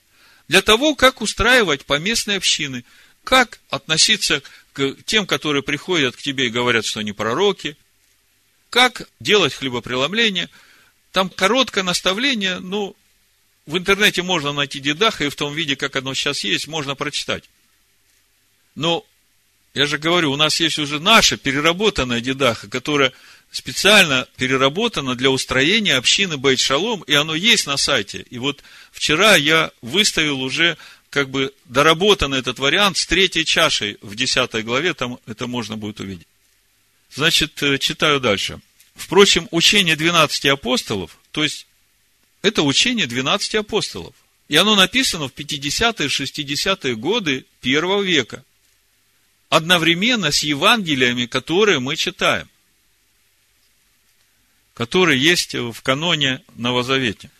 для 0.48 0.62
того, 0.62 0.94
как 0.94 1.20
устраивать 1.20 1.84
поместные 1.84 2.38
общины, 2.38 2.84
как 3.24 3.60
относиться 3.68 4.42
к 4.72 4.96
тем, 5.04 5.26
которые 5.26 5.62
приходят 5.62 6.16
к 6.16 6.22
тебе 6.22 6.46
и 6.46 6.50
говорят, 6.50 6.84
что 6.84 7.00
они 7.00 7.12
пророки, 7.12 7.76
как 8.70 9.08
делать 9.20 9.54
хлебопреломление. 9.54 10.48
Там 11.12 11.28
короткое 11.28 11.84
наставление, 11.84 12.58
ну, 12.58 12.96
в 13.66 13.76
интернете 13.76 14.22
можно 14.22 14.52
найти 14.52 14.80
дедаха, 14.80 15.24
и 15.24 15.28
в 15.28 15.36
том 15.36 15.54
виде, 15.54 15.76
как 15.76 15.96
оно 15.96 16.14
сейчас 16.14 16.44
есть, 16.44 16.66
можно 16.66 16.94
прочитать. 16.94 17.44
Но, 18.74 19.04
я 19.74 19.86
же 19.86 19.98
говорю, 19.98 20.32
у 20.32 20.36
нас 20.36 20.58
есть 20.60 20.78
уже 20.78 20.98
наша 20.98 21.36
переработанная 21.36 22.20
дедаха, 22.20 22.68
которая 22.68 23.12
специально 23.50 24.26
переработано 24.36 25.14
для 25.14 25.30
устроения 25.30 25.96
общины 25.96 26.38
Бейт 26.38 26.58
Шалом, 26.58 27.02
и 27.02 27.14
оно 27.14 27.34
есть 27.34 27.66
на 27.66 27.76
сайте. 27.76 28.24
И 28.30 28.38
вот 28.38 28.62
вчера 28.90 29.36
я 29.36 29.70
выставил 29.82 30.40
уже 30.40 30.76
как 31.10 31.28
бы 31.28 31.52
доработанный 31.66 32.38
этот 32.38 32.58
вариант 32.58 32.96
с 32.96 33.06
третьей 33.06 33.44
чашей 33.44 33.98
в 34.00 34.14
десятой 34.16 34.62
главе, 34.62 34.94
там 34.94 35.18
это 35.26 35.46
можно 35.46 35.76
будет 35.76 36.00
увидеть. 36.00 36.26
Значит, 37.14 37.62
э, 37.62 37.76
читаю 37.78 38.18
дальше. 38.18 38.60
Впрочем, 38.94 39.46
учение 39.50 39.94
12 39.94 40.46
апостолов, 40.46 41.18
то 41.30 41.42
есть 41.42 41.66
это 42.42 42.62
учение 42.62 43.06
12 43.06 43.54
апостолов. 43.56 44.14
И 44.48 44.56
оно 44.56 44.76
написано 44.76 45.28
в 45.28 45.32
50-е, 45.32 46.08
60-е 46.08 46.96
годы 46.96 47.46
первого 47.60 48.02
века. 48.02 48.44
Одновременно 49.48 50.30
с 50.30 50.42
Евангелиями, 50.42 51.26
которые 51.26 51.78
мы 51.78 51.96
читаем 51.96 52.48
который 54.74 55.18
есть 55.18 55.54
в 55.54 55.80
каноне 55.82 56.42
Новозавете. 56.56 57.30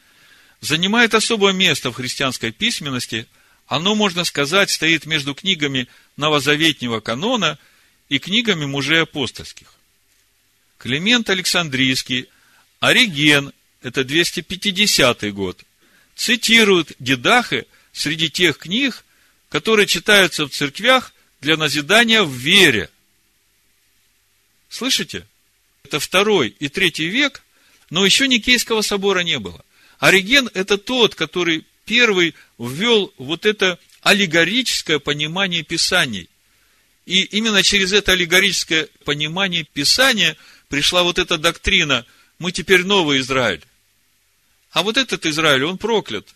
Занимает 0.61 1.15
особое 1.15 1.53
место 1.53 1.91
в 1.91 1.95
христианской 1.95 2.53
письменности. 2.53 3.27
Оно, 3.67 3.95
можно 3.95 4.25
сказать, 4.25 4.71
стоит 4.71 5.07
между 5.07 5.35
книгами 5.35 5.89
Новозаветнего 6.17 7.01
канона 7.01 7.59
и 8.09 8.19
книгами 8.19 8.67
мужей 8.67 9.03
апостольских. 9.03 9.75
Климент 10.79 11.31
Александрийский, 11.31 12.29
Ориген, 12.81 13.53
это 13.83 14.05
250 14.05 15.33
год, 15.33 15.63
цитируют 16.15 16.93
Дедахе 16.99 17.67
среди 17.93 18.31
тех 18.31 18.59
книг, 18.59 19.05
которые 19.49 19.87
читаются 19.87 20.47
в 20.47 20.51
церквях 20.51 21.13
для 21.41 21.57
назидания 21.57 22.23
в 22.23 22.33
вере. 22.33 22.89
Слышите? 24.69 25.27
это 25.93 26.01
второй 26.01 26.49
и 26.59 26.69
третий 26.69 27.07
век, 27.07 27.43
но 27.91 28.07
еще 28.07 28.27
Никейского 28.27 28.81
собора 28.81 29.21
не 29.21 29.39
было. 29.39 29.63
Ориген– 29.99 30.49
это 30.55 30.79
тот, 30.79 31.15
который 31.15 31.67
первый 31.85 32.35
ввел 32.59 33.13
вот 33.19 33.45
это 33.45 33.79
аллегорическое 34.01 34.99
понимание 34.99 35.63
Писаний. 35.63 36.31
И 37.05 37.25
именно 37.25 37.63
через 37.63 37.93
это 37.93 38.13
аллегорическое 38.13 38.89
понимание 39.05 39.65
Писания 39.65 40.39
пришла 40.69 41.03
вот 41.03 41.19
эта 41.19 41.37
доктрина 41.37 42.07
«Мы 42.39 42.53
теперь 42.53 42.85
новый 42.85 43.21
Израиль». 43.21 43.63
А 44.73 44.83
вот 44.83 44.97
этот 44.97 45.27
Израиль, 45.27 45.65
он 45.65 45.79
проклят. 45.79 46.35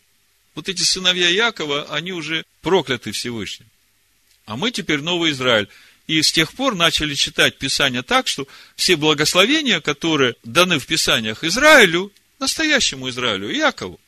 Вот 0.55 0.69
эти 0.69 0.83
сыновья 0.83 1.29
Якова, 1.29 1.95
они 1.95 2.13
уже 2.13 2.45
прокляты 2.61 3.13
Всевышним. 3.13 3.67
А 4.45 4.57
мы 4.57 4.71
теперь 4.71 5.01
новый 5.01 5.33
Израиль. 5.33 5.69
И 6.07 6.23
с 6.23 6.31
тех 6.31 6.53
пор 6.53 6.75
начали 6.77 7.15
читать 7.15 7.59
Писание 7.59 8.03
так, 8.03 8.29
что 8.29 8.47
все 8.77 8.97
благословения, 8.97 9.81
которые 9.81 10.37
даны 10.45 10.79
в 10.79 10.87
Писаниях 10.87 11.43
Израилю, 11.43 12.13
настоящему 12.39 13.09
Израилю, 13.09 13.51
Якову, 13.51 13.99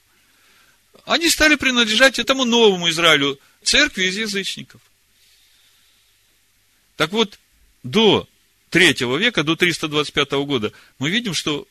они 1.04 1.28
стали 1.28 1.56
принадлежать 1.56 2.18
этому 2.18 2.44
новому 2.44 2.88
Израилю, 2.90 3.38
церкви 3.62 4.04
из 4.04 4.16
язычников. 4.16 4.80
Так 6.96 7.12
вот, 7.12 7.38
до 7.82 8.28
третьего 8.70 9.16
века, 9.16 9.42
до 9.42 9.56
325 9.56 10.32
года, 10.44 10.72
мы 10.98 11.10
видим, 11.10 11.34
что 11.34 11.66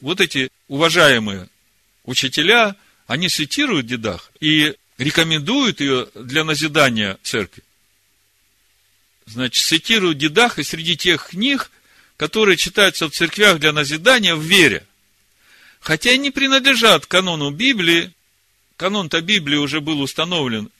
вот 0.00 0.20
эти 0.20 0.50
уважаемые 0.68 1.48
учителя, 2.04 2.76
они 3.06 3.28
цитируют 3.28 3.86
Дедах 3.86 4.30
и 4.40 4.74
рекомендуют 4.98 5.80
ее 5.80 6.08
для 6.14 6.44
назидания 6.44 7.18
церкви 7.22 7.62
значит, 9.26 9.64
цитирую 9.64 10.14
Дедаха 10.14 10.62
среди 10.62 10.96
тех 10.96 11.28
книг, 11.28 11.70
которые 12.16 12.56
читаются 12.56 13.08
в 13.08 13.12
церквях 13.12 13.58
для 13.58 13.72
назидания 13.72 14.34
в 14.34 14.42
вере. 14.42 14.86
Хотя 15.80 16.12
и 16.12 16.18
не 16.18 16.30
принадлежат 16.30 17.06
канону 17.06 17.50
Библии, 17.50 18.12
канон-то 18.76 19.20
Библии 19.20 19.56
уже 19.56 19.80
был 19.80 20.00
установлен 20.00 20.70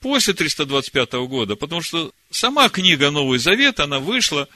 после 0.00 0.32
325 0.34 1.12
года, 1.26 1.56
потому 1.56 1.82
что 1.82 2.12
сама 2.30 2.68
книга 2.68 3.10
Новый 3.10 3.38
Завет, 3.38 3.80
она 3.80 3.98
вышла 3.98 4.48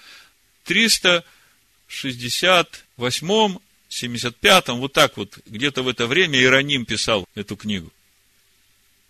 в 0.63 0.69
368 0.69 3.59
75 3.91 4.69
вот 4.69 4.95
так 4.95 5.19
вот, 5.19 5.39
где-то 5.45 5.83
в 5.83 5.89
это 5.89 6.07
время 6.07 6.39
Иероним 6.39 6.87
писал 6.87 7.29
эту 7.35 7.57
книгу. 7.57 7.93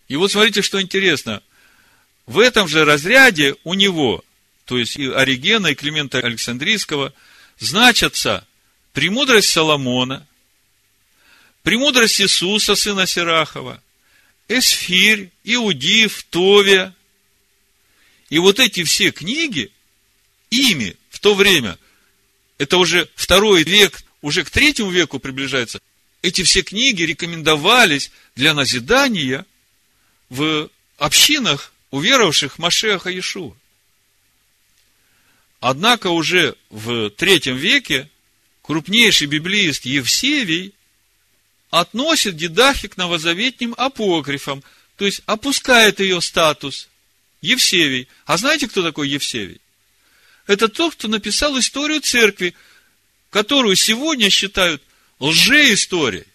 И 0.09 0.17
вот 0.17 0.31
смотрите, 0.31 0.61
что 0.61 0.81
интересно. 0.81 1.41
В 2.25 2.39
этом 2.39 2.67
же 2.67 2.83
разряде 2.83 3.55
у 3.63 3.73
него 3.73 4.23
то 4.71 4.77
есть 4.77 4.95
и 4.95 5.05
Оригена, 5.05 5.67
и 5.67 5.75
Климента 5.75 6.19
Александрийского, 6.19 7.13
значатся 7.59 8.47
премудрость 8.93 9.49
Соломона, 9.49 10.25
премудрость 11.63 12.21
Иисуса, 12.21 12.75
сына 12.75 13.05
Сирахова, 13.05 13.83
Эсфирь, 14.47 15.29
Иудив, 15.43 16.23
Товия. 16.29 16.95
И 18.29 18.39
вот 18.39 18.61
эти 18.61 18.85
все 18.85 19.11
книги, 19.11 19.73
ими 20.51 20.95
в 21.09 21.19
то 21.19 21.35
время, 21.35 21.77
это 22.57 22.77
уже 22.77 23.09
второй 23.15 23.63
век, 23.63 24.01
уже 24.21 24.43
к 24.43 24.49
третьему 24.49 24.91
веку 24.91 25.19
приближается, 25.19 25.79
эти 26.21 26.43
все 26.43 26.61
книги 26.61 27.03
рекомендовались 27.03 28.11
для 28.35 28.53
назидания 28.53 29.45
в 30.29 30.69
общинах 30.97 31.73
уверовавших 31.89 32.59
Машеха 32.59 33.09
Иешуа. 33.09 33.55
Однако 35.59 36.07
уже 36.07 36.55
в 36.69 37.09
третьем 37.11 37.55
веке 37.55 38.09
крупнейший 38.61 39.27
библиист 39.27 39.85
Евсевий 39.85 40.73
относит 41.69 42.35
Дедахи 42.35 42.87
к 42.87 42.97
новозаветним 42.97 43.73
апокрифам, 43.77 44.63
то 44.97 45.05
есть 45.05 45.21
опускает 45.25 45.99
ее 45.99 46.21
статус. 46.21 46.87
Евсевий. 47.41 48.07
А 48.25 48.37
знаете, 48.37 48.67
кто 48.67 48.83
такой 48.83 49.09
Евсевий? 49.09 49.59
Это 50.47 50.67
тот, 50.67 50.93
кто 50.95 51.07
написал 51.07 51.57
историю 51.57 52.01
церкви, 52.01 52.53
которую 53.31 53.75
сегодня 53.75 54.29
считают 54.29 54.83
лжеисторией, 55.19 56.25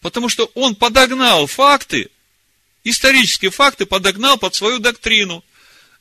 потому 0.00 0.28
что 0.28 0.50
он 0.54 0.76
подогнал 0.76 1.48
факты, 1.48 2.10
исторические 2.84 3.50
факты 3.50 3.86
подогнал 3.86 4.38
под 4.38 4.54
свою 4.54 4.78
доктрину. 4.78 5.42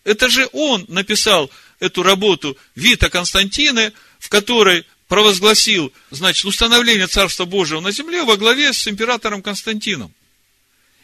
Это 0.04 0.30
же 0.30 0.48
он 0.52 0.86
написал 0.88 1.50
эту 1.80 2.04
работу 2.04 2.58
Вита 2.76 3.10
Константины, 3.10 3.94
в 4.20 4.30
которой 4.30 4.86
провозгласил, 5.08 5.92
значит, 6.10 6.46
установление 6.46 7.08
Царства 7.08 7.46
Божьего 7.46 7.80
на 7.80 7.92
земле 7.92 8.24
во 8.24 8.38
главе 8.38 8.74
с 8.74 8.88
императором 8.88 9.42
Константином. 9.42 10.14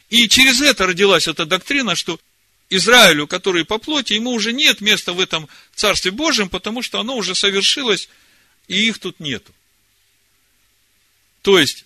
И 0.09 0.27
через 0.27 0.61
это 0.61 0.87
родилась 0.87 1.27
эта 1.27 1.45
доктрина, 1.45 1.95
что 1.95 2.19
Израилю, 2.69 3.27
который 3.27 3.65
по 3.65 3.77
плоти, 3.77 4.13
ему 4.13 4.31
уже 4.31 4.51
нет 4.51 4.81
места 4.81 5.13
в 5.13 5.19
этом 5.19 5.47
Царстве 5.75 6.11
Божьем, 6.11 6.49
потому 6.49 6.81
что 6.81 6.99
оно 6.99 7.15
уже 7.15 7.33
совершилось, 7.35 8.09
и 8.67 8.87
их 8.87 8.99
тут 8.99 9.19
нету. 9.19 9.53
То 11.41 11.57
есть, 11.57 11.85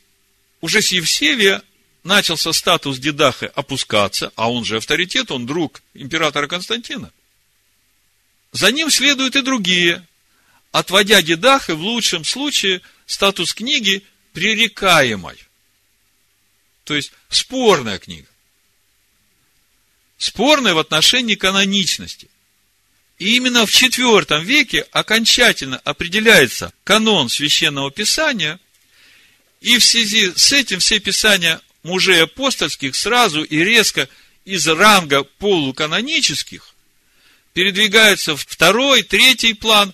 уже 0.59 0.81
с 0.81 0.91
Евсевия 0.91 1.61
начался 2.03 2.51
статус 2.51 2.97
Дедахы 2.97 3.45
опускаться, 3.45 4.31
а 4.35 4.51
он 4.51 4.65
же 4.65 4.77
авторитет, 4.77 5.31
он 5.31 5.45
друг 5.45 5.83
императора 5.93 6.47
Константина. 6.47 7.11
За 8.51 8.71
ним 8.71 8.89
следуют 8.89 9.35
и 9.35 9.41
другие, 9.41 10.05
отводя 10.71 11.21
Дедаха 11.21 11.75
в 11.75 11.81
лучшем 11.81 12.25
случае 12.25 12.81
статус 13.05 13.53
книги 13.53 14.03
пререкаемой. 14.33 15.37
То 16.83 16.95
есть, 16.95 17.11
спорная 17.29 17.99
книга. 17.99 18.27
Спорная 20.17 20.73
в 20.73 20.79
отношении 20.79 21.35
каноничности. 21.35 22.30
И 23.21 23.35
именно 23.35 23.67
в 23.67 23.69
IV 23.69 24.43
веке 24.43 24.87
окончательно 24.91 25.77
определяется 25.83 26.73
канон 26.83 27.29
священного 27.29 27.91
писания, 27.91 28.59
и 29.59 29.77
в 29.77 29.85
связи 29.85 30.33
с 30.35 30.51
этим 30.51 30.79
все 30.79 30.99
писания 30.99 31.61
мужей 31.83 32.23
апостольских 32.23 32.95
сразу 32.95 33.43
и 33.43 33.63
резко 33.63 34.09
из 34.43 34.67
ранга 34.67 35.23
полуканонических 35.23 36.73
передвигаются 37.53 38.35
в 38.35 38.43
второй, 38.43 39.03
третий 39.03 39.53
план 39.53 39.93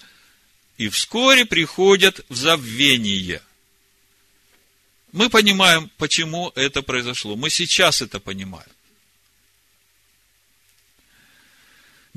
и 0.77 0.87
вскоре 0.87 1.45
приходят 1.45 2.21
в 2.29 2.35
забвение. 2.37 3.41
Мы 5.11 5.29
понимаем, 5.29 5.91
почему 5.97 6.53
это 6.55 6.81
произошло. 6.81 7.35
Мы 7.35 7.49
сейчас 7.49 8.01
это 8.01 8.21
понимаем. 8.21 8.76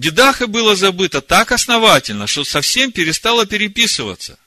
Дедаха 0.01 0.47
было 0.47 0.77
забыто 0.77 1.21
так 1.21 1.53
основательно, 1.53 2.27
что 2.27 2.43
совсем 2.43 2.91
перестало 2.91 3.45
переписываться. 3.45 4.39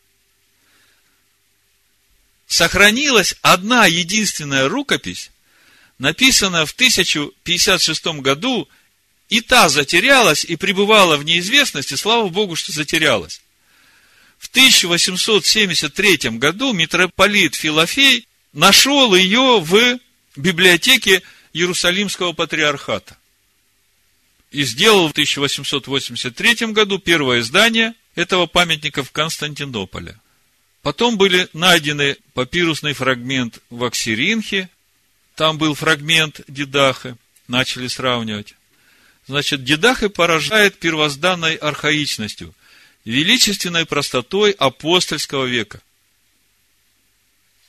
Сохранилась 2.47 3.35
одна 3.43 3.85
единственная 3.85 4.67
рукопись, 4.67 5.29
написанная 5.99 6.65
в 6.65 6.71
1056 6.71 8.05
году, 8.21 8.67
и 9.29 9.41
та 9.41 9.69
затерялась 9.69 10.43
и 10.43 10.55
пребывала 10.55 11.17
в 11.17 11.23
неизвестности, 11.23 11.93
слава 11.93 12.29
Богу, 12.29 12.55
что 12.55 12.71
затерялась. 12.71 13.39
В 14.39 14.47
1873 14.47 16.31
году 16.39 16.73
митрополит 16.73 17.53
Филофей 17.53 18.27
нашел 18.53 19.13
ее 19.13 19.59
в 19.59 19.99
библиотеке 20.35 21.21
Иерусалимского 21.53 22.33
патриархата 22.33 23.15
и 24.53 24.63
сделал 24.63 25.07
в 25.07 25.11
1883 25.11 26.67
году 26.67 26.99
первое 26.99 27.41
издание 27.41 27.95
этого 28.15 28.45
памятника 28.45 29.03
в 29.03 29.11
Константинополе. 29.11 30.19
Потом 30.83 31.17
были 31.17 31.49
найдены 31.53 32.17
папирусный 32.33 32.93
фрагмент 32.93 33.59
в 33.71 33.83
Аксиринхе, 33.83 34.69
там 35.35 35.57
был 35.57 35.73
фрагмент 35.73 36.41
Дедахы, 36.47 37.17
начали 37.47 37.87
сравнивать. 37.87 38.53
Значит, 39.25 39.63
Дедахы 39.63 40.09
поражает 40.09 40.77
первозданной 40.77 41.55
архаичностью, 41.55 42.53
величественной 43.05 43.87
простотой 43.87 44.51
апостольского 44.51 45.45
века. 45.45 45.81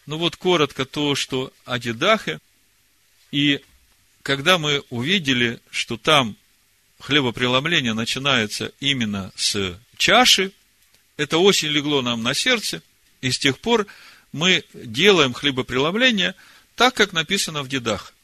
Ну 0.05 0.19
вот 0.19 0.37
коротко 0.37 0.85
то, 0.85 1.15
что 1.15 1.51
о 1.65 1.79
Дедахе. 1.79 2.41
И 3.31 3.63
когда 4.23 4.59
мы 4.59 4.83
увидели, 4.91 5.61
что 5.71 5.97
там 5.97 6.37
хлебопреломление 7.05 7.93
начинается 7.93 8.73
именно 8.81 9.31
с 9.37 9.79
чаши, 9.99 10.53
это 11.19 11.37
очень 11.37 11.69
легло 11.69 12.01
нам 12.01 12.23
на 12.23 12.33
сердце, 12.33 12.83
и 13.21 13.31
с 13.31 13.39
тех 13.39 13.59
пор 13.59 13.87
мы 14.33 14.65
делаем 14.73 15.35
хлебопреломление 15.35 16.35
так, 16.77 16.95
как 16.95 17.13
написано 17.13 17.63
в 17.63 17.69
дедах. 17.69 18.15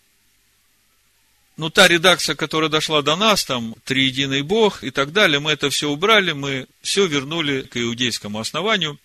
Ну, 1.58 1.68
та 1.68 1.88
редакция, 1.88 2.34
которая 2.34 2.70
дошла 2.70 3.02
до 3.02 3.16
нас, 3.16 3.44
там, 3.44 3.74
триединый 3.84 4.40
Бог 4.40 4.82
и 4.82 4.90
так 4.90 5.12
далее, 5.12 5.40
мы 5.40 5.52
это 5.52 5.68
все 5.68 5.90
убрали, 5.90 6.32
мы 6.32 6.66
все 6.80 7.06
вернули 7.06 7.60
к 7.62 7.76
иудейскому 7.76 8.40
основанию. 8.40 8.98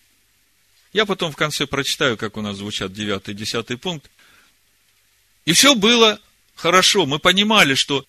Я 0.94 1.04
потом 1.04 1.32
в 1.32 1.36
конце 1.36 1.66
прочитаю, 1.66 2.16
как 2.16 2.38
у 2.38 2.40
нас 2.40 2.56
звучат 2.56 2.94
9 2.94 3.28
и 3.28 3.34
10 3.34 3.78
пункт. 3.78 4.10
И 5.44 5.52
все 5.52 5.74
было 5.74 6.18
хорошо. 6.54 7.04
Мы 7.04 7.18
понимали, 7.18 7.74
что 7.74 8.06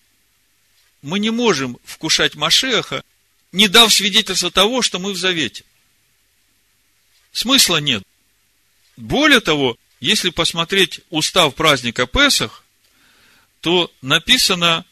мы 1.08 1.20
не 1.20 1.30
можем 1.30 1.78
вкушать 1.86 2.36
Машеха, 2.36 3.02
не 3.54 3.70
дав 3.70 3.94
свидетельства 3.94 4.52
того, 4.52 4.82
что 4.82 5.00
мы 5.00 5.14
в 5.14 5.18
завете. 5.18 5.64
Смысла 7.32 7.78
нет. 7.78 8.04
Более 8.98 9.40
того, 9.40 9.78
если 10.02 10.32
посмотреть 10.32 11.00
устав 11.10 11.56
праздника 11.56 12.08
Песах, 12.08 12.66
то 13.62 13.90
написано, 14.02 14.86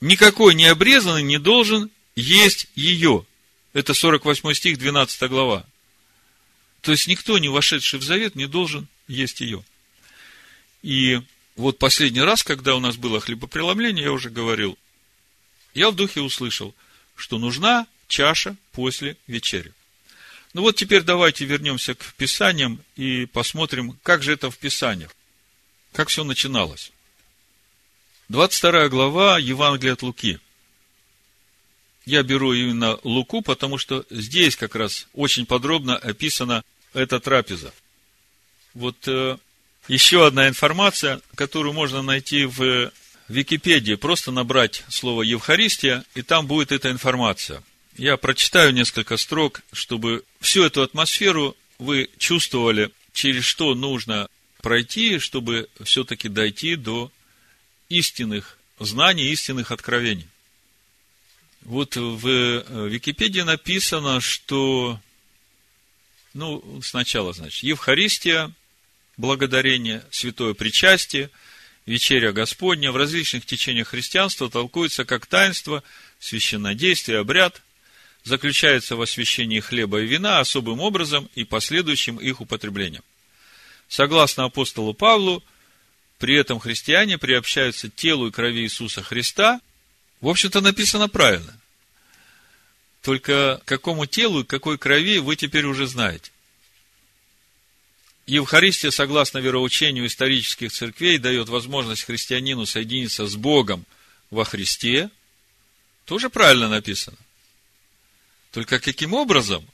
никакой 0.00 0.54
необрезанный 0.54 1.22
не 1.22 1.38
должен 1.38 1.90
есть 2.16 2.68
ее. 2.74 3.26
Это 3.74 3.92
48 3.92 4.54
стих, 4.54 4.78
12 4.78 5.28
глава. 5.28 5.66
То 6.80 6.92
есть, 6.92 7.06
никто, 7.06 7.36
не 7.36 7.50
вошедший 7.50 7.98
в 7.98 8.02
завет, 8.02 8.34
не 8.34 8.46
должен 8.46 8.88
есть 9.08 9.42
ее. 9.42 9.62
И 10.82 11.20
вот 11.56 11.78
последний 11.78 12.20
раз, 12.20 12.42
когда 12.42 12.74
у 12.74 12.80
нас 12.80 12.96
было 12.96 13.20
хлебопреломление, 13.20 14.04
я 14.04 14.12
уже 14.12 14.30
говорил, 14.30 14.76
я 15.74 15.90
в 15.90 15.94
духе 15.94 16.20
услышал, 16.20 16.74
что 17.16 17.38
нужна 17.38 17.86
чаша 18.08 18.56
после 18.72 19.16
вечери. 19.26 19.72
Ну 20.52 20.62
вот 20.62 20.76
теперь 20.76 21.02
давайте 21.02 21.44
вернемся 21.44 21.94
к 21.94 22.14
Писаниям 22.14 22.80
и 22.96 23.26
посмотрим, 23.26 23.98
как 24.02 24.22
же 24.22 24.32
это 24.32 24.50
в 24.50 24.58
Писаниях. 24.58 25.14
Как 25.92 26.08
все 26.08 26.24
начиналось. 26.24 26.92
22 28.28 28.88
глава 28.88 29.38
Евангелия 29.38 29.94
от 29.94 30.02
Луки. 30.02 30.38
Я 32.06 32.22
беру 32.22 32.52
именно 32.52 32.98
Луку, 33.02 33.42
потому 33.42 33.78
что 33.78 34.04
здесь 34.10 34.56
как 34.56 34.74
раз 34.74 35.08
очень 35.12 35.46
подробно 35.46 35.96
описана 35.96 36.64
эта 36.92 37.18
трапеза. 37.20 37.72
Вот 38.74 38.96
э, 39.08 39.38
еще 39.88 40.26
одна 40.26 40.48
информация, 40.48 41.20
которую 41.34 41.72
можно 41.72 42.02
найти 42.02 42.44
в 42.44 42.90
Википедии. 43.28 43.94
Просто 43.94 44.30
набрать 44.30 44.84
слово 44.88 45.22
Евхаристия, 45.22 46.04
и 46.14 46.22
там 46.22 46.46
будет 46.46 46.72
эта 46.72 46.90
информация. 46.90 47.62
Я 47.96 48.16
прочитаю 48.16 48.72
несколько 48.72 49.16
строк, 49.16 49.62
чтобы 49.72 50.24
всю 50.40 50.64
эту 50.64 50.82
атмосферу 50.82 51.56
вы 51.78 52.10
чувствовали, 52.18 52.90
через 53.12 53.44
что 53.44 53.74
нужно 53.74 54.28
пройти, 54.60 55.18
чтобы 55.18 55.68
все-таки 55.82 56.28
дойти 56.28 56.76
до 56.76 57.12
истинных 57.88 58.58
знаний, 58.80 59.30
истинных 59.30 59.70
откровений. 59.70 60.26
Вот 61.62 61.96
в 61.96 62.88
Википедии 62.88 63.40
написано, 63.40 64.20
что, 64.20 65.00
ну, 66.34 66.80
сначала, 66.82 67.32
значит, 67.32 67.62
Евхаристия– 67.62 68.52
благодарение, 69.16 70.04
святое 70.10 70.54
причастие, 70.54 71.30
вечеря 71.86 72.32
Господня 72.32 72.92
в 72.92 72.96
различных 72.96 73.46
течениях 73.46 73.88
христианства 73.88 74.50
толкуется 74.50 75.04
как 75.04 75.26
таинство, 75.26 75.82
священнодействие, 76.18 77.18
обряд, 77.18 77.62
заключается 78.24 78.96
в 78.96 79.02
освящении 79.02 79.60
хлеба 79.60 80.00
и 80.00 80.06
вина 80.06 80.40
особым 80.40 80.80
образом 80.80 81.28
и 81.34 81.44
последующим 81.44 82.16
их 82.16 82.40
употреблением. 82.40 83.02
Согласно 83.88 84.44
апостолу 84.44 84.94
Павлу, 84.94 85.44
при 86.18 86.36
этом 86.36 86.58
христиане 86.58 87.18
приобщаются 87.18 87.90
телу 87.90 88.28
и 88.28 88.30
крови 88.30 88.62
Иисуса 88.62 89.02
Христа. 89.02 89.60
В 90.20 90.28
общем-то, 90.28 90.62
написано 90.62 91.08
правильно. 91.08 91.54
Только 93.02 93.60
какому 93.66 94.06
телу 94.06 94.40
и 94.40 94.46
какой 94.46 94.78
крови 94.78 95.18
вы 95.18 95.36
теперь 95.36 95.66
уже 95.66 95.86
знаете. 95.86 96.30
Евхаристия, 98.26 98.90
согласно 98.90 99.38
вероучению 99.38 100.06
исторических 100.06 100.72
церквей, 100.72 101.18
дает 101.18 101.48
возможность 101.48 102.04
христианину 102.04 102.64
соединиться 102.64 103.26
с 103.26 103.36
Богом 103.36 103.84
во 104.30 104.44
Христе. 104.44 105.10
Тоже 106.06 106.30
правильно 106.30 106.68
написано. 106.68 107.18
Только 108.50 108.78
каким 108.78 109.12
образом? 109.12 109.68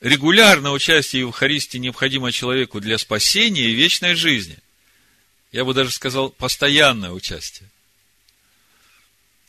Регулярное 0.00 0.70
участие 0.70 1.24
в 1.24 1.28
Евхаристии 1.28 1.78
необходимо 1.78 2.32
человеку 2.32 2.80
для 2.80 2.96
спасения 2.98 3.68
и 3.68 3.74
вечной 3.74 4.14
жизни. 4.14 4.56
Я 5.50 5.64
бы 5.64 5.74
даже 5.74 5.90
сказал, 5.90 6.30
постоянное 6.30 7.10
участие. 7.10 7.68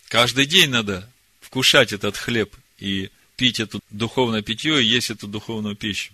Каждый 0.07 0.47
день 0.47 0.69
надо 0.69 1.09
вкушать 1.39 1.93
этот 1.93 2.17
хлеб 2.17 2.53
и 2.79 3.11
пить 3.39 3.61
это 3.61 3.79
духовное 3.89 4.41
питье 4.41 4.83
и 4.83 4.85
есть 4.85 5.11
эту 5.11 5.25
духовную 5.25 5.73
пищу. 5.73 6.11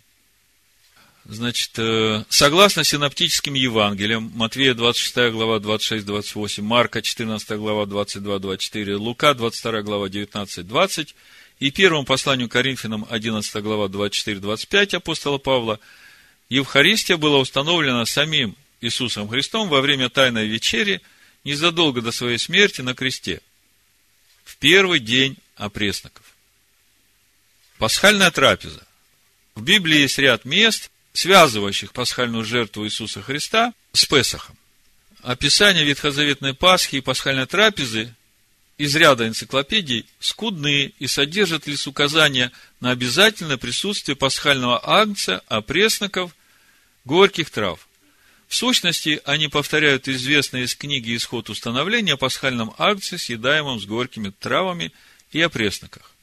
Значит, 1.26 1.71
э, 1.80 2.23
согласно 2.30 2.84
синоптическим 2.84 3.55
Евангелиям, 3.55 4.32
Матвея 4.36 4.76
26 4.76 5.32
глава 5.32 5.57
26-28, 5.57 6.61
Марка 6.61 7.01
14 7.01 7.57
глава 7.57 7.86
22-24, 7.86 8.95
Лука 8.97 9.34
22 9.34 9.82
глава 9.82 10.07
19-20 10.07 11.15
и 11.59 11.71
первому 11.71 12.05
посланию 12.05 12.47
Коринфянам 12.47 13.07
11 13.09 13.55
глава 13.63 13.88
24-25 13.88 14.97
апостола 14.97 15.39
Павла, 15.39 15.80
Евхаристия 16.49 17.17
была 17.17 17.39
установлена 17.39 18.05
самим 18.05 18.55
Иисусом 18.82 19.28
Христом 19.30 19.67
во 19.67 19.82
время 19.82 20.09
Тайной 20.09 20.45
Вечери 20.45 21.01
незадолго 21.43 22.03
до 22.03 22.11
своей 22.11 22.38
смерти 22.38 22.82
на 22.82 22.93
кресте, 22.93 23.41
в 24.43 24.57
первый 24.57 24.99
день 24.99 25.38
опресноков. 25.55 26.34
Пасхальная 27.78 28.32
трапеза. 28.32 28.86
В 29.53 29.61
Библии 29.61 29.99
есть 29.99 30.17
ряд 30.17 30.45
мест, 30.45 30.91
связывающих 31.13 31.91
пасхальную 31.91 32.45
жертву 32.45 32.86
Иисуса 32.86 33.21
Христа 33.21 33.73
с 33.91 34.05
Песохом. 34.05 34.57
Описание 35.21 35.84
Ветхозаветной 35.84 36.53
Пасхи 36.53 36.97
и 36.97 37.01
пасхальной 37.01 37.47
трапезы 37.47 38.13
из 38.78 38.95
ряда 38.95 39.28
энциклопедий 39.28 40.05
скудные 40.19 40.93
и 40.99 41.07
содержат 41.07 41.67
лишь 41.67 41.88
указания 41.88 42.51
на 42.80 42.91
обязательное 42.91 43.57
присутствие 43.57 44.15
пасхального 44.15 44.82
агнца, 44.84 45.41
опресноков, 45.47 46.36
горьких 47.03 47.49
трав. 47.49 47.88
В 48.47 48.55
сущности, 48.55 49.21
они 49.26 49.47
повторяют 49.47 50.07
известное 50.07 50.63
из 50.63 50.76
книги 50.76 51.15
«Исход 51.15 51.49
установления» 51.49 52.13
о 52.13 52.17
пасхальном 52.17 52.73
акции, 52.78 53.17
съедаемом 53.17 53.82
с 53.82 53.86
горькими 53.86 54.30
травами 54.30 54.91
и 55.32 55.41
опресноках. 55.41 56.14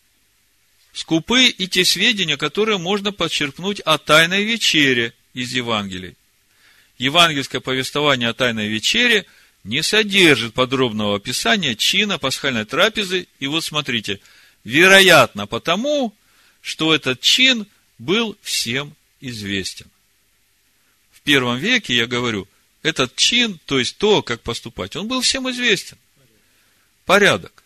Скупы 0.92 1.46
и 1.46 1.68
те 1.68 1.84
сведения, 1.84 2.36
которые 2.36 2.78
можно 2.78 3.12
подчеркнуть 3.12 3.80
о 3.80 3.98
тайной 3.98 4.44
вечере 4.44 5.14
из 5.34 5.52
Евангелий. 5.52 6.16
Евангельское 6.98 7.60
повествование 7.60 8.28
о 8.28 8.34
тайной 8.34 8.68
вечере 8.68 9.24
не 9.64 9.82
содержит 9.82 10.54
подробного 10.54 11.16
описания 11.16 11.74
чина 11.74 12.18
пасхальной 12.18 12.64
трапезы. 12.64 13.26
И 13.40 13.46
вот 13.46 13.64
смотрите, 13.64 14.20
вероятно 14.64 15.46
потому, 15.46 16.14
что 16.60 16.94
этот 16.94 17.20
чин 17.20 17.66
был 17.98 18.36
всем 18.42 18.94
известен 19.20 19.86
первом 21.24 21.58
веке, 21.58 21.94
я 21.94 22.06
говорю, 22.06 22.48
этот 22.82 23.14
чин, 23.16 23.58
то 23.66 23.78
есть 23.78 23.96
то, 23.98 24.22
как 24.22 24.40
поступать, 24.42 24.96
он 24.96 25.08
был 25.08 25.20
всем 25.20 25.48
известен. 25.50 25.98
Порядок. 27.04 27.62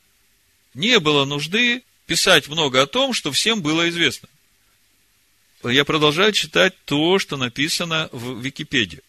Не 0.74 0.98
было 1.00 1.24
нужды 1.24 1.82
писать 2.06 2.48
много 2.48 2.82
о 2.82 2.86
том, 2.86 3.12
что 3.12 3.32
всем 3.32 3.62
было 3.62 3.88
известно. 3.88 4.28
Я 5.64 5.84
продолжаю 5.84 6.32
читать 6.32 6.74
то, 6.84 7.18
что 7.18 7.36
написано 7.36 8.08
в 8.12 8.40
Википедии. 8.40 9.00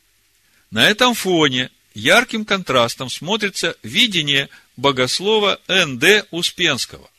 На 0.71 0.89
этом 0.89 1.13
фоне 1.13 1.69
ярким 1.93 2.45
контрастом 2.45 3.09
смотрится 3.09 3.75
видение 3.83 4.49
богослова 4.75 5.59
Н.Д. 5.67 6.25
Успенского. 6.31 7.09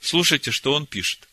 Слушайте, 0.00 0.50
что 0.50 0.72
он 0.72 0.86
пишет. 0.86 1.28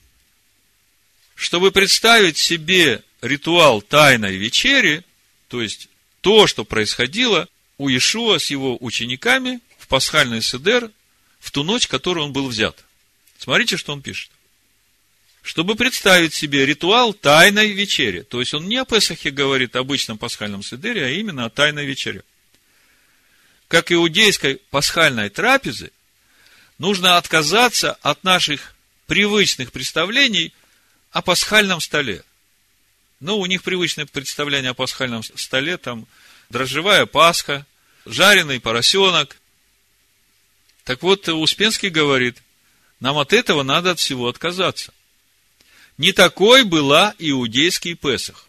Чтобы 1.35 1.71
представить 1.71 2.37
себе 2.37 3.03
ритуал 3.21 3.81
тайной 3.81 4.35
вечери, 4.35 5.03
то 5.47 5.61
есть 5.61 5.87
то, 6.21 6.47
что 6.47 6.65
происходило 6.65 7.47
у 7.77 7.89
Иешуа 7.89 8.39
с 8.39 8.49
его 8.49 8.77
учениками 8.79 9.59
в 9.77 9.87
пасхальный 9.87 10.41
седер 10.41 10.91
в 11.39 11.51
ту 11.51 11.63
ночь, 11.63 11.85
в 11.85 11.89
которую 11.89 12.25
он 12.25 12.33
был 12.33 12.47
взят. 12.47 12.83
Смотрите, 13.37 13.77
что 13.77 13.93
он 13.93 14.01
пишет. 14.01 14.31
Чтобы 15.41 15.75
представить 15.75 16.33
себе 16.33 16.65
ритуал 16.65 17.13
тайной 17.13 17.71
вечери. 17.71 18.21
То 18.21 18.39
есть, 18.39 18.53
он 18.53 18.67
не 18.67 18.77
о 18.77 18.85
Песахе 18.85 19.31
говорит, 19.31 19.75
обычном 19.75 20.17
пасхальном 20.17 20.63
седере, 20.63 21.05
а 21.05 21.09
именно 21.09 21.45
о 21.45 21.49
тайной 21.49 21.85
вечере. 21.85 22.23
Как 23.67 23.91
иудейской 23.91 24.61
пасхальной 24.69 25.29
трапезы, 25.29 25.91
нужно 26.77 27.17
отказаться 27.17 27.93
от 28.01 28.23
наших 28.23 28.75
привычных 29.07 29.71
представлений 29.71 30.53
о 31.11 31.21
пасхальном 31.21 31.79
столе. 31.79 32.23
Ну, 33.19 33.37
у 33.37 33.45
них 33.45 33.63
привычное 33.63 34.05
представление 34.05 34.71
о 34.71 34.75
пасхальном 34.75 35.23
столе, 35.23 35.77
там 35.77 36.07
дрожжевая 36.49 37.05
пасха, 37.05 37.65
жареный 38.05 38.59
поросенок. 38.59 39.37
Так 40.83 41.01
вот, 41.03 41.27
Успенский 41.27 41.89
говорит, 41.89 42.37
нам 42.99 43.17
от 43.17 43.33
этого 43.33 43.63
надо 43.63 43.91
от 43.91 43.99
всего 43.99 44.27
отказаться. 44.27 44.93
Не 45.97 46.11
такой 46.11 46.63
была 46.63 47.15
иудейский 47.17 47.95
Песах. 47.95 48.47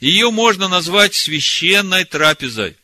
Ее 0.00 0.30
можно 0.30 0.68
назвать 0.68 1.14
священной 1.14 2.04
трапезой, 2.04 2.76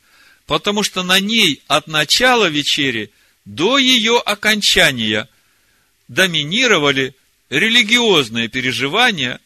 потому 0.47 0.83
что 0.83 1.03
на 1.03 1.21
ней 1.21 1.63
от 1.69 1.87
начала 1.87 2.47
вечери 2.47 3.11
до 3.45 3.79
ее 3.79 4.19
окончания 4.19 5.29
доминировали 6.09 7.15
религиозные 7.51 8.49
переживания 8.49 9.41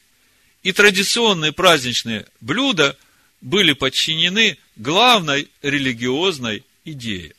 и 0.62 0.72
традиционные 0.72 1.52
праздничные 1.52 2.26
блюда 2.40 2.96
были 3.40 3.72
подчинены 3.72 4.59
главной 4.76 5.48
религиозной 5.62 6.64
идее. 6.84 7.34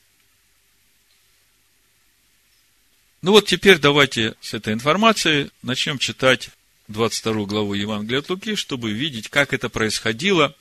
Ну 3.22 3.32
вот 3.34 3.48
теперь 3.48 3.80
давайте 3.80 4.36
с 4.40 4.54
этой 4.54 4.72
информацией 4.72 5.52
начнем 5.62 5.98
читать 5.98 6.52
22 6.88 7.46
главу 7.46 7.74
Евангелия 7.74 8.20
от 8.20 8.30
Луки, 8.30 8.56
чтобы 8.56 8.92
видеть, 8.92 9.28
как 9.28 9.54
это 9.54 9.68
происходило, 9.68 10.56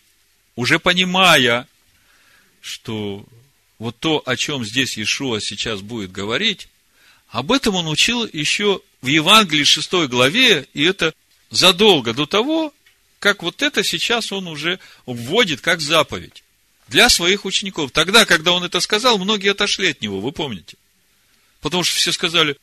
уже 0.56 0.80
понимая, 0.80 1.68
что 2.60 3.24
вот 3.78 3.96
то, 4.00 4.20
о 4.26 4.36
чем 4.36 4.64
здесь 4.64 4.96
Иешуа 4.96 5.40
сейчас 5.40 5.82
будет 5.82 6.10
говорить, 6.10 6.68
об 7.28 7.52
этом 7.52 7.76
он 7.76 7.86
учил 7.86 8.28
еще 8.32 8.80
в 9.02 9.06
Евангелии 9.06 9.62
6 9.62 10.08
главе, 10.08 10.66
и 10.74 10.82
это 10.82 11.14
задолго 11.50 12.12
до 12.12 12.26
того, 12.26 12.74
как 13.20 13.44
вот 13.44 13.62
это 13.62 13.84
сейчас 13.84 14.32
он 14.32 14.48
уже 14.48 14.80
вводит 15.06 15.60
как 15.60 15.80
заповедь 15.80 16.42
для 16.88 17.08
своих 17.08 17.44
учеников. 17.44 17.92
Тогда, 17.92 18.24
когда 18.24 18.50
он 18.50 18.64
это 18.64 18.80
сказал, 18.80 19.16
многие 19.18 19.52
отошли 19.52 19.90
от 19.90 20.00
него, 20.00 20.20
вы 20.20 20.32
помните? 20.32 20.76
Потому 21.60 21.84
что 21.84 21.96
все 21.96 22.12
сказали, 22.12 22.56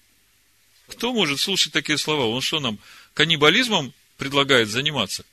кто 0.88 1.14
может 1.14 1.40
слушать 1.40 1.74
такие 1.74 1.98
слова? 1.98 2.26
Он 2.26 2.42
что 2.42 2.60
нам, 2.60 2.80
каннибализмом 3.14 3.94
предлагает 4.18 4.70
заниматься? 4.70 5.26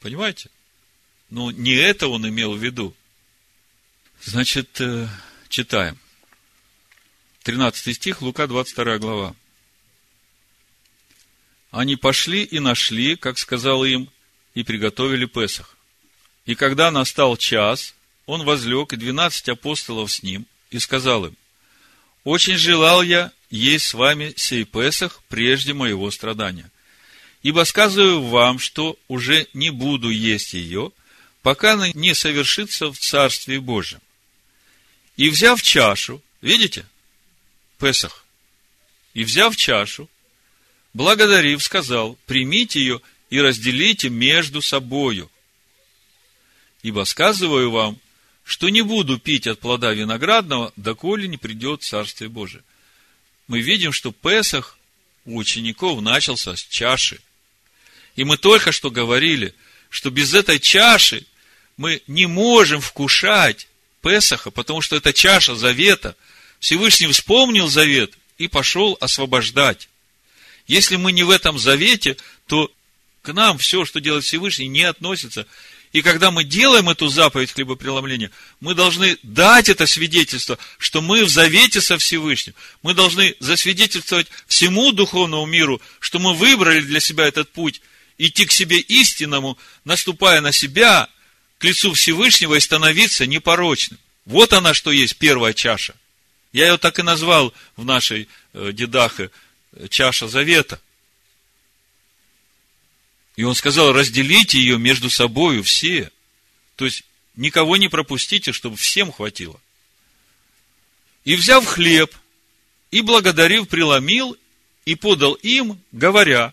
Понимаете? 0.00 0.50
Но 1.30 1.50
не 1.50 1.74
это 1.74 2.08
он 2.08 2.28
имел 2.28 2.54
в 2.54 2.62
виду. 2.62 2.94
Значит, 4.22 4.80
э, 4.80 5.08
читаем. 5.48 5.98
13 7.44 7.94
стих, 7.94 8.20
Лука, 8.20 8.46
22 8.46 8.98
глава. 8.98 9.34
Они 11.70 11.96
пошли 11.96 12.42
и 12.42 12.58
нашли, 12.58 13.16
как 13.16 13.38
сказал 13.38 13.84
им, 13.84 14.10
и 14.54 14.64
приготовили 14.64 15.26
Песах. 15.26 15.76
И 16.44 16.54
когда 16.54 16.90
настал 16.90 17.36
час, 17.36 17.94
он 18.26 18.44
возлег, 18.44 18.92
и 18.92 18.96
двенадцать 18.96 19.48
апостолов 19.48 20.10
с 20.12 20.22
ним, 20.22 20.46
и 20.70 20.78
сказал 20.78 21.26
им, 21.26 21.36
«Очень 22.24 22.56
желал 22.56 23.02
я 23.02 23.32
есть 23.50 23.88
с 23.88 23.94
вами 23.94 24.32
сей 24.36 24.64
Песах 24.64 25.22
прежде 25.28 25.74
моего 25.74 26.10
страдания. 26.10 26.70
Ибо 27.42 27.64
сказываю 27.64 28.22
вам, 28.22 28.58
что 28.58 28.98
уже 29.08 29.48
не 29.54 29.70
буду 29.70 30.10
есть 30.10 30.52
ее, 30.52 30.92
пока 31.42 31.72
она 31.72 31.90
не 31.92 32.14
совершится 32.14 32.92
в 32.92 32.98
Царстве 32.98 33.60
Божьем. 33.60 34.00
И 35.16 35.28
взяв 35.30 35.62
чашу, 35.62 36.22
видите, 36.40 36.86
Песах, 37.78 38.24
и 39.14 39.24
взяв 39.24 39.56
чашу, 39.56 40.08
благодарив, 40.92 41.62
сказал, 41.62 42.18
примите 42.26 42.80
ее 42.80 43.00
и 43.30 43.40
разделите 43.40 44.10
между 44.10 44.60
собою. 44.60 45.30
Ибо 46.82 47.04
сказываю 47.04 47.70
вам, 47.70 47.98
что 48.44 48.68
не 48.68 48.82
буду 48.82 49.18
пить 49.18 49.46
от 49.46 49.60
плода 49.60 49.92
виноградного, 49.92 50.72
доколе 50.76 51.28
не 51.28 51.36
придет 51.36 51.82
Царствие 51.82 52.28
Божие. 52.28 52.62
Мы 53.46 53.60
видим, 53.60 53.92
что 53.92 54.12
Песах 54.12 54.78
у 55.24 55.36
учеников 55.36 56.00
начался 56.00 56.56
с 56.56 56.60
чаши. 56.60 57.20
И 58.16 58.24
мы 58.24 58.36
только 58.36 58.72
что 58.72 58.90
говорили, 58.90 59.54
что 59.88 60.10
без 60.10 60.34
этой 60.34 60.58
чаши 60.58 61.24
мы 61.76 62.02
не 62.06 62.26
можем 62.26 62.80
вкушать 62.80 63.68
Песаха, 64.02 64.50
потому 64.50 64.80
что 64.80 64.96
это 64.96 65.12
чаша 65.12 65.54
завета. 65.54 66.16
Всевышний 66.58 67.06
вспомнил 67.08 67.68
завет 67.68 68.12
и 68.38 68.48
пошел 68.48 68.96
освобождать. 69.00 69.88
Если 70.66 70.96
мы 70.96 71.12
не 71.12 71.22
в 71.22 71.30
этом 71.30 71.58
завете, 71.58 72.16
то 72.46 72.70
к 73.22 73.32
нам 73.32 73.58
все, 73.58 73.84
что 73.84 74.00
делает 74.00 74.24
Всевышний, 74.24 74.68
не 74.68 74.82
относится. 74.82 75.46
И 75.92 76.02
когда 76.02 76.30
мы 76.30 76.44
делаем 76.44 76.88
эту 76.88 77.08
заповедь 77.08 77.50
хлебопреломления, 77.50 78.30
мы 78.60 78.74
должны 78.74 79.18
дать 79.24 79.68
это 79.68 79.86
свидетельство, 79.86 80.56
что 80.78 81.00
мы 81.00 81.24
в 81.24 81.28
завете 81.28 81.80
со 81.80 81.98
Всевышним. 81.98 82.54
Мы 82.82 82.94
должны 82.94 83.34
засвидетельствовать 83.40 84.28
всему 84.46 84.92
духовному 84.92 85.46
миру, 85.46 85.80
что 85.98 86.20
мы 86.20 86.34
выбрали 86.34 86.80
для 86.80 87.00
себя 87.00 87.26
этот 87.26 87.50
путь, 87.50 87.80
идти 88.18 88.46
к 88.46 88.52
себе 88.52 88.78
истинному, 88.78 89.58
наступая 89.84 90.40
на 90.40 90.52
себя, 90.52 91.08
к 91.58 91.64
лицу 91.64 91.92
Всевышнего 91.92 92.54
и 92.54 92.60
становиться 92.60 93.26
непорочным. 93.26 93.98
Вот 94.26 94.52
она, 94.52 94.74
что 94.74 94.92
есть 94.92 95.16
первая 95.16 95.54
чаша. 95.54 95.94
Я 96.52 96.68
ее 96.68 96.78
так 96.78 96.98
и 97.00 97.02
назвал 97.02 97.52
в 97.76 97.84
нашей 97.84 98.28
э, 98.52 98.70
дедахе 98.72 99.30
чаша 99.88 100.28
завета. 100.28 100.80
И 103.40 103.42
он 103.42 103.54
сказал, 103.54 103.94
разделите 103.94 104.58
ее 104.58 104.76
между 104.78 105.08
собою 105.08 105.62
все. 105.62 106.10
То 106.76 106.84
есть, 106.84 107.04
никого 107.36 107.78
не 107.78 107.88
пропустите, 107.88 108.52
чтобы 108.52 108.76
всем 108.76 109.10
хватило. 109.10 109.58
И 111.24 111.36
взяв 111.36 111.64
хлеб, 111.64 112.14
и 112.90 113.00
благодарив, 113.00 113.66
преломил, 113.66 114.36
и 114.84 114.94
подал 114.94 115.32
им, 115.36 115.80
говоря, 115.90 116.52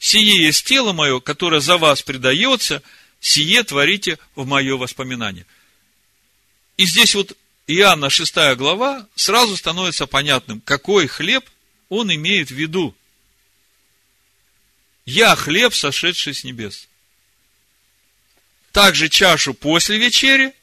«Сие 0.00 0.46
есть 0.46 0.66
тело 0.66 0.92
мое, 0.92 1.20
которое 1.20 1.60
за 1.60 1.78
вас 1.78 2.02
предается, 2.02 2.82
сие 3.20 3.62
творите 3.62 4.18
в 4.34 4.44
мое 4.44 4.76
воспоминание». 4.76 5.46
И 6.76 6.86
здесь 6.86 7.14
вот 7.14 7.36
Иоанна 7.68 8.10
6 8.10 8.34
глава 8.56 9.06
сразу 9.14 9.56
становится 9.56 10.08
понятным, 10.08 10.60
какой 10.60 11.06
хлеб 11.06 11.48
он 11.88 12.12
имеет 12.12 12.48
в 12.48 12.54
виду. 12.56 12.96
Я 15.04 15.34
хлеб, 15.34 15.74
сошедший 15.74 16.34
с 16.34 16.44
небес. 16.44 16.88
Также 18.72 19.08
чашу 19.08 19.54
после 19.54 19.98
вечери, 19.98 20.54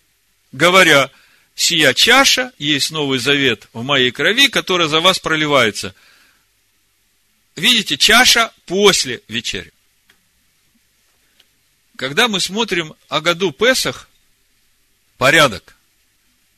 говоря, 0.51 1.11
сия 1.55 1.93
чаша 1.93 2.53
есть 2.57 2.91
Новый 2.91 3.19
Завет 3.19 3.67
в 3.73 3.83
моей 3.83 4.11
крови, 4.11 4.47
которая 4.47 4.87
за 4.87 5.01
вас 5.01 5.19
проливается. 5.19 5.93
Видите, 7.55 7.97
чаша 7.97 8.53
после 8.65 9.21
вечери. 9.27 9.73
Когда 11.97 12.27
мы 12.27 12.39
смотрим 12.39 12.95
о 13.09 13.21
году 13.21 13.51
Песах, 13.51 14.07
порядок 15.17 15.75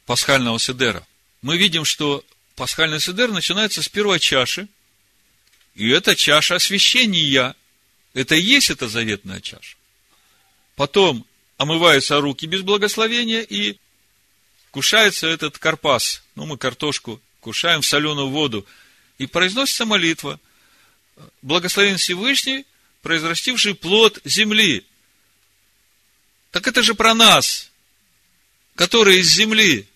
пасхального 0.05 0.59
седера, 0.59 1.07
мы 1.41 1.57
видим, 1.57 1.85
что 1.85 2.25
пасхальный 2.55 2.99
седер 2.99 3.31
начинается 3.31 3.81
с 3.81 3.87
первой 3.87 4.19
чаши, 4.19 4.67
и 5.75 5.89
это 5.89 6.15
чаша 6.15 6.55
освящения. 6.55 7.55
Это 8.19 8.35
и 8.35 8.41
есть 8.41 8.69
эта 8.69 8.89
заветная 8.89 9.39
чаша. 9.39 9.77
Потом 10.75 11.25
омываются 11.55 12.19
руки 12.19 12.47
без 12.47 12.63
благословения 12.63 13.39
и 13.39 13.77
кушается 14.71 15.27
этот 15.27 15.57
карпас. 15.57 16.21
Ну, 16.35 16.45
мы 16.45 16.57
картошку 16.57 17.21
кушаем 17.39 17.81
в 17.81 17.85
соленую 17.85 18.27
воду. 18.27 18.65
И 19.19 19.25
произносится 19.25 19.85
молитва. 19.85 20.37
Благословен 21.41 21.95
Всевышний, 21.95 22.65
произрастивший 23.01 23.73
плод 23.73 24.19
земли. 24.25 24.85
Так 26.51 26.67
это 26.67 26.83
же 26.83 26.95
про 26.95 27.13
нас, 27.13 27.71
которые 28.75 29.19
из 29.19 29.31
земли. 29.31 29.87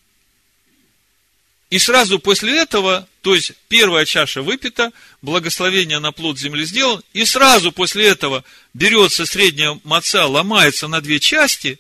И 1.70 1.78
сразу 1.78 2.20
после 2.20 2.58
этого, 2.58 3.06
то 3.24 3.34
есть 3.34 3.54
первая 3.70 4.04
чаша 4.06 4.42
выпита, 4.42 4.92
благословение 5.22 6.00
на 6.00 6.12
плод 6.12 6.38
земли 6.38 6.66
сделан, 6.66 7.02
и 7.14 7.24
сразу 7.24 7.72
после 7.72 8.10
этого 8.10 8.44
берется 8.74 9.26
средняя 9.26 9.80
маца, 9.86 10.26
ломается 10.26 10.90
на 10.90 11.00
две 11.00 11.22
части, 11.22 11.80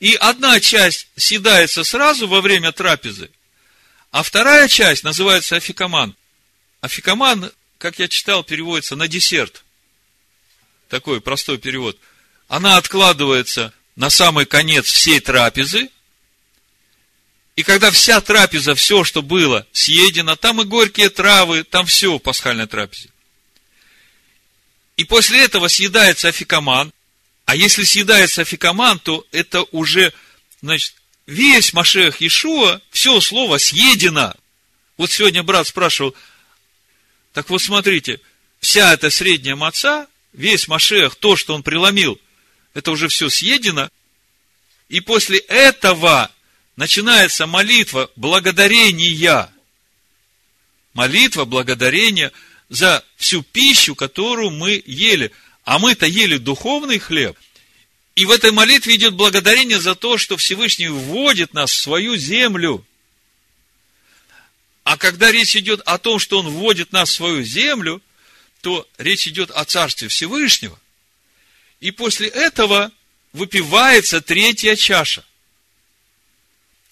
и 0.00 0.14
одна 0.14 0.58
часть 0.58 1.08
съедается 1.16 1.84
сразу 1.84 2.26
во 2.26 2.40
время 2.40 2.72
трапезы, 2.72 3.30
а 4.10 4.22
вторая 4.22 4.68
часть 4.68 5.04
называется 5.04 5.56
афикаман. 5.56 6.16
Афикаман, 6.80 7.52
как 7.76 7.98
я 7.98 8.08
читал, 8.08 8.42
переводится 8.42 8.96
на 8.96 9.06
десерт. 9.06 9.62
Такой 10.88 11.20
простой 11.20 11.58
перевод. 11.58 11.98
Она 12.48 12.78
откладывается 12.78 13.74
на 13.96 14.08
самый 14.08 14.46
конец 14.46 14.86
всей 14.86 15.20
трапезы– 15.20 15.90
и 17.60 17.62
когда 17.62 17.90
вся 17.90 18.22
трапеза, 18.22 18.74
все, 18.74 19.04
что 19.04 19.20
было, 19.20 19.66
съедено, 19.72 20.34
там 20.34 20.62
и 20.62 20.64
горькие 20.64 21.10
травы, 21.10 21.62
там 21.62 21.84
все 21.84 22.16
в 22.16 22.18
пасхальной 22.18 22.66
трапезе. 22.66 23.10
И 24.96 25.04
после 25.04 25.44
этого 25.44 25.68
съедается 25.68 26.28
афикаман. 26.28 26.90
А 27.44 27.54
если 27.54 27.84
съедается 27.84 28.40
афикаман, 28.40 28.98
то 28.98 29.26
это 29.30 29.64
уже, 29.72 30.14
значит, 30.62 30.94
весь 31.26 31.74
Машех 31.74 32.22
Ишуа, 32.22 32.80
все 32.90 33.20
слово 33.20 33.58
съедено. 33.58 34.32
Вот 34.96 35.10
сегодня 35.10 35.42
брат 35.42 35.68
спрашивал, 35.68 36.14
так 37.34 37.50
вот 37.50 37.60
смотрите, 37.60 38.22
вся 38.62 38.94
эта 38.94 39.10
средняя 39.10 39.54
маца, 39.54 40.06
весь 40.32 40.66
Машех, 40.66 41.14
то, 41.14 41.36
что 41.36 41.54
он 41.54 41.62
преломил, 41.62 42.18
это 42.72 42.90
уже 42.90 43.08
все 43.08 43.28
съедено. 43.28 43.90
И 44.88 45.02
после 45.02 45.40
этого 45.40 46.30
начинается 46.76 47.46
молитва 47.46 48.10
благодарения. 48.16 49.52
Молитва 50.92 51.44
благодарения 51.44 52.32
за 52.68 53.04
всю 53.16 53.42
пищу, 53.42 53.94
которую 53.94 54.50
мы 54.50 54.82
ели. 54.86 55.32
А 55.64 55.78
мы-то 55.78 56.06
ели 56.06 56.36
духовный 56.36 56.98
хлеб. 56.98 57.36
И 58.16 58.24
в 58.24 58.30
этой 58.30 58.50
молитве 58.50 58.96
идет 58.96 59.14
благодарение 59.14 59.80
за 59.80 59.94
то, 59.94 60.18
что 60.18 60.36
Всевышний 60.36 60.88
вводит 60.88 61.54
нас 61.54 61.70
в 61.70 61.80
свою 61.80 62.16
землю. 62.16 62.84
А 64.84 64.96
когда 64.96 65.30
речь 65.30 65.56
идет 65.56 65.80
о 65.82 65.98
том, 65.98 66.18
что 66.18 66.40
Он 66.40 66.48
вводит 66.48 66.92
нас 66.92 67.10
в 67.10 67.14
свою 67.14 67.42
землю, 67.42 68.02
то 68.60 68.86
речь 68.98 69.26
идет 69.28 69.50
о 69.50 69.64
Царстве 69.64 70.08
Всевышнего. 70.08 70.78
И 71.80 71.90
после 71.92 72.28
этого 72.28 72.90
выпивается 73.32 74.20
третья 74.20 74.76
чаша. 74.76 75.24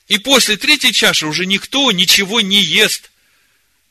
И 0.09 0.17
после 0.17 0.57
третьей 0.57 0.93
чаши 0.93 1.27
уже 1.27 1.45
никто 1.45 1.93
ничего 1.93 2.41
не 2.41 2.61
ест. 2.63 3.11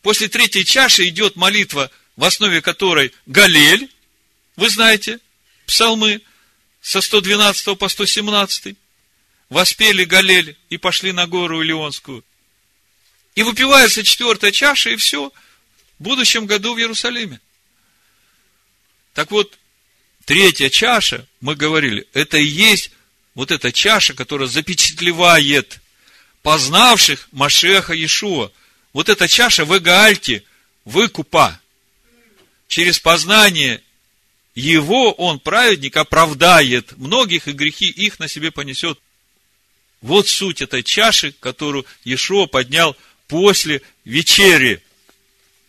После 0.02 0.28
третьей 0.28 0.66
чаши 0.66 1.08
идет 1.08 1.36
молитва, 1.36 1.92
в 2.16 2.24
основе 2.24 2.62
которой 2.62 3.14
Галель, 3.28 3.90
вы 4.56 4.70
знаете, 4.70 5.20
псалмы 5.68 6.22
со 6.82 7.02
112 7.02 7.78
по 7.78 7.88
117. 7.88 8.76
Воспели 9.50 10.04
Галель 10.06 10.58
и 10.70 10.78
пошли 10.78 11.12
на 11.12 11.28
гору 11.28 11.62
Илионскую. 11.62 12.26
И 13.36 13.44
выпивается 13.44 14.04
четвертая 14.04 14.52
чаша, 14.52 14.90
и 14.90 14.96
все, 14.96 15.32
в 16.00 16.04
будущем 16.04 16.48
году 16.48 16.74
в 16.74 16.80
Иерусалиме. 16.80 17.40
Так 19.14 19.30
вот, 19.30 19.58
третья 20.26 20.70
чаша, 20.70 21.28
мы 21.42 21.56
говорили, 21.56 22.08
это 22.14 22.38
и 22.38 22.46
есть 22.46 22.90
вот 23.36 23.52
эта 23.52 23.72
чаша, 23.72 24.16
которая 24.16 24.48
запечатлевает 24.48 25.80
познавших 26.48 27.28
Машеха 27.34 27.94
Иешуа. 27.94 28.54
Вот 28.94 29.10
эта 29.10 29.28
чаша 29.28 29.66
в 29.66 29.78
Эгаальте, 29.78 30.46
выкупа. 30.86 31.60
Через 32.70 33.02
познание 33.02 33.84
его 34.56 35.12
он, 35.12 35.42
праведник, 35.42 35.98
оправдает 35.98 36.98
многих, 36.98 37.50
и 37.50 37.52
грехи 37.52 37.90
их 37.90 38.20
на 38.20 38.30
себе 38.30 38.52
понесет. 38.52 38.98
Вот 40.00 40.30
суть 40.30 40.62
этой 40.62 40.84
чаши, 40.84 41.34
которую 41.34 41.86
Иешуа 42.06 42.46
поднял 42.46 42.96
после 43.28 43.82
вечери. 44.06 44.82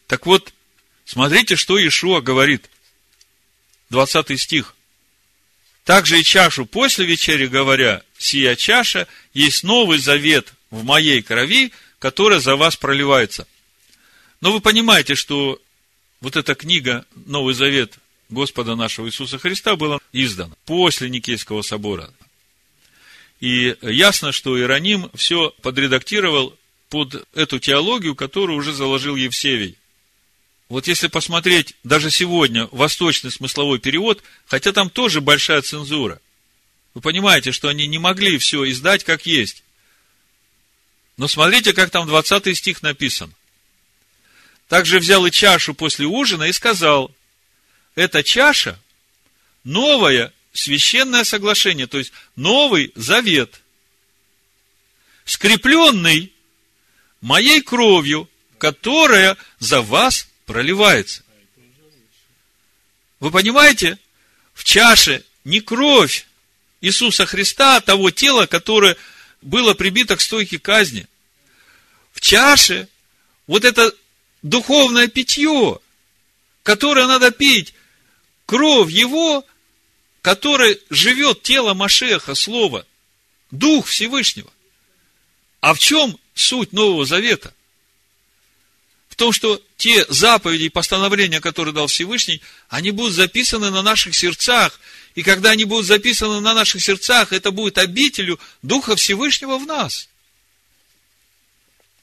Так 0.06 0.26
вот, 0.26 0.54
смотрите, 1.04 1.56
что 1.56 1.76
Иешуа 1.76 2.20
говорит. 2.20 2.70
20 3.90 4.40
стих. 4.40 4.76
Также 5.82 6.20
и 6.20 6.22
чашу 6.22 6.66
после 6.66 7.04
вечери 7.04 7.48
говоря, 7.48 8.04
сия 8.16 8.54
чаша 8.54 9.08
есть 9.32 9.64
новый 9.64 9.98
завет 9.98 10.54
в 10.70 10.84
моей 10.84 11.22
крови, 11.22 11.72
которая 11.98 12.40
за 12.40 12.56
вас 12.56 12.76
проливается. 12.76 13.46
Но 14.40 14.52
вы 14.52 14.60
понимаете, 14.60 15.14
что 15.14 15.60
вот 16.20 16.36
эта 16.36 16.54
книга 16.54 17.04
Новый 17.14 17.54
Завет 17.54 17.98
Господа 18.28 18.76
нашего 18.76 19.06
Иисуса 19.06 19.38
Христа 19.38 19.76
была 19.76 19.98
издана 20.12 20.54
после 20.64 21.08
Никейского 21.08 21.62
собора. 21.62 22.12
И 23.40 23.76
ясно, 23.82 24.32
что 24.32 24.58
Иероним 24.58 25.10
все 25.14 25.50
подредактировал 25.62 26.56
под 26.88 27.26
эту 27.34 27.58
теологию, 27.58 28.14
которую 28.14 28.58
уже 28.58 28.72
заложил 28.72 29.16
Евсевий. 29.16 29.76
Вот 30.68 30.86
если 30.86 31.06
посмотреть 31.06 31.74
даже 31.82 32.10
сегодня 32.10 32.68
восточный 32.72 33.30
смысловой 33.30 33.78
перевод, 33.78 34.22
хотя 34.46 34.72
там 34.72 34.90
тоже 34.90 35.20
большая 35.20 35.62
цензура, 35.62 36.20
вы 36.94 37.00
понимаете, 37.00 37.52
что 37.52 37.68
они 37.68 37.86
не 37.86 37.98
могли 37.98 38.36
все 38.38 38.68
издать 38.68 39.04
как 39.04 39.24
есть. 39.24 39.62
Но 41.18 41.26
смотрите, 41.26 41.74
как 41.74 41.90
там 41.90 42.06
20 42.06 42.56
стих 42.56 42.80
написан. 42.80 43.34
Также 44.68 45.00
взял 45.00 45.26
и 45.26 45.30
чашу 45.30 45.74
после 45.74 46.06
ужина 46.06 46.44
и 46.44 46.52
сказал, 46.52 47.14
эта 47.94 48.22
чаша– 48.22 48.78
новое 49.64 50.32
священное 50.52 51.24
соглашение, 51.24 51.88
то 51.88 51.98
есть 51.98 52.12
новый 52.36 52.92
завет, 52.94 53.60
скрепленный 55.24 56.32
моей 57.20 57.62
кровью, 57.62 58.30
которая 58.58 59.36
за 59.58 59.82
вас 59.82 60.28
проливается. 60.46 61.24
Вы 63.18 63.32
понимаете, 63.32 63.98
в 64.54 64.62
чаше 64.62 65.24
не 65.44 65.60
кровь 65.60 66.26
Иисуса 66.80 67.26
Христа, 67.26 67.80
того 67.80 68.12
тела, 68.12 68.46
которое 68.46 68.96
было 69.40 69.74
прибито 69.74 70.16
к 70.16 70.20
стойке 70.20 70.58
казни. 70.58 71.06
В 72.12 72.20
чаше 72.20 72.88
вот 73.46 73.64
это 73.64 73.92
духовное 74.42 75.08
питье, 75.08 75.78
которое 76.62 77.06
надо 77.06 77.30
пить, 77.30 77.74
кровь 78.46 78.90
его, 78.90 79.44
которой 80.22 80.80
живет 80.90 81.42
тело 81.42 81.74
Машеха, 81.74 82.34
Слово, 82.34 82.86
Дух 83.50 83.86
Всевышнего. 83.86 84.50
А 85.60 85.74
в 85.74 85.78
чем 85.78 86.18
суть 86.34 86.72
Нового 86.72 87.04
Завета? 87.04 87.54
В 89.08 89.16
том, 89.16 89.32
что 89.32 89.60
те 89.76 90.04
заповеди 90.08 90.64
и 90.64 90.68
постановления, 90.68 91.40
которые 91.40 91.74
дал 91.74 91.86
Всевышний, 91.86 92.40
они 92.68 92.90
будут 92.90 93.14
записаны 93.14 93.70
на 93.70 93.82
наших 93.82 94.14
сердцах. 94.14 94.78
И 95.18 95.24
когда 95.24 95.50
они 95.50 95.64
будут 95.64 95.84
записаны 95.84 96.38
на 96.38 96.54
наших 96.54 96.80
сердцах, 96.80 97.32
это 97.32 97.50
будет 97.50 97.76
обителю 97.76 98.38
Духа 98.62 98.94
Всевышнего 98.94 99.58
в 99.58 99.66
нас. 99.66 100.08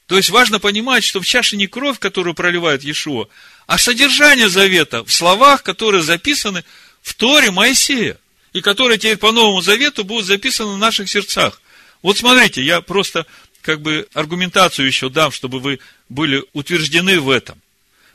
То 0.06 0.18
есть 0.18 0.28
важно 0.28 0.60
понимать, 0.60 1.02
что 1.02 1.22
в 1.22 1.24
чаше 1.24 1.56
не 1.56 1.66
кровь, 1.66 1.98
которую 1.98 2.34
проливает 2.34 2.84
Иешуа, 2.84 3.28
а 3.66 3.78
содержание 3.78 4.50
завета 4.50 5.02
в 5.02 5.10
словах, 5.10 5.62
которые 5.62 6.02
записаны 6.02 6.62
в 7.00 7.14
Торе 7.14 7.50
Моисея, 7.50 8.18
и 8.52 8.60
которые 8.60 8.98
теперь 8.98 9.16
по 9.16 9.32
Новому 9.32 9.62
Завету 9.62 10.04
будут 10.04 10.26
записаны 10.26 10.74
в 10.74 10.78
наших 10.78 11.08
сердцах. 11.08 11.62
Вот 12.02 12.18
смотрите, 12.18 12.62
я 12.62 12.82
просто 12.82 13.24
как 13.62 13.80
бы 13.80 14.06
аргументацию 14.12 14.86
еще 14.86 15.08
дам, 15.08 15.32
чтобы 15.32 15.60
вы 15.60 15.80
были 16.10 16.44
утверждены 16.52 17.18
в 17.18 17.30
этом. 17.30 17.58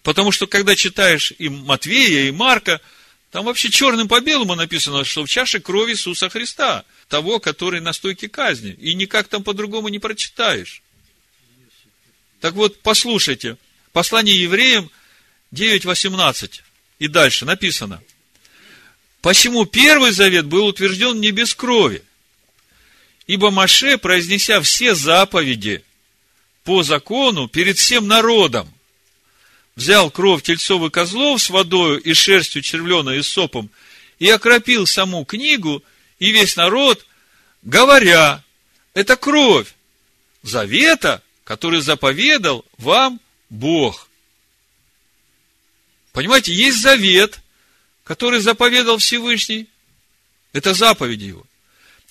Потому 0.03 0.31
что, 0.31 0.45
когда 0.45 0.75
читаешь 0.75 1.33
и 1.39 1.49
Матвея, 1.49 2.27
и 2.27 2.31
Марка, 2.31 2.81
там 3.31 3.45
вообще 3.45 3.69
черным 3.69 4.09
по 4.09 4.19
белому 4.19 4.55
написано, 4.55 5.05
что 5.05 5.23
в 5.23 5.29
чаше 5.29 5.61
крови 5.61 5.93
Иисуса 5.93 6.29
Христа, 6.29 6.83
того, 7.07 7.39
который 7.39 7.79
на 7.79 7.93
стойке 7.93 8.27
казни. 8.27 8.71
И 8.73 8.93
никак 8.93 9.29
там 9.29 9.41
по-другому 9.43 9.87
не 9.87 9.99
прочитаешь. 9.99 10.83
Так 12.41 12.53
вот, 12.55 12.81
послушайте, 12.81 13.57
послание 13.93 14.39
евреям 14.41 14.91
9.18 15.53 16.61
и 16.99 17.07
дальше 17.07 17.45
написано. 17.45 18.03
Почему 19.21 19.65
первый 19.65 20.11
завет 20.11 20.47
был 20.47 20.65
утвержден 20.65 21.21
не 21.21 21.31
без 21.31 21.55
крови? 21.55 22.03
Ибо 23.27 23.49
Маше, 23.49 23.97
произнеся 23.97 24.59
все 24.61 24.93
заповеди 24.93 25.85
по 26.65 26.83
закону 26.83 27.47
перед 27.47 27.77
всем 27.77 28.07
народом, 28.07 28.73
взял 29.75 30.11
кровь 30.11 30.43
тельцов 30.43 30.83
и 30.83 30.89
козлов 30.89 31.41
с 31.41 31.49
водою 31.49 31.99
и 31.99 32.13
шерстью 32.13 32.61
червленой 32.61 33.19
и 33.19 33.23
сопом 33.23 33.69
и 34.19 34.29
окропил 34.29 34.85
саму 34.85 35.25
книгу 35.25 35.83
и 36.19 36.31
весь 36.31 36.55
народ, 36.55 37.05
говоря, 37.63 38.43
это 38.93 39.15
кровь 39.15 39.73
завета, 40.43 41.23
который 41.43 41.81
заповедал 41.81 42.65
вам 42.77 43.19
Бог. 43.49 44.07
Понимаете, 46.11 46.53
есть 46.53 46.81
завет, 46.81 47.39
который 48.03 48.41
заповедал 48.41 48.97
Всевышний. 48.97 49.67
Это 50.53 50.73
заповеди 50.73 51.25
его. 51.25 51.45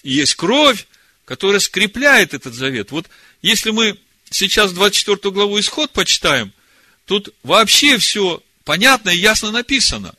И 0.03 0.13
есть 0.13 0.35
кровь, 0.35 0.87
которая 1.25 1.61
скрепляет 1.61 2.35
этот 2.35 2.55
завет. 2.55 2.91
Вот 2.91 3.09
если 3.43 3.71
мы 3.71 3.99
сейчас 4.31 4.73
24 4.73 5.33
главу 5.33 5.61
Исход 5.61 5.93
почитаем, 5.93 6.53
Тут 7.11 7.35
вообще 7.43 7.99
все 7.99 8.41
понятно 8.63 9.11
и 9.11 9.19
ясно 9.19 9.51
написано. 9.51 10.15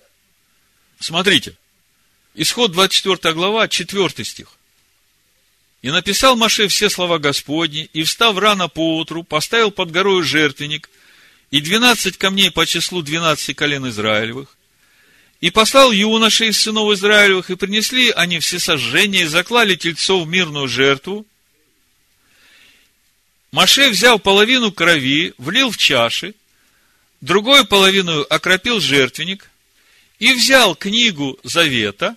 Смотрите. 0.99 1.55
Исход 2.35 2.73
24 2.73 3.33
глава, 3.33 3.69
4 3.69 4.25
стих. 4.25 4.49
И 5.81 5.89
написал 5.89 6.35
Маше 6.35 6.67
все 6.67 6.89
слова 6.89 7.17
Господни, 7.17 7.89
и, 7.93 8.03
встав 8.03 8.37
рано 8.37 8.67
поутру, 8.67 9.23
поставил 9.23 9.71
под 9.71 9.91
горою 9.91 10.21
жертвенник, 10.21 10.89
и 11.49 11.61
двенадцать 11.61 12.17
камней 12.17 12.51
по 12.51 12.65
числу 12.65 13.01
двенадцати 13.01 13.53
колен 13.53 13.87
Израилевых, 13.87 14.57
и 15.39 15.49
послал 15.49 15.93
юношей 15.93 16.49
из 16.49 16.59
сынов 16.59 16.91
Израилевых, 16.91 17.51
и 17.51 17.55
принесли 17.55 18.11
они 18.11 18.39
все 18.39 18.59
сожжения, 18.59 19.21
и 19.21 19.27
заклали 19.27 19.75
тельцов 19.75 20.25
в 20.25 20.29
мирную 20.29 20.67
жертву. 20.67 21.25
Маше 23.53 23.89
взял 23.89 24.19
половину 24.19 24.73
крови, 24.73 25.33
влил 25.37 25.71
в 25.71 25.77
чаши, 25.77 26.35
другую 27.21 27.65
половину 27.65 28.25
окропил 28.29 28.79
жертвенник 28.79 29.49
и 30.19 30.33
взял 30.33 30.75
книгу 30.75 31.39
Завета. 31.43 32.15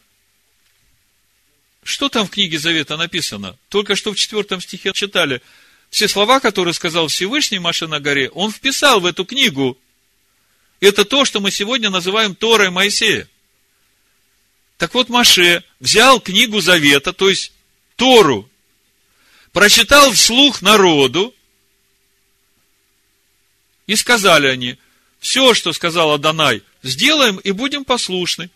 Что 1.82 2.08
там 2.08 2.26
в 2.26 2.30
книге 2.30 2.58
Завета 2.58 2.96
написано? 2.96 3.56
Только 3.68 3.94
что 3.94 4.12
в 4.12 4.16
четвертом 4.16 4.60
стихе 4.60 4.92
читали. 4.92 5.42
Все 5.90 6.08
слова, 6.08 6.40
которые 6.40 6.74
сказал 6.74 7.08
Всевышний 7.08 7.58
Маше 7.58 7.86
на 7.86 8.00
горе, 8.00 8.30
он 8.30 8.50
вписал 8.50 9.00
в 9.00 9.06
эту 9.06 9.24
книгу. 9.24 9.78
Это 10.80 11.04
то, 11.04 11.24
что 11.24 11.40
мы 11.40 11.50
сегодня 11.50 11.90
называем 11.90 12.34
Торой 12.34 12.70
Моисея. 12.70 13.28
Так 14.76 14.94
вот, 14.94 15.08
Маше 15.08 15.62
взял 15.78 16.20
книгу 16.20 16.60
Завета, 16.60 17.12
то 17.12 17.28
есть 17.28 17.52
Тору, 17.96 18.50
прочитал 19.52 20.10
вслух 20.12 20.62
народу, 20.62 21.32
и 23.86 23.96
сказали 23.96 24.48
они, 24.48 24.78
все, 25.24 25.54
что 25.54 25.72
сказал 25.72 26.12
Адонай, 26.12 26.62
сделаем 26.82 27.38
и 27.38 27.50
будем 27.50 27.86
послушны. 27.86 28.50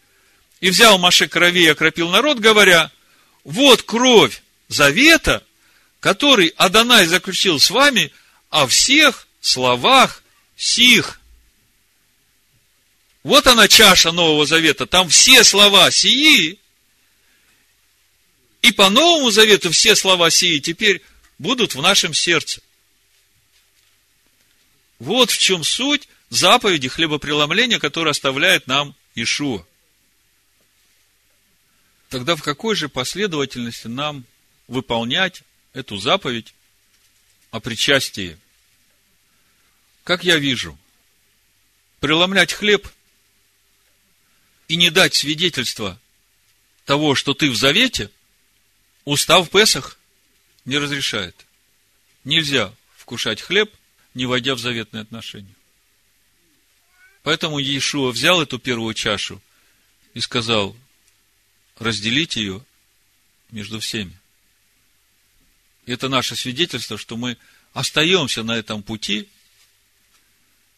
И 0.61 0.69
взял 0.69 0.99
Маше 0.99 1.27
крови 1.27 1.63
и 1.63 1.69
окропил 1.69 2.11
народ, 2.11 2.41
говоря, 2.41 2.91
вот 3.43 3.85
кровь 3.85 4.43
завета, 4.69 5.43
который 5.99 6.49
Адонай 6.59 7.07
заключил 7.07 7.59
с 7.59 7.71
вами 7.71 8.13
о 8.51 8.67
всех 8.67 9.29
словах 9.41 10.23
сих. 10.59 11.23
Вот 13.23 13.47
она 13.47 13.67
чаша 13.67 14.13
Нового 14.13 14.45
Завета, 14.45 14.85
там 14.85 15.09
все 15.09 15.45
слова 15.45 15.91
сии, 15.91 16.59
и 18.61 18.73
по 18.73 18.91
Новому 18.91 19.31
Завету 19.31 19.71
все 19.71 19.97
слова 19.97 20.29
сии 20.29 20.59
теперь 20.59 21.01
будут 21.39 21.75
в 21.75 21.81
нашем 21.81 22.13
сердце. 22.13 22.61
Вот 24.99 25.31
в 25.31 25.39
чем 25.39 25.65
суть 25.65 26.09
заповеди 26.31 26.89
хлебопреломления, 26.89 27.79
которые 27.79 28.13
оставляет 28.13 28.67
нам 28.67 28.95
Ишуа. 29.15 29.65
Тогда 32.09 32.37
в 32.37 32.43
какой 32.43 32.75
же 32.75 32.89
последовательности 32.89 33.87
нам 33.87 34.25
выполнять 34.67 35.43
эту 35.73 35.99
заповедь 35.99 36.55
о 37.51 37.61
причастии? 37.61 38.39
Как 40.05 40.25
я 40.25 40.37
вижу, 40.37 40.79
преломлять 42.01 42.53
хлеб 42.53 42.89
и 44.69 44.77
не 44.77 44.91
дать 44.91 45.15
свидетельства 45.15 46.01
того, 46.85 47.15
что 47.15 47.35
ты 47.35 47.51
в 47.51 47.57
завете, 47.57 48.11
устав 49.05 49.51
Песах 49.51 49.99
не 50.65 50.79
разрешает. 50.79 51.47
Нельзя 52.25 52.73
вкушать 52.97 53.41
хлеб, 53.43 53.75
не 54.15 54.27
войдя 54.27 54.55
в 54.55 54.59
заветные 54.59 55.03
отношения. 55.03 55.55
Поэтому 57.29 57.59
Иешуа 57.59 58.11
взял 58.11 58.41
эту 58.41 58.59
первую 58.59 58.95
чашу 58.95 59.43
и 60.15 60.21
сказал, 60.23 60.75
разделить 61.79 62.37
ее 62.37 62.65
между 63.51 63.81
всеми. 63.81 64.19
Это 65.85 66.09
наше 66.09 66.37
свидетельство, 66.37 66.97
что 66.97 67.19
мы 67.19 67.37
остаемся 67.75 68.43
на 68.45 68.57
этом 68.57 68.83
пути, 68.83 69.29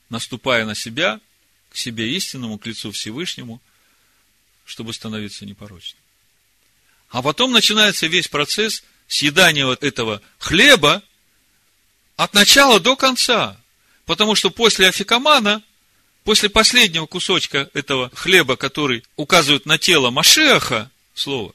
наступая 0.08 0.66
на 0.66 0.74
себя, 0.74 1.20
к 1.68 1.76
себе 1.76 2.16
истинному, 2.16 2.58
к 2.58 2.66
лицу 2.66 2.90
Всевышнему, 2.90 3.62
чтобы 4.64 4.92
становиться 4.92 5.46
непорочным. 5.46 6.02
А 7.10 7.22
потом 7.22 7.52
начинается 7.52 8.08
весь 8.08 8.26
процесс 8.26 8.82
съедания 9.06 9.66
вот 9.66 9.84
этого 9.84 10.20
хлеба 10.40 11.00
от 12.16 12.34
начала 12.34 12.80
до 12.80 12.96
конца. 12.96 13.56
Потому 14.04 14.34
что 14.34 14.50
после 14.50 14.88
афикамана 14.88 15.62
после 16.24 16.48
последнего 16.48 17.06
кусочка 17.06 17.70
этого 17.74 18.10
хлеба, 18.14 18.56
который 18.56 19.04
указывает 19.16 19.66
на 19.66 19.78
тело 19.78 20.10
Машеха, 20.10 20.90
слово, 21.14 21.54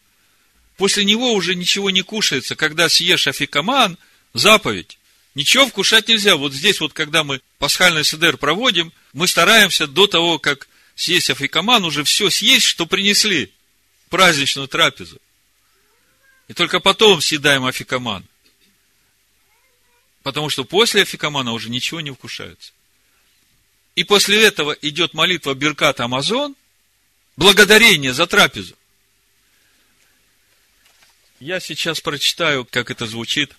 после 0.78 1.05
него 1.05 1.34
уже 1.34 1.55
ничего 1.55 1.89
не 1.89 2.01
кушается. 2.01 2.55
Когда 2.55 2.89
съешь 2.89 3.28
афикаман, 3.28 3.97
заповедь, 4.34 4.97
ничего 5.34 5.68
вкушать 5.68 6.07
нельзя. 6.07 6.36
Вот 6.36 6.53
здесь 6.53 6.80
вот, 6.80 6.93
когда 6.93 7.24
мы 7.24 7.41
пасхальный 7.59 8.03
седер 8.03 8.38
проводим, 8.38 8.91
мы 9.13 9.28
стараемся 9.28 9.88
до 9.88 10.07
того, 10.07 10.39
как 10.39 10.68
съесть 10.95 11.30
афикаман, 11.30 11.86
уже 11.86 12.03
все 12.03 12.30
съесть, 12.30 12.66
что 12.66 12.86
принесли, 12.86 13.51
праздничную 14.09 14.68
трапезу. 14.68 15.20
И 16.47 16.53
только 16.53 16.80
потом 16.80 17.22
съедаем 17.22 17.66
афикаман. 17.66 18.26
Потому 20.24 20.49
что 20.49 20.63
после 20.63 21.03
афикамана 21.03 21.53
уже 21.53 21.70
ничего 21.70 22.01
не 22.01 22.11
вкушается. 22.11 22.72
И 23.95 24.03
после 24.03 24.45
этого 24.45 24.73
идет 24.81 25.13
молитва 25.13 25.53
Беркат 25.53 26.01
Амазон, 26.01 26.55
благодарение 27.37 28.13
за 28.13 28.27
трапезу. 28.27 28.75
Я 31.39 31.59
сейчас 31.59 32.01
прочитаю, 32.01 32.65
как 32.65 32.91
это 32.91 33.07
звучит 33.07 33.55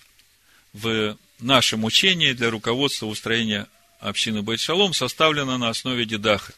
в 0.73 1.17
нашем 1.39 1.83
учении 1.83 2.33
для 2.33 2.51
руководства 2.51 3.07
устроения 3.07 3.67
общины 3.99 4.41
Байт-Шалом, 4.41 4.93
составлено 4.93 5.57
на 5.57 5.69
основе 5.69 6.05
Дедаха. 6.05 6.53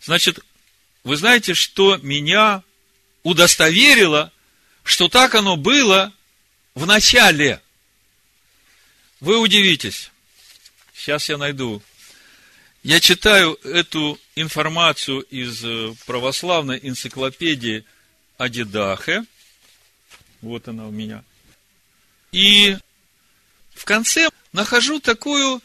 Значит, 0.00 0.40
вы 1.04 1.16
знаете, 1.16 1.54
что 1.54 1.96
меня 1.98 2.62
удостоверило, 3.22 4.32
что 4.84 5.08
так 5.08 5.34
оно 5.34 5.56
было 5.56 6.12
в 6.74 6.86
начале. 6.86 7.60
Вы 9.20 9.38
удивитесь. 9.38 10.10
Сейчас 10.94 11.28
я 11.28 11.36
найду 11.36 11.82
Я 12.84 13.00
читаю 13.00 13.58
эту 13.64 14.18
информацию 14.36 15.22
из 15.22 15.64
э, 15.64 15.94
православной 16.06 16.78
энциклопедии 16.80 17.84
о 18.36 18.48
Дедахе. 18.48 19.24
Вот 20.40 20.68
она 20.68 20.86
у 20.86 20.90
меня. 20.90 21.24
И 22.30 22.76
в 23.74 23.84
конце 23.84 24.28
нахожу 24.52 25.00
такую 25.00 25.60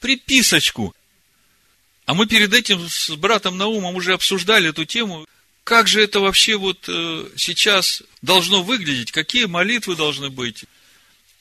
приписочку. 0.00 0.94
А 2.06 2.14
мы 2.14 2.26
перед 2.26 2.54
этим 2.54 2.88
с 2.88 3.10
братом 3.16 3.58
Наумом 3.58 3.94
уже 3.94 4.14
обсуждали 4.14 4.70
эту 4.70 4.86
тему. 4.86 5.26
Как 5.62 5.88
же 5.88 6.02
это 6.02 6.20
вообще 6.20 6.56
вот 6.56 6.84
э, 6.88 7.28
сейчас 7.36 8.02
должно 8.22 8.62
выглядеть? 8.62 9.12
Какие 9.12 9.44
молитвы 9.44 9.94
должны 9.94 10.30
быть? 10.30 10.64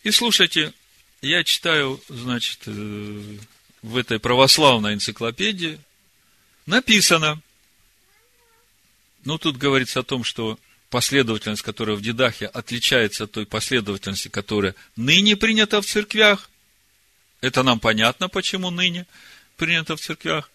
И 0.04 0.12
слушайте, 0.12 0.74
я 1.22 1.44
читаю, 1.44 2.02
значит, 2.10 2.60
э, 2.66 3.38
в 3.86 3.98
этой 3.98 4.20
православной 4.20 4.96
энциклопедии 4.96 5.80
написано, 6.66 7.40
ну, 9.24 9.38
тут 9.38 9.58
говорится 9.58 10.00
о 10.00 10.04
том, 10.04 10.24
что 10.24 10.60
последовательность, 10.90 11.62
которая 11.62 11.96
в 11.96 12.02
Дедахе 12.02 12.48
отличается 12.48 13.26
от 13.26 13.32
той 13.32 13.46
последовательности, 13.46 14.28
которая 14.28 14.76
ныне 14.96 15.36
принята 15.36 15.82
в 15.82 15.86
церквях. 15.86 16.50
Это 17.42 17.62
нам 17.62 17.80
понятно, 17.80 18.28
почему 18.28 18.72
ныне 18.72 19.06
принята 19.56 19.96
в 19.96 20.02
церквях. 20.02 20.50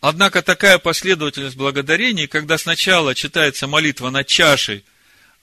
Однако 0.00 0.42
такая 0.42 0.78
последовательность 0.78 1.56
благодарений, 1.56 2.28
когда 2.28 2.56
сначала 2.56 3.14
читается 3.14 3.66
молитва 3.66 4.08
над 4.08 4.26
чашей, 4.26 4.84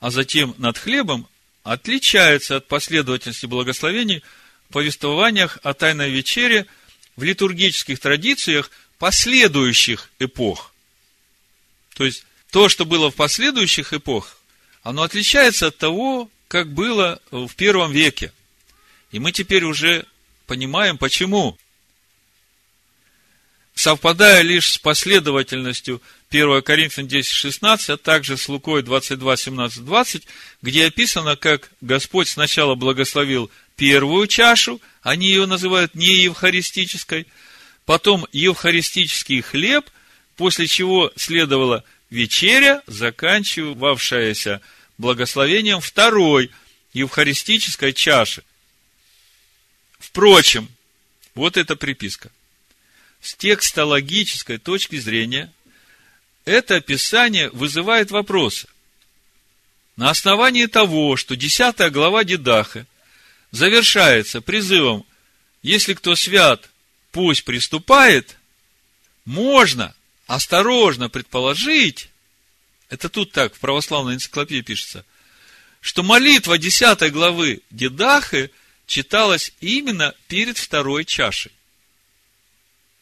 а 0.00 0.10
затем 0.10 0.54
над 0.58 0.76
хлебом, 0.76 1.28
отличается 1.62 2.56
от 2.56 2.66
последовательности 2.66 3.46
благословений 3.46 4.24
в 4.68 4.72
повествованиях 4.72 5.58
о 5.62 5.72
Тайной 5.74 6.10
Вечере 6.10 6.66
в 7.16 7.22
литургических 7.22 7.98
традициях 7.98 8.70
последующих 8.98 10.10
эпох. 10.18 10.72
То 11.94 12.04
есть, 12.04 12.24
то, 12.50 12.68
что 12.68 12.84
было 12.84 13.10
в 13.10 13.14
последующих 13.14 13.92
эпохах, 13.92 14.38
оно 14.82 15.02
отличается 15.02 15.68
от 15.68 15.78
того, 15.78 16.30
как 16.48 16.72
было 16.72 17.20
в 17.30 17.54
первом 17.54 17.90
веке. 17.92 18.32
И 19.10 19.18
мы 19.18 19.32
теперь 19.32 19.64
уже 19.64 20.06
понимаем, 20.46 20.98
почему 20.98 21.58
совпадая 23.74 24.42
лишь 24.42 24.72
с 24.72 24.78
последовательностью 24.78 26.00
1 26.30 26.62
Коринфянам 26.62 27.08
10, 27.08 27.30
16, 27.30 27.90
а 27.90 27.96
также 27.96 28.36
с 28.36 28.48
Лукой 28.48 28.82
22, 28.82 29.36
17, 29.36 29.84
20, 29.84 30.26
где 30.60 30.86
описано, 30.86 31.36
как 31.36 31.70
Господь 31.80 32.28
сначала 32.28 32.74
благословил 32.74 33.50
первую 33.76 34.26
чашу, 34.26 34.80
они 35.02 35.28
ее 35.28 35.46
называют 35.46 35.94
не 35.94 36.14
евхаристической, 36.14 37.26
потом 37.84 38.26
евхаристический 38.32 39.40
хлеб, 39.40 39.88
после 40.36 40.66
чего 40.66 41.12
следовала 41.14 41.84
вечеря, 42.10 42.82
заканчивавшаяся 42.86 44.60
благословением 44.98 45.80
второй 45.80 46.50
евхаристической 46.92 47.92
чаши. 47.92 48.42
Впрочем, 49.98 50.68
вот 51.34 51.56
эта 51.56 51.76
приписка 51.76 52.30
с 53.20 53.34
текстологической 53.34 54.58
точки 54.58 54.98
зрения 54.98 55.52
это 56.46 56.76
описание 56.76 57.50
вызывает 57.50 58.10
вопросы. 58.10 58.68
На 59.96 60.10
основании 60.10 60.66
того, 60.66 61.16
что 61.16 61.36
10 61.36 61.92
глава 61.92 62.24
Дедаха 62.24 62.86
завершается 63.50 64.40
призывом 64.40 65.04
«Если 65.62 65.94
кто 65.94 66.14
свят, 66.14 66.70
пусть 67.12 67.44
приступает», 67.44 68.36
можно 69.24 69.94
осторожно 70.28 71.08
предположить, 71.08 72.10
это 72.88 73.08
тут 73.08 73.32
так, 73.32 73.54
в 73.54 73.58
православной 73.58 74.14
энциклопедии 74.14 74.62
пишется, 74.62 75.04
что 75.80 76.04
молитва 76.04 76.58
10 76.58 77.12
главы 77.12 77.60
Дедахы 77.70 78.50
читалась 78.86 79.52
именно 79.60 80.14
перед 80.28 80.58
второй 80.58 81.04
чашей. 81.04 81.52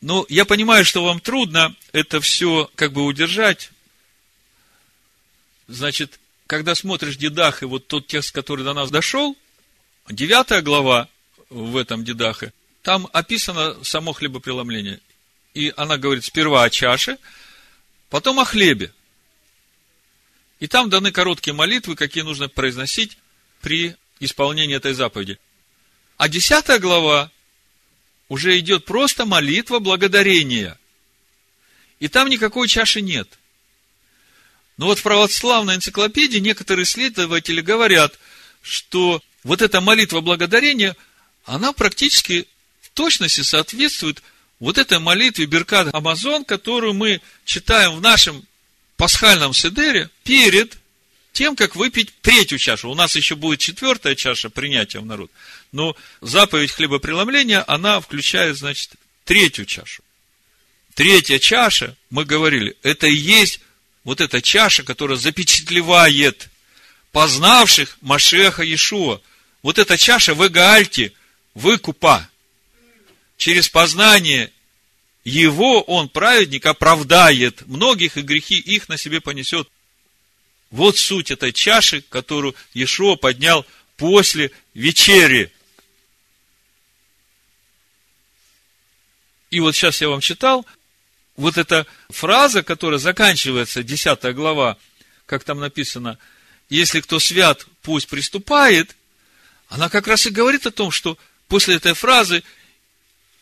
Ну, 0.06 0.26
я 0.28 0.44
понимаю, 0.44 0.84
что 0.84 1.02
вам 1.02 1.18
трудно 1.18 1.74
это 1.92 2.20
все 2.20 2.70
как 2.74 2.92
бы 2.92 3.06
удержать. 3.06 3.70
Значит, 5.66 6.20
когда 6.46 6.74
смотришь 6.74 7.16
Дедах, 7.16 7.62
вот 7.62 7.86
тот 7.86 8.06
текст, 8.06 8.30
который 8.34 8.66
до 8.66 8.74
нас 8.74 8.90
дошел, 8.90 9.34
девятая 10.10 10.60
глава 10.60 11.08
в 11.48 11.78
этом 11.78 12.04
Дедахе, 12.04 12.52
там 12.82 13.08
описано 13.14 13.82
само 13.82 14.12
хлебопреломление. 14.12 15.00
И 15.54 15.72
она 15.74 15.96
говорит 15.96 16.26
сперва 16.26 16.64
о 16.64 16.68
чаше, 16.68 17.16
потом 18.10 18.38
о 18.40 18.44
хлебе. 18.44 18.92
И 20.60 20.66
там 20.66 20.90
даны 20.90 21.12
короткие 21.12 21.54
молитвы, 21.54 21.96
какие 21.96 22.24
нужно 22.24 22.50
произносить 22.50 23.16
при 23.62 23.96
исполнении 24.20 24.76
этой 24.76 24.92
заповеди. 24.92 25.38
А 26.18 26.28
десятая 26.28 26.78
глава 26.78 27.30
уже 28.28 28.58
идет 28.58 28.84
просто 28.84 29.24
молитва 29.24 29.78
благодарения. 29.78 30.78
И 32.00 32.08
там 32.08 32.28
никакой 32.28 32.68
чаши 32.68 33.00
нет. 33.00 33.28
Но 34.76 34.86
вот 34.86 34.98
в 34.98 35.02
православной 35.02 35.76
энциклопедии 35.76 36.38
некоторые 36.38 36.84
исследователи 36.84 37.60
говорят, 37.60 38.18
что 38.60 39.22
вот 39.44 39.62
эта 39.62 39.80
молитва 39.80 40.20
благодарения, 40.20 40.96
она 41.44 41.72
практически 41.72 42.48
в 42.80 42.90
точности 42.90 43.42
соответствует 43.42 44.22
вот 44.58 44.78
этой 44.78 44.98
молитве 44.98 45.46
Беркат 45.46 45.94
Амазон, 45.94 46.44
которую 46.44 46.94
мы 46.94 47.20
читаем 47.44 47.96
в 47.96 48.00
нашем 48.00 48.44
пасхальном 48.96 49.52
седере 49.52 50.10
перед 50.22 50.78
тем, 51.34 51.56
как 51.56 51.76
выпить 51.76 52.14
третью 52.22 52.58
чашу. 52.58 52.88
У 52.88 52.94
нас 52.94 53.16
еще 53.16 53.34
будет 53.34 53.58
четвертая 53.58 54.14
чаша 54.14 54.48
принятия 54.48 55.00
в 55.00 55.04
народ. 55.04 55.30
Но 55.72 55.96
заповедь 56.20 56.70
хлебопреломления, 56.70 57.62
она 57.66 58.00
включает, 58.00 58.56
значит, 58.56 58.92
третью 59.24 59.66
чашу. 59.66 60.02
Третья 60.94 61.40
чаша, 61.40 61.96
мы 62.08 62.24
говорили, 62.24 62.76
это 62.84 63.08
и 63.08 63.14
есть 63.14 63.60
вот 64.04 64.20
эта 64.20 64.40
чаша, 64.40 64.84
которая 64.84 65.18
запечатлевает 65.18 66.50
познавших 67.10 67.98
Машеха 68.00 68.62
Иешуа. 68.62 69.20
Вот 69.62 69.78
эта 69.78 69.98
чаша 69.98 70.34
в 70.34 70.46
Эгаальте, 70.46 71.12
выкупа. 71.54 72.28
Через 73.36 73.68
познание 73.68 74.52
его 75.24 75.82
он, 75.82 76.08
праведник, 76.08 76.64
оправдает 76.66 77.66
многих, 77.66 78.16
и 78.16 78.22
грехи 78.22 78.56
их 78.56 78.88
на 78.88 78.96
себе 78.96 79.20
понесет. 79.20 79.68
Вот 80.74 80.98
суть 80.98 81.30
этой 81.30 81.52
чаши, 81.52 82.00
которую 82.00 82.56
Иешуа 82.72 83.14
поднял 83.14 83.64
после 83.96 84.50
вечери. 84.74 85.52
И 89.50 89.60
вот 89.60 89.76
сейчас 89.76 90.00
я 90.00 90.08
вам 90.08 90.20
читал, 90.20 90.66
вот 91.36 91.58
эта 91.58 91.86
фраза, 92.08 92.64
которая 92.64 92.98
заканчивается, 92.98 93.84
10 93.84 94.34
глава, 94.34 94.76
как 95.26 95.44
там 95.44 95.60
написано, 95.60 96.18
если 96.68 97.00
кто 97.00 97.20
свят, 97.20 97.64
пусть 97.82 98.08
приступает, 98.08 98.96
она 99.68 99.88
как 99.88 100.08
раз 100.08 100.26
и 100.26 100.30
говорит 100.30 100.66
о 100.66 100.72
том, 100.72 100.90
что 100.90 101.16
после 101.46 101.76
этой 101.76 101.94
фразы 101.94 102.42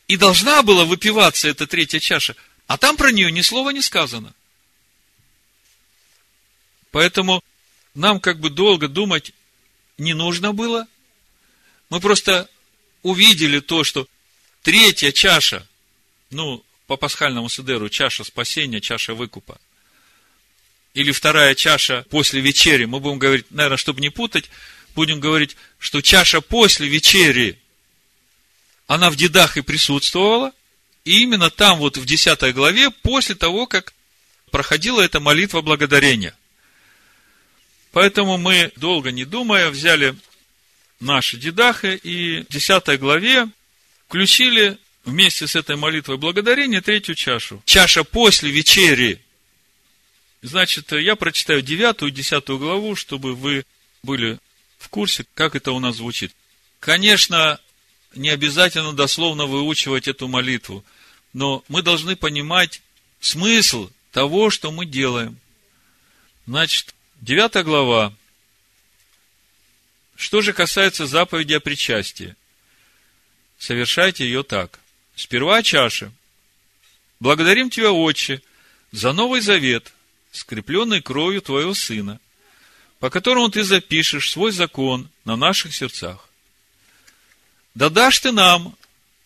и 0.06 0.18
должна 0.18 0.62
была 0.62 0.84
выпиваться 0.84 1.48
эта 1.48 1.66
третья 1.66 1.98
чаша, 1.98 2.36
а 2.66 2.76
там 2.76 2.98
про 2.98 3.10
нее 3.10 3.32
ни 3.32 3.40
слова 3.40 3.70
не 3.70 3.80
сказано. 3.80 4.34
Поэтому 6.92 7.42
нам 7.94 8.20
как 8.20 8.38
бы 8.38 8.50
долго 8.50 8.86
думать 8.86 9.32
не 9.98 10.14
нужно 10.14 10.52
было. 10.52 10.86
Мы 11.90 12.00
просто 12.00 12.48
увидели 13.02 13.58
то, 13.58 13.82
что 13.82 14.06
третья 14.62 15.10
чаша, 15.10 15.66
ну, 16.30 16.64
по 16.86 16.96
пасхальному 16.96 17.48
седеру, 17.48 17.88
чаша 17.88 18.24
спасения, 18.24 18.80
чаша 18.80 19.14
выкупа, 19.14 19.58
или 20.94 21.10
вторая 21.10 21.54
чаша 21.54 22.04
после 22.10 22.40
вечери, 22.40 22.84
мы 22.84 23.00
будем 23.00 23.18
говорить, 23.18 23.50
наверное, 23.50 23.78
чтобы 23.78 24.00
не 24.00 24.10
путать, 24.10 24.50
будем 24.94 25.20
говорить, 25.20 25.56
что 25.78 26.02
чаша 26.02 26.42
после 26.42 26.86
вечери, 26.86 27.58
она 28.86 29.10
в 29.10 29.16
дедах 29.16 29.56
и 29.56 29.62
присутствовала, 29.62 30.52
и 31.04 31.22
именно 31.22 31.50
там, 31.50 31.78
вот 31.78 31.96
в 31.96 32.04
10 32.04 32.54
главе, 32.54 32.90
после 32.90 33.34
того, 33.34 33.66
как 33.66 33.94
проходила 34.50 35.00
эта 35.00 35.18
молитва 35.20 35.62
благодарения. 35.62 36.36
Поэтому 37.92 38.38
мы, 38.38 38.72
долго 38.76 39.12
не 39.12 39.24
думая, 39.24 39.70
взяли 39.70 40.16
наши 40.98 41.36
дедахи 41.36 42.00
и 42.02 42.40
в 42.42 42.48
10 42.48 42.98
главе 42.98 43.48
включили 44.06 44.78
вместе 45.04 45.46
с 45.46 45.56
этой 45.56 45.76
молитвой 45.76 46.16
благодарения 46.16 46.80
третью 46.80 47.14
чашу. 47.14 47.62
Чаша 47.66 48.02
после 48.04 48.50
вечери. 48.50 49.20
Значит, 50.40 50.90
я 50.92 51.16
прочитаю 51.16 51.62
9 51.62 52.02
и 52.02 52.10
10 52.10 52.48
главу, 52.48 52.96
чтобы 52.96 53.34
вы 53.34 53.64
были 54.02 54.38
в 54.78 54.88
курсе, 54.88 55.24
как 55.34 55.54
это 55.54 55.72
у 55.72 55.78
нас 55.78 55.96
звучит. 55.96 56.34
Конечно, 56.80 57.60
не 58.14 58.30
обязательно 58.30 58.92
дословно 58.92 59.46
выучивать 59.46 60.08
эту 60.08 60.28
молитву. 60.28 60.84
но 61.32 61.64
мы 61.68 61.82
должны 61.82 62.16
понимать 62.16 62.82
смысл 63.20 63.90
того, 64.10 64.50
что 64.50 64.70
мы 64.70 64.84
делаем. 64.84 65.38
Значит, 66.46 66.94
9 67.22 67.64
глава. 67.64 68.12
Что 70.16 70.40
же 70.40 70.52
касается 70.52 71.06
заповеди 71.06 71.52
о 71.52 71.60
причастии? 71.60 72.34
Совершайте 73.58 74.24
ее 74.24 74.42
так. 74.42 74.80
Сперва 75.14 75.62
чаша. 75.62 76.10
Благодарим 77.20 77.70
Тебя, 77.70 77.92
Отче, 77.92 78.42
за 78.90 79.12
Новый 79.12 79.40
Завет, 79.40 79.92
скрепленный 80.32 81.00
кровью 81.00 81.42
Твоего 81.42 81.74
Сына, 81.74 82.18
по 82.98 83.08
которому 83.08 83.50
Ты 83.50 83.62
запишешь 83.62 84.32
свой 84.32 84.50
закон 84.50 85.08
на 85.24 85.36
наших 85.36 85.76
сердцах. 85.76 86.28
Да 87.76 87.88
дашь 87.88 88.18
Ты 88.18 88.32
нам, 88.32 88.76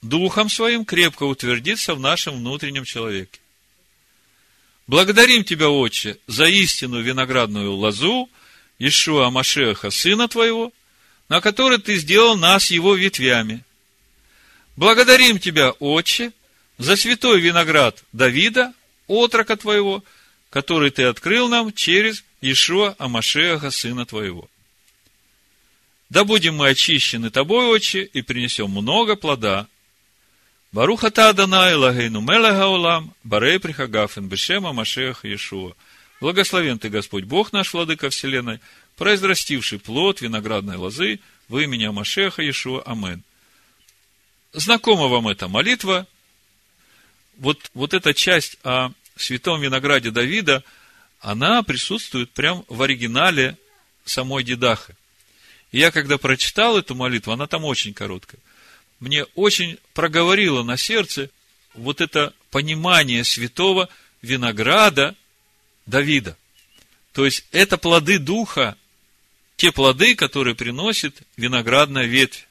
Духом 0.02 0.50
Своим, 0.50 0.84
крепко 0.84 1.22
утвердиться 1.22 1.94
в 1.94 2.00
нашем 2.00 2.36
внутреннем 2.36 2.84
человеке. 2.84 3.40
Благодарим 4.86 5.42
Тебя, 5.42 5.68
Отче, 5.68 6.18
за 6.26 6.44
истину 6.46 7.00
виноградную 7.00 7.72
лозу, 7.72 8.30
Ишуа 8.78 9.30
Машеха, 9.30 9.90
Сына 9.90 10.28
Твоего, 10.28 10.72
на 11.28 11.40
который 11.40 11.78
Ты 11.78 11.96
сделал 11.96 12.36
нас 12.36 12.70
Его 12.70 12.94
ветвями. 12.94 13.64
Благодарим 14.76 15.40
Тебя, 15.40 15.70
Отче, 15.72 16.32
за 16.78 16.94
святой 16.94 17.40
виноград 17.40 18.04
Давида, 18.12 18.72
отрока 19.08 19.56
Твоего, 19.56 20.04
который 20.50 20.90
Ты 20.90 21.04
открыл 21.04 21.48
нам 21.48 21.72
через 21.72 22.22
Ишуа 22.40 22.94
Амашеха, 22.98 23.72
Сына 23.72 24.06
Твоего. 24.06 24.48
Да 26.10 26.22
будем 26.22 26.56
мы 26.56 26.68
очищены 26.68 27.30
Тобой, 27.30 27.66
Отче, 27.66 28.04
и 28.04 28.22
принесем 28.22 28.70
много 28.70 29.16
плода. 29.16 29.66
Баруха 30.76 31.10
та 31.10 31.30
Адонай, 31.30 31.74
Лагейну 31.74 32.20
Мелега 32.20 32.66
Олам, 32.66 33.14
Барей 33.24 33.58
Прихагафен, 33.58 34.28
Бешема 34.28 34.74
Машех 34.74 35.24
Иешуа. 35.24 35.72
Благословен 36.20 36.78
Ты, 36.78 36.90
Господь 36.90 37.24
Бог 37.24 37.54
наш, 37.54 37.72
Владыка 37.72 38.10
Вселенной, 38.10 38.60
произрастивший 38.94 39.78
плод 39.78 40.20
виноградной 40.20 40.76
лозы 40.76 41.20
в 41.48 41.56
имени 41.56 41.84
Амашеха 41.84 42.42
Иешуа. 42.42 42.82
Амен. 42.84 43.22
Знакома 44.52 45.08
вам 45.08 45.28
эта 45.28 45.48
молитва. 45.48 46.06
Вот, 47.38 47.70
вот 47.72 47.94
эта 47.94 48.12
часть 48.12 48.58
о 48.62 48.90
святом 49.16 49.62
винограде 49.62 50.10
Давида, 50.10 50.62
она 51.20 51.62
присутствует 51.62 52.32
прямо 52.32 52.64
в 52.68 52.82
оригинале 52.82 53.56
самой 54.04 54.44
Дедахы. 54.44 54.94
И 55.72 55.78
я, 55.78 55.90
когда 55.90 56.18
прочитал 56.18 56.76
эту 56.76 56.94
молитву, 56.94 57.32
она 57.32 57.46
там 57.46 57.64
очень 57.64 57.94
короткая, 57.94 58.40
мне 59.00 59.24
очень 59.34 59.78
проговорило 59.94 60.62
на 60.62 60.76
сердце 60.76 61.30
вот 61.74 62.00
это 62.00 62.32
понимание 62.50 63.24
святого 63.24 63.88
винограда 64.22 65.14
Давида. 65.86 66.36
То 67.12 67.24
есть, 67.24 67.46
это 67.52 67.78
плоды 67.78 68.18
Духа, 68.18 68.76
те 69.56 69.72
плоды, 69.72 70.14
которые 70.14 70.54
приносит 70.54 71.22
виноградная 71.36 72.04
ветвь. 72.04 72.46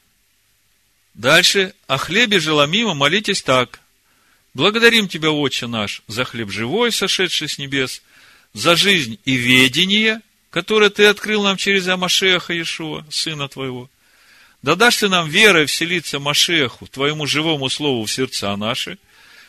Дальше, 1.14 1.74
о 1.86 1.96
хлебе 1.98 2.40
желомимо 2.40 2.94
молитесь 2.94 3.42
так. 3.42 3.80
Благодарим 4.54 5.08
Тебя, 5.08 5.30
Отче 5.30 5.66
наш, 5.66 6.02
за 6.08 6.24
хлеб 6.24 6.50
живой, 6.50 6.92
сошедший 6.92 7.48
с 7.48 7.58
небес, 7.58 8.02
за 8.52 8.74
жизнь 8.74 9.18
и 9.24 9.34
ведение, 9.34 10.20
которое 10.50 10.90
Ты 10.90 11.06
открыл 11.06 11.42
нам 11.42 11.56
через 11.56 11.86
Амашеха 11.88 12.52
Иешуа, 12.52 13.04
Сына 13.10 13.48
Твоего. 13.48 13.90
Да 14.62 14.74
дашь 14.74 14.96
Ты 14.96 15.08
нам 15.08 15.28
верой 15.28 15.66
вселиться 15.66 16.18
Машеху, 16.18 16.86
Твоему 16.86 17.26
живому 17.26 17.68
Слову 17.68 18.04
в 18.04 18.12
сердца 18.12 18.56
наши, 18.56 18.98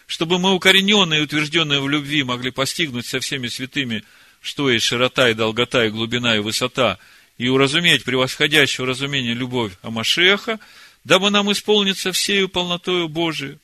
чтобы 0.05 0.39
мы, 0.39 0.53
укорененные 0.53 1.21
и 1.21 1.23
утвержденные 1.23 1.81
в 1.81 1.89
любви, 1.89 2.23
могли 2.23 2.51
постигнуть 2.51 3.05
со 3.05 3.19
всеми 3.19 3.47
святыми, 3.47 4.03
что 4.41 4.69
есть 4.69 4.85
широта 4.85 5.29
и 5.29 5.33
долгота, 5.33 5.85
и 5.85 5.89
глубина, 5.89 6.35
и 6.35 6.39
высота, 6.39 6.97
и 7.37 7.49
уразуметь 7.49 8.03
превосходящее 8.03 8.87
разумение 8.87 9.33
любовь 9.33 9.73
Амашеха, 9.81 10.59
дабы 11.03 11.29
нам 11.29 11.51
исполниться 11.51 12.11
всею 12.11 12.47
полнотою 12.49 13.09
Божию, 13.09 13.59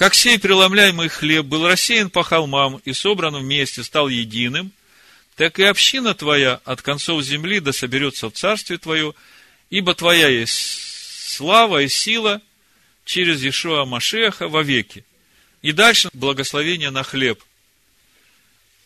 как 0.00 0.14
сей 0.14 0.38
преломляемый 0.38 1.08
хлеб 1.08 1.44
был 1.44 1.68
рассеян 1.68 2.08
по 2.08 2.22
холмам 2.22 2.80
и 2.86 2.94
собран 2.94 3.36
вместе, 3.36 3.84
стал 3.84 4.08
единым, 4.08 4.72
так 5.36 5.58
и 5.58 5.64
община 5.64 6.14
твоя 6.14 6.58
от 6.64 6.80
концов 6.80 7.22
земли 7.22 7.60
да 7.60 7.74
соберется 7.74 8.30
в 8.30 8.32
царстве 8.32 8.78
твое, 8.78 9.12
ибо 9.70 9.94
твоя 9.94 10.28
есть 10.28 10.52
слава 11.28 11.82
и 11.82 11.88
сила 11.88 12.42
через 13.04 13.42
Ишуа 13.42 13.84
Машеха 13.84 14.48
вовеки. 14.48 15.04
И 15.62 15.72
дальше 15.72 16.10
благословение 16.12 16.90
на 16.90 17.02
хлеб. 17.02 17.42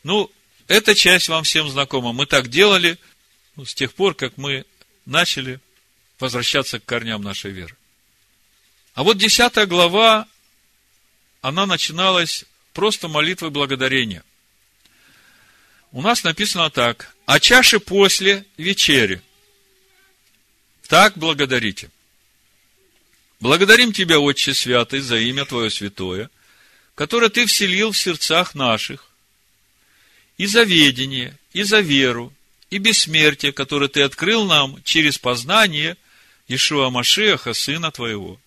Ну, 0.03 0.31
эта 0.69 0.95
часть 0.95 1.29
вам 1.29 1.45
всем 1.45 1.69
знакома. 1.69 2.13
Мы 2.13 2.27
так 2.27 2.49
делали 2.49 2.99
ну, 3.57 3.65
с 3.65 3.75
тех 3.75 3.95
пор, 3.95 4.15
как 4.15 4.37
мы 4.37 4.65
начали 5.07 5.61
возвращаться 6.19 6.81
к 6.81 6.85
корням 6.85 7.23
нашей 7.23 7.51
веры. 7.51 7.77
А 8.95 9.03
вот 9.03 9.19
десятая 9.19 9.67
глава 9.67 10.29
она 11.41 11.67
начиналась 11.67 12.45
просто 12.73 13.09
молитвой 13.09 13.51
благодарения. 13.51 14.23
У 15.93 16.03
нас 16.03 16.25
написано 16.25 16.71
так. 16.71 17.15
А 17.27 17.39
чаши 17.39 17.79
после 17.81 18.45
вечери. 18.57 19.23
Так 20.89 21.17
благодарите. 21.17 21.91
Благодарим 23.41 23.93
Тебя, 23.93 24.21
Отче 24.21 24.55
Святый, 24.55 25.01
за 25.01 25.19
имя 25.19 25.45
Твое 25.45 25.71
святое, 25.71 26.31
которое 26.95 27.31
Ты 27.31 27.47
вселил 27.47 27.93
в 27.93 27.99
сердцах 27.99 28.55
наших, 28.55 29.07
и 30.39 30.47
за 30.47 30.63
ведение, 30.63 31.39
и 31.53 31.63
за 31.63 31.81
веру, 31.81 32.33
и 32.71 32.79
бессмертие, 32.79 33.53
которое 33.53 33.89
Ты 33.89 34.03
открыл 34.03 34.45
нам 34.45 34.83
через 34.85 35.19
познание 35.19 35.97
Ишуа 36.49 36.91
Машеха, 36.91 37.55
Сына 37.55 37.91
Твоего. 37.91 38.39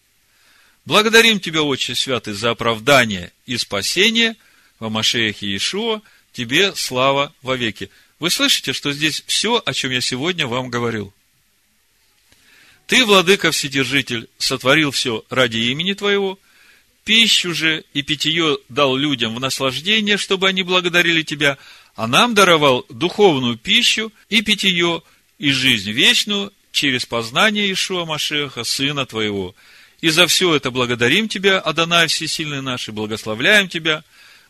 Благодарим 0.85 1.39
Тебя, 1.39 1.63
Отче 1.63 1.95
Святый, 1.95 2.33
за 2.33 2.51
оправдание 2.51 3.31
и 3.45 3.57
спасение 3.57 4.35
во 4.79 4.89
Машеях 4.89 5.41
Иешуа, 5.41 6.01
Тебе 6.33 6.75
слава 6.75 7.33
вовеки. 7.41 7.89
Вы 8.19 8.29
слышите, 8.29 8.73
что 8.73 8.93
здесь 8.93 9.23
все, 9.25 9.61
о 9.63 9.73
чем 9.73 9.91
я 9.91 10.01
сегодня 10.01 10.45
вам 10.45 10.69
говорил. 10.69 11.13
Ты, 12.87 13.05
Владыка 13.05 13.51
Вседержитель, 13.51 14.27
сотворил 14.37 14.91
все 14.91 15.23
ради 15.29 15.57
имени 15.57 15.93
Твоего, 15.93 16.39
пищу 17.03 17.53
же 17.53 17.83
и 17.93 18.01
питье 18.01 18.57
дал 18.69 18.95
людям 18.95 19.35
в 19.35 19.39
наслаждение, 19.39 20.17
чтобы 20.17 20.47
они 20.47 20.63
благодарили 20.63 21.21
Тебя, 21.21 21.57
а 21.95 22.07
нам 22.07 22.33
даровал 22.33 22.85
духовную 22.89 23.57
пищу 23.57 24.11
и 24.29 24.41
питье 24.41 25.03
и 25.37 25.51
жизнь 25.51 25.91
вечную 25.91 26.51
через 26.71 27.05
познание 27.05 27.71
Ишуа 27.71 28.05
Машеха, 28.05 28.63
Сына 28.63 29.05
Твоего– 29.05 29.55
и 30.01 30.09
за 30.09 30.27
все 30.27 30.55
это 30.55 30.71
благодарим 30.71 31.27
Тебя, 31.27 31.59
Адонай 31.59 32.07
Всесильный 32.07 32.61
наш, 32.61 32.87
и 32.87 32.91
благословляем 32.91 33.67
Тебя. 33.67 34.03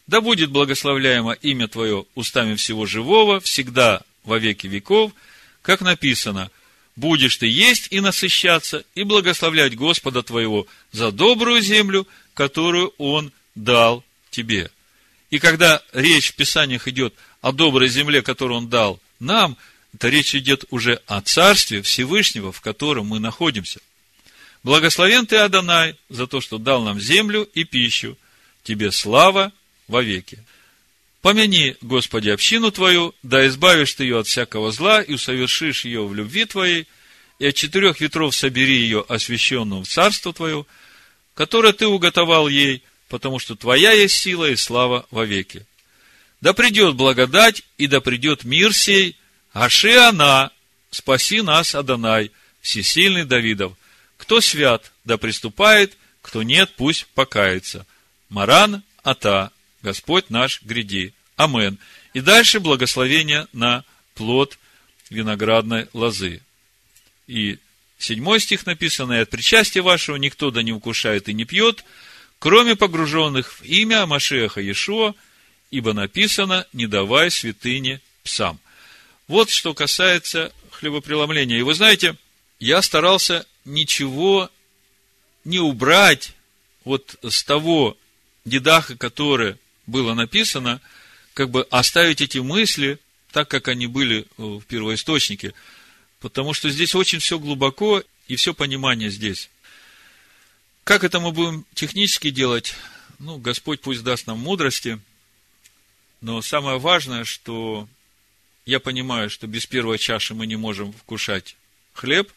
Да 0.05 0.21
будет 0.21 0.51
благословляемо 0.51 1.33
имя 1.33 1.67
Твое 1.67 2.05
устами 2.15 2.55
всего 2.55 2.85
живого, 2.85 3.39
всегда 3.39 4.01
во 4.23 4.39
веки 4.39 4.67
веков, 4.67 5.13
как 5.61 5.81
написано, 5.81 6.51
будешь 6.97 7.37
ты 7.37 7.47
есть 7.47 7.87
и 7.91 8.01
насыщаться, 8.01 8.83
и 8.95 9.03
благословлять 9.03 9.75
Господа 9.75 10.23
твоего 10.23 10.67
за 10.91 11.11
добрую 11.11 11.61
землю, 11.61 12.05
которую 12.33 12.93
Он 12.97 13.31
дал 13.55 14.03
тебе. 14.31 14.69
И 15.29 15.39
когда 15.39 15.81
речь 15.93 16.31
в 16.31 16.35
Писаниях 16.35 16.87
идет 16.87 17.13
о 17.41 17.53
доброй 17.53 17.87
земле, 17.87 18.21
которую 18.21 18.57
Он 18.57 18.67
дал 18.67 18.99
нам, 19.19 19.55
это 19.93 20.09
речь 20.09 20.35
идет 20.35 20.65
уже 20.69 21.01
о 21.05 21.21
Царстве 21.21 21.81
Всевышнего, 21.81 22.51
в 22.51 22.61
котором 22.61 23.07
мы 23.07 23.19
находимся. 23.19 23.79
Благословен 24.63 25.27
ты, 25.27 25.37
Адонай, 25.37 25.95
за 26.09 26.27
то, 26.27 26.41
что 26.41 26.57
дал 26.57 26.83
нам 26.83 26.99
землю 26.99 27.47
и 27.53 27.63
пищу. 27.63 28.17
Тебе 28.63 28.91
слава 28.91 29.53
вовеки. 29.87 30.39
Помяни, 31.27 31.75
Господи, 31.81 32.29
общину 32.29 32.71
Твою, 32.71 33.13
да 33.21 33.45
избавишь 33.47 33.93
Ты 33.95 34.05
ее 34.05 34.19
от 34.19 34.27
всякого 34.27 34.71
зла 34.71 35.01
и 35.01 35.15
усовершишь 35.15 35.83
ее 35.83 36.07
в 36.07 36.15
любви 36.15 36.45
Твоей, 36.45 36.87
и 37.37 37.47
от 37.47 37.53
четырех 37.53 37.99
ветров 37.99 38.33
собери 38.33 38.77
ее 38.77 39.03
освященную 39.09 39.83
в 39.83 39.89
царство 39.89 40.31
Твое, 40.31 40.65
которое 41.33 41.73
Ты 41.73 41.85
уготовал 41.85 42.47
ей, 42.47 42.81
потому 43.09 43.39
что 43.39 43.57
Твоя 43.57 43.91
есть 43.91 44.15
сила 44.15 44.49
и 44.49 44.55
слава 44.55 45.05
вовеки. 45.11 45.65
Да 46.39 46.53
придет 46.53 46.95
благодать, 46.95 47.61
и 47.77 47.87
да 47.87 47.99
придет 47.99 48.45
мир 48.45 48.73
сей, 48.73 49.17
аши 49.51 49.97
она, 49.97 50.51
спаси 50.91 51.41
нас, 51.41 51.75
Адонай, 51.75 52.31
всесильный 52.61 53.25
Давидов, 53.25 53.73
кто 54.15 54.39
свят, 54.39 54.93
да 55.03 55.17
приступает, 55.17 55.97
кто 56.21 56.41
нет, 56.41 56.71
пусть 56.77 57.05
покается. 57.07 57.85
Маран 58.29 58.81
Ата, 59.03 59.51
Господь 59.81 60.29
наш, 60.29 60.61
гряди. 60.61 61.13
Амен. 61.37 61.77
И 62.13 62.19
дальше 62.19 62.59
благословение 62.59 63.47
на 63.53 63.85
плод 64.15 64.57
виноградной 65.09 65.87
лозы. 65.93 66.41
И 67.27 67.59
седьмой 67.97 68.39
стих 68.39 68.65
написано, 68.65 69.13
и 69.13 69.21
от 69.21 69.29
причастия 69.29 69.81
вашего 69.81 70.17
никто 70.17 70.51
да 70.51 70.63
не 70.63 70.73
укушает 70.73 71.29
и 71.29 71.33
не 71.33 71.45
пьет, 71.45 71.85
кроме 72.39 72.75
погруженных 72.75 73.53
в 73.53 73.63
имя 73.63 74.05
Машеха 74.05 74.59
Иешуа, 74.61 75.13
ибо 75.71 75.93
написано 75.93 76.65
«Не 76.73 76.87
давай 76.87 77.29
святыне 77.31 78.01
псам». 78.23 78.59
Вот 79.27 79.49
что 79.49 79.73
касается 79.73 80.51
хлебопреломления. 80.71 81.59
И 81.59 81.63
вы 81.63 81.73
знаете, 81.73 82.15
я 82.59 82.81
старался 82.81 83.45
ничего 83.65 84.49
не 85.43 85.59
убрать 85.59 86.33
вот 86.83 87.17
с 87.21 87.43
того 87.43 87.97
дедаха, 88.45 88.95
которое 88.95 89.57
было 89.85 90.13
написано, 90.13 90.81
как 91.37 91.51
бы 91.51 91.67
оставить 91.69 92.19
эти 92.21 92.39
мысли 92.39 92.97
так, 93.31 93.47
как 93.47 93.67
они 93.67 93.85
были 93.85 94.25
в 94.37 94.61
первоисточнике. 94.61 95.53
Потому 96.19 96.55
что 96.55 96.67
здесь 96.67 96.95
очень 96.95 97.19
все 97.19 97.37
глубоко, 97.37 98.03
и 98.27 98.35
все 98.35 98.55
понимание 98.55 99.11
здесь. 99.11 99.51
Как 100.83 101.03
это 101.03 101.19
мы 101.19 101.31
будем 101.31 101.63
технически 101.75 102.31
делать? 102.31 102.73
Ну, 103.19 103.37
Господь 103.37 103.81
пусть 103.81 104.01
даст 104.01 104.25
нам 104.25 104.39
мудрости. 104.39 104.99
Но 106.21 106.41
самое 106.41 106.79
важное, 106.79 107.23
что 107.23 107.87
я 108.65 108.79
понимаю, 108.79 109.29
что 109.29 109.45
без 109.45 109.67
первой 109.67 109.99
чаши 109.99 110.33
мы 110.33 110.47
не 110.47 110.55
можем 110.55 110.91
вкушать 110.91 111.55
хлеб. 111.93 112.31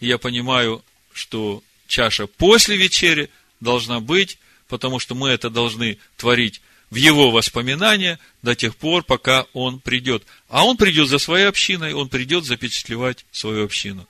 И 0.00 0.06
я 0.06 0.16
понимаю, 0.16 0.82
что 1.12 1.62
чаша 1.86 2.26
после 2.26 2.78
вечери 2.78 3.28
должна 3.60 4.00
быть, 4.00 4.38
потому 4.68 5.00
что 5.00 5.14
мы 5.14 5.28
это 5.28 5.50
должны 5.50 5.98
творить 6.16 6.62
в 6.92 6.96
его 6.96 7.30
воспоминания 7.30 8.18
до 8.42 8.54
тех 8.54 8.76
пор, 8.76 9.02
пока 9.02 9.46
он 9.54 9.80
придет. 9.80 10.26
А 10.50 10.66
он 10.66 10.76
придет 10.76 11.08
за 11.08 11.16
своей 11.16 11.46
общиной, 11.46 11.94
он 11.94 12.10
придет 12.10 12.44
запечатлевать 12.44 13.24
свою 13.32 13.64
общину. 13.64 14.06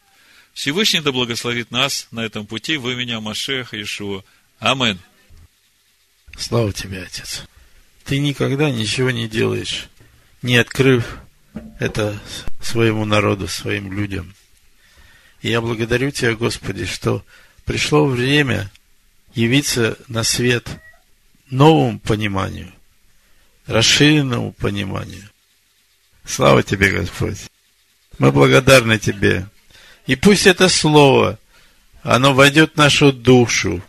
Всевышний 0.53 0.99
да 0.99 1.13
благословит 1.13 1.71
нас 1.71 2.09
на 2.11 2.25
этом 2.25 2.45
пути 2.45 2.77
в 2.77 2.91
имени 2.91 3.15
Машеха 3.15 3.81
Ишуа. 3.81 4.25
Амин. 4.59 4.99
Слава 6.37 6.73
тебе, 6.73 7.05
Отец. 7.05 7.45
Ты 8.05 8.19
никогда 8.19 8.69
ничего 8.69 9.13
не 9.13 9.29
делаешь, 9.29 9.87
не 10.43 10.57
открыв 10.57 11.19
это 11.79 12.21
своему 12.61 13.05
народу, 13.05 13.47
своим 13.47 13.93
людям. 13.93 14.35
И 15.41 15.51
я 15.51 15.61
благодарю 15.61 16.11
Тебя, 16.11 16.35
Господи, 16.35 16.87
что 16.87 17.25
пришло 17.65 18.07
время 18.07 18.73
явиться 19.37 19.97
на 20.09 20.25
свет– 20.25 20.67
новому 21.53 22.01
пониманию, 22.01 22.73
расширенному 23.67 24.53
пониманию. 24.53 25.29
Слава 26.25 26.63
Тебе, 26.63 26.91
Господь! 26.91 27.39
Мы 28.19 28.33
благодарны 28.33 28.99
Тебе. 28.99 29.47
И 30.07 30.17
пусть 30.17 30.47
это 30.47 30.69
Слово, 30.69 31.39
оно 32.03 32.35
войдет 32.35 32.75
в 32.75 32.77
нашу 32.77 33.13
душу, 33.13 33.83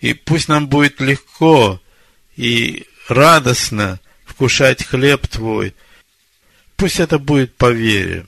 и 0.00 0.12
пусть 0.12 0.48
нам 0.48 0.68
будет 0.68 1.00
легко 1.00 1.80
и 2.36 2.86
радостно 3.08 4.00
вкушать 4.26 4.84
хлеб 4.84 5.26
Твой. 5.28 5.74
Пусть 6.76 7.00
это 7.00 7.18
будет 7.18 7.54
по 7.56 7.70
вере. 7.70 8.26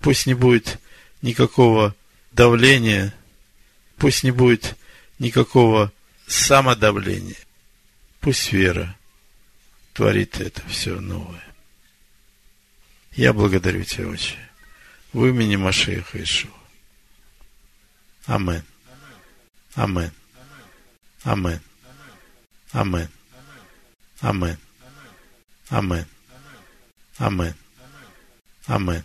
Пусть 0.00 0.26
не 0.26 0.34
будет 0.34 0.78
никакого 1.22 1.94
давления. 2.32 3.14
Пусть 3.96 4.24
не 4.24 4.32
будет 4.32 4.76
никакого 5.18 5.92
самодавления. 6.26 7.36
Пусть 8.20 8.52
вера 8.52 8.96
творит 9.92 10.40
это 10.40 10.66
все 10.68 11.00
новое. 11.00 11.44
Я 13.12 13.32
благодарю 13.32 13.84
Тебя, 13.84 14.08
Отче, 14.08 14.36
в 15.12 15.24
имени 15.24 15.56
Машеха 15.56 16.22
Ишуа. 16.22 16.50
Амен. 18.26 18.62
Амен. 19.74 20.12
Амен. 21.22 21.60
Амен. 22.72 23.08
Амен. 24.20 24.58
Амен. 25.70 26.06
Амен. 27.18 27.54
Амен. 28.66 29.04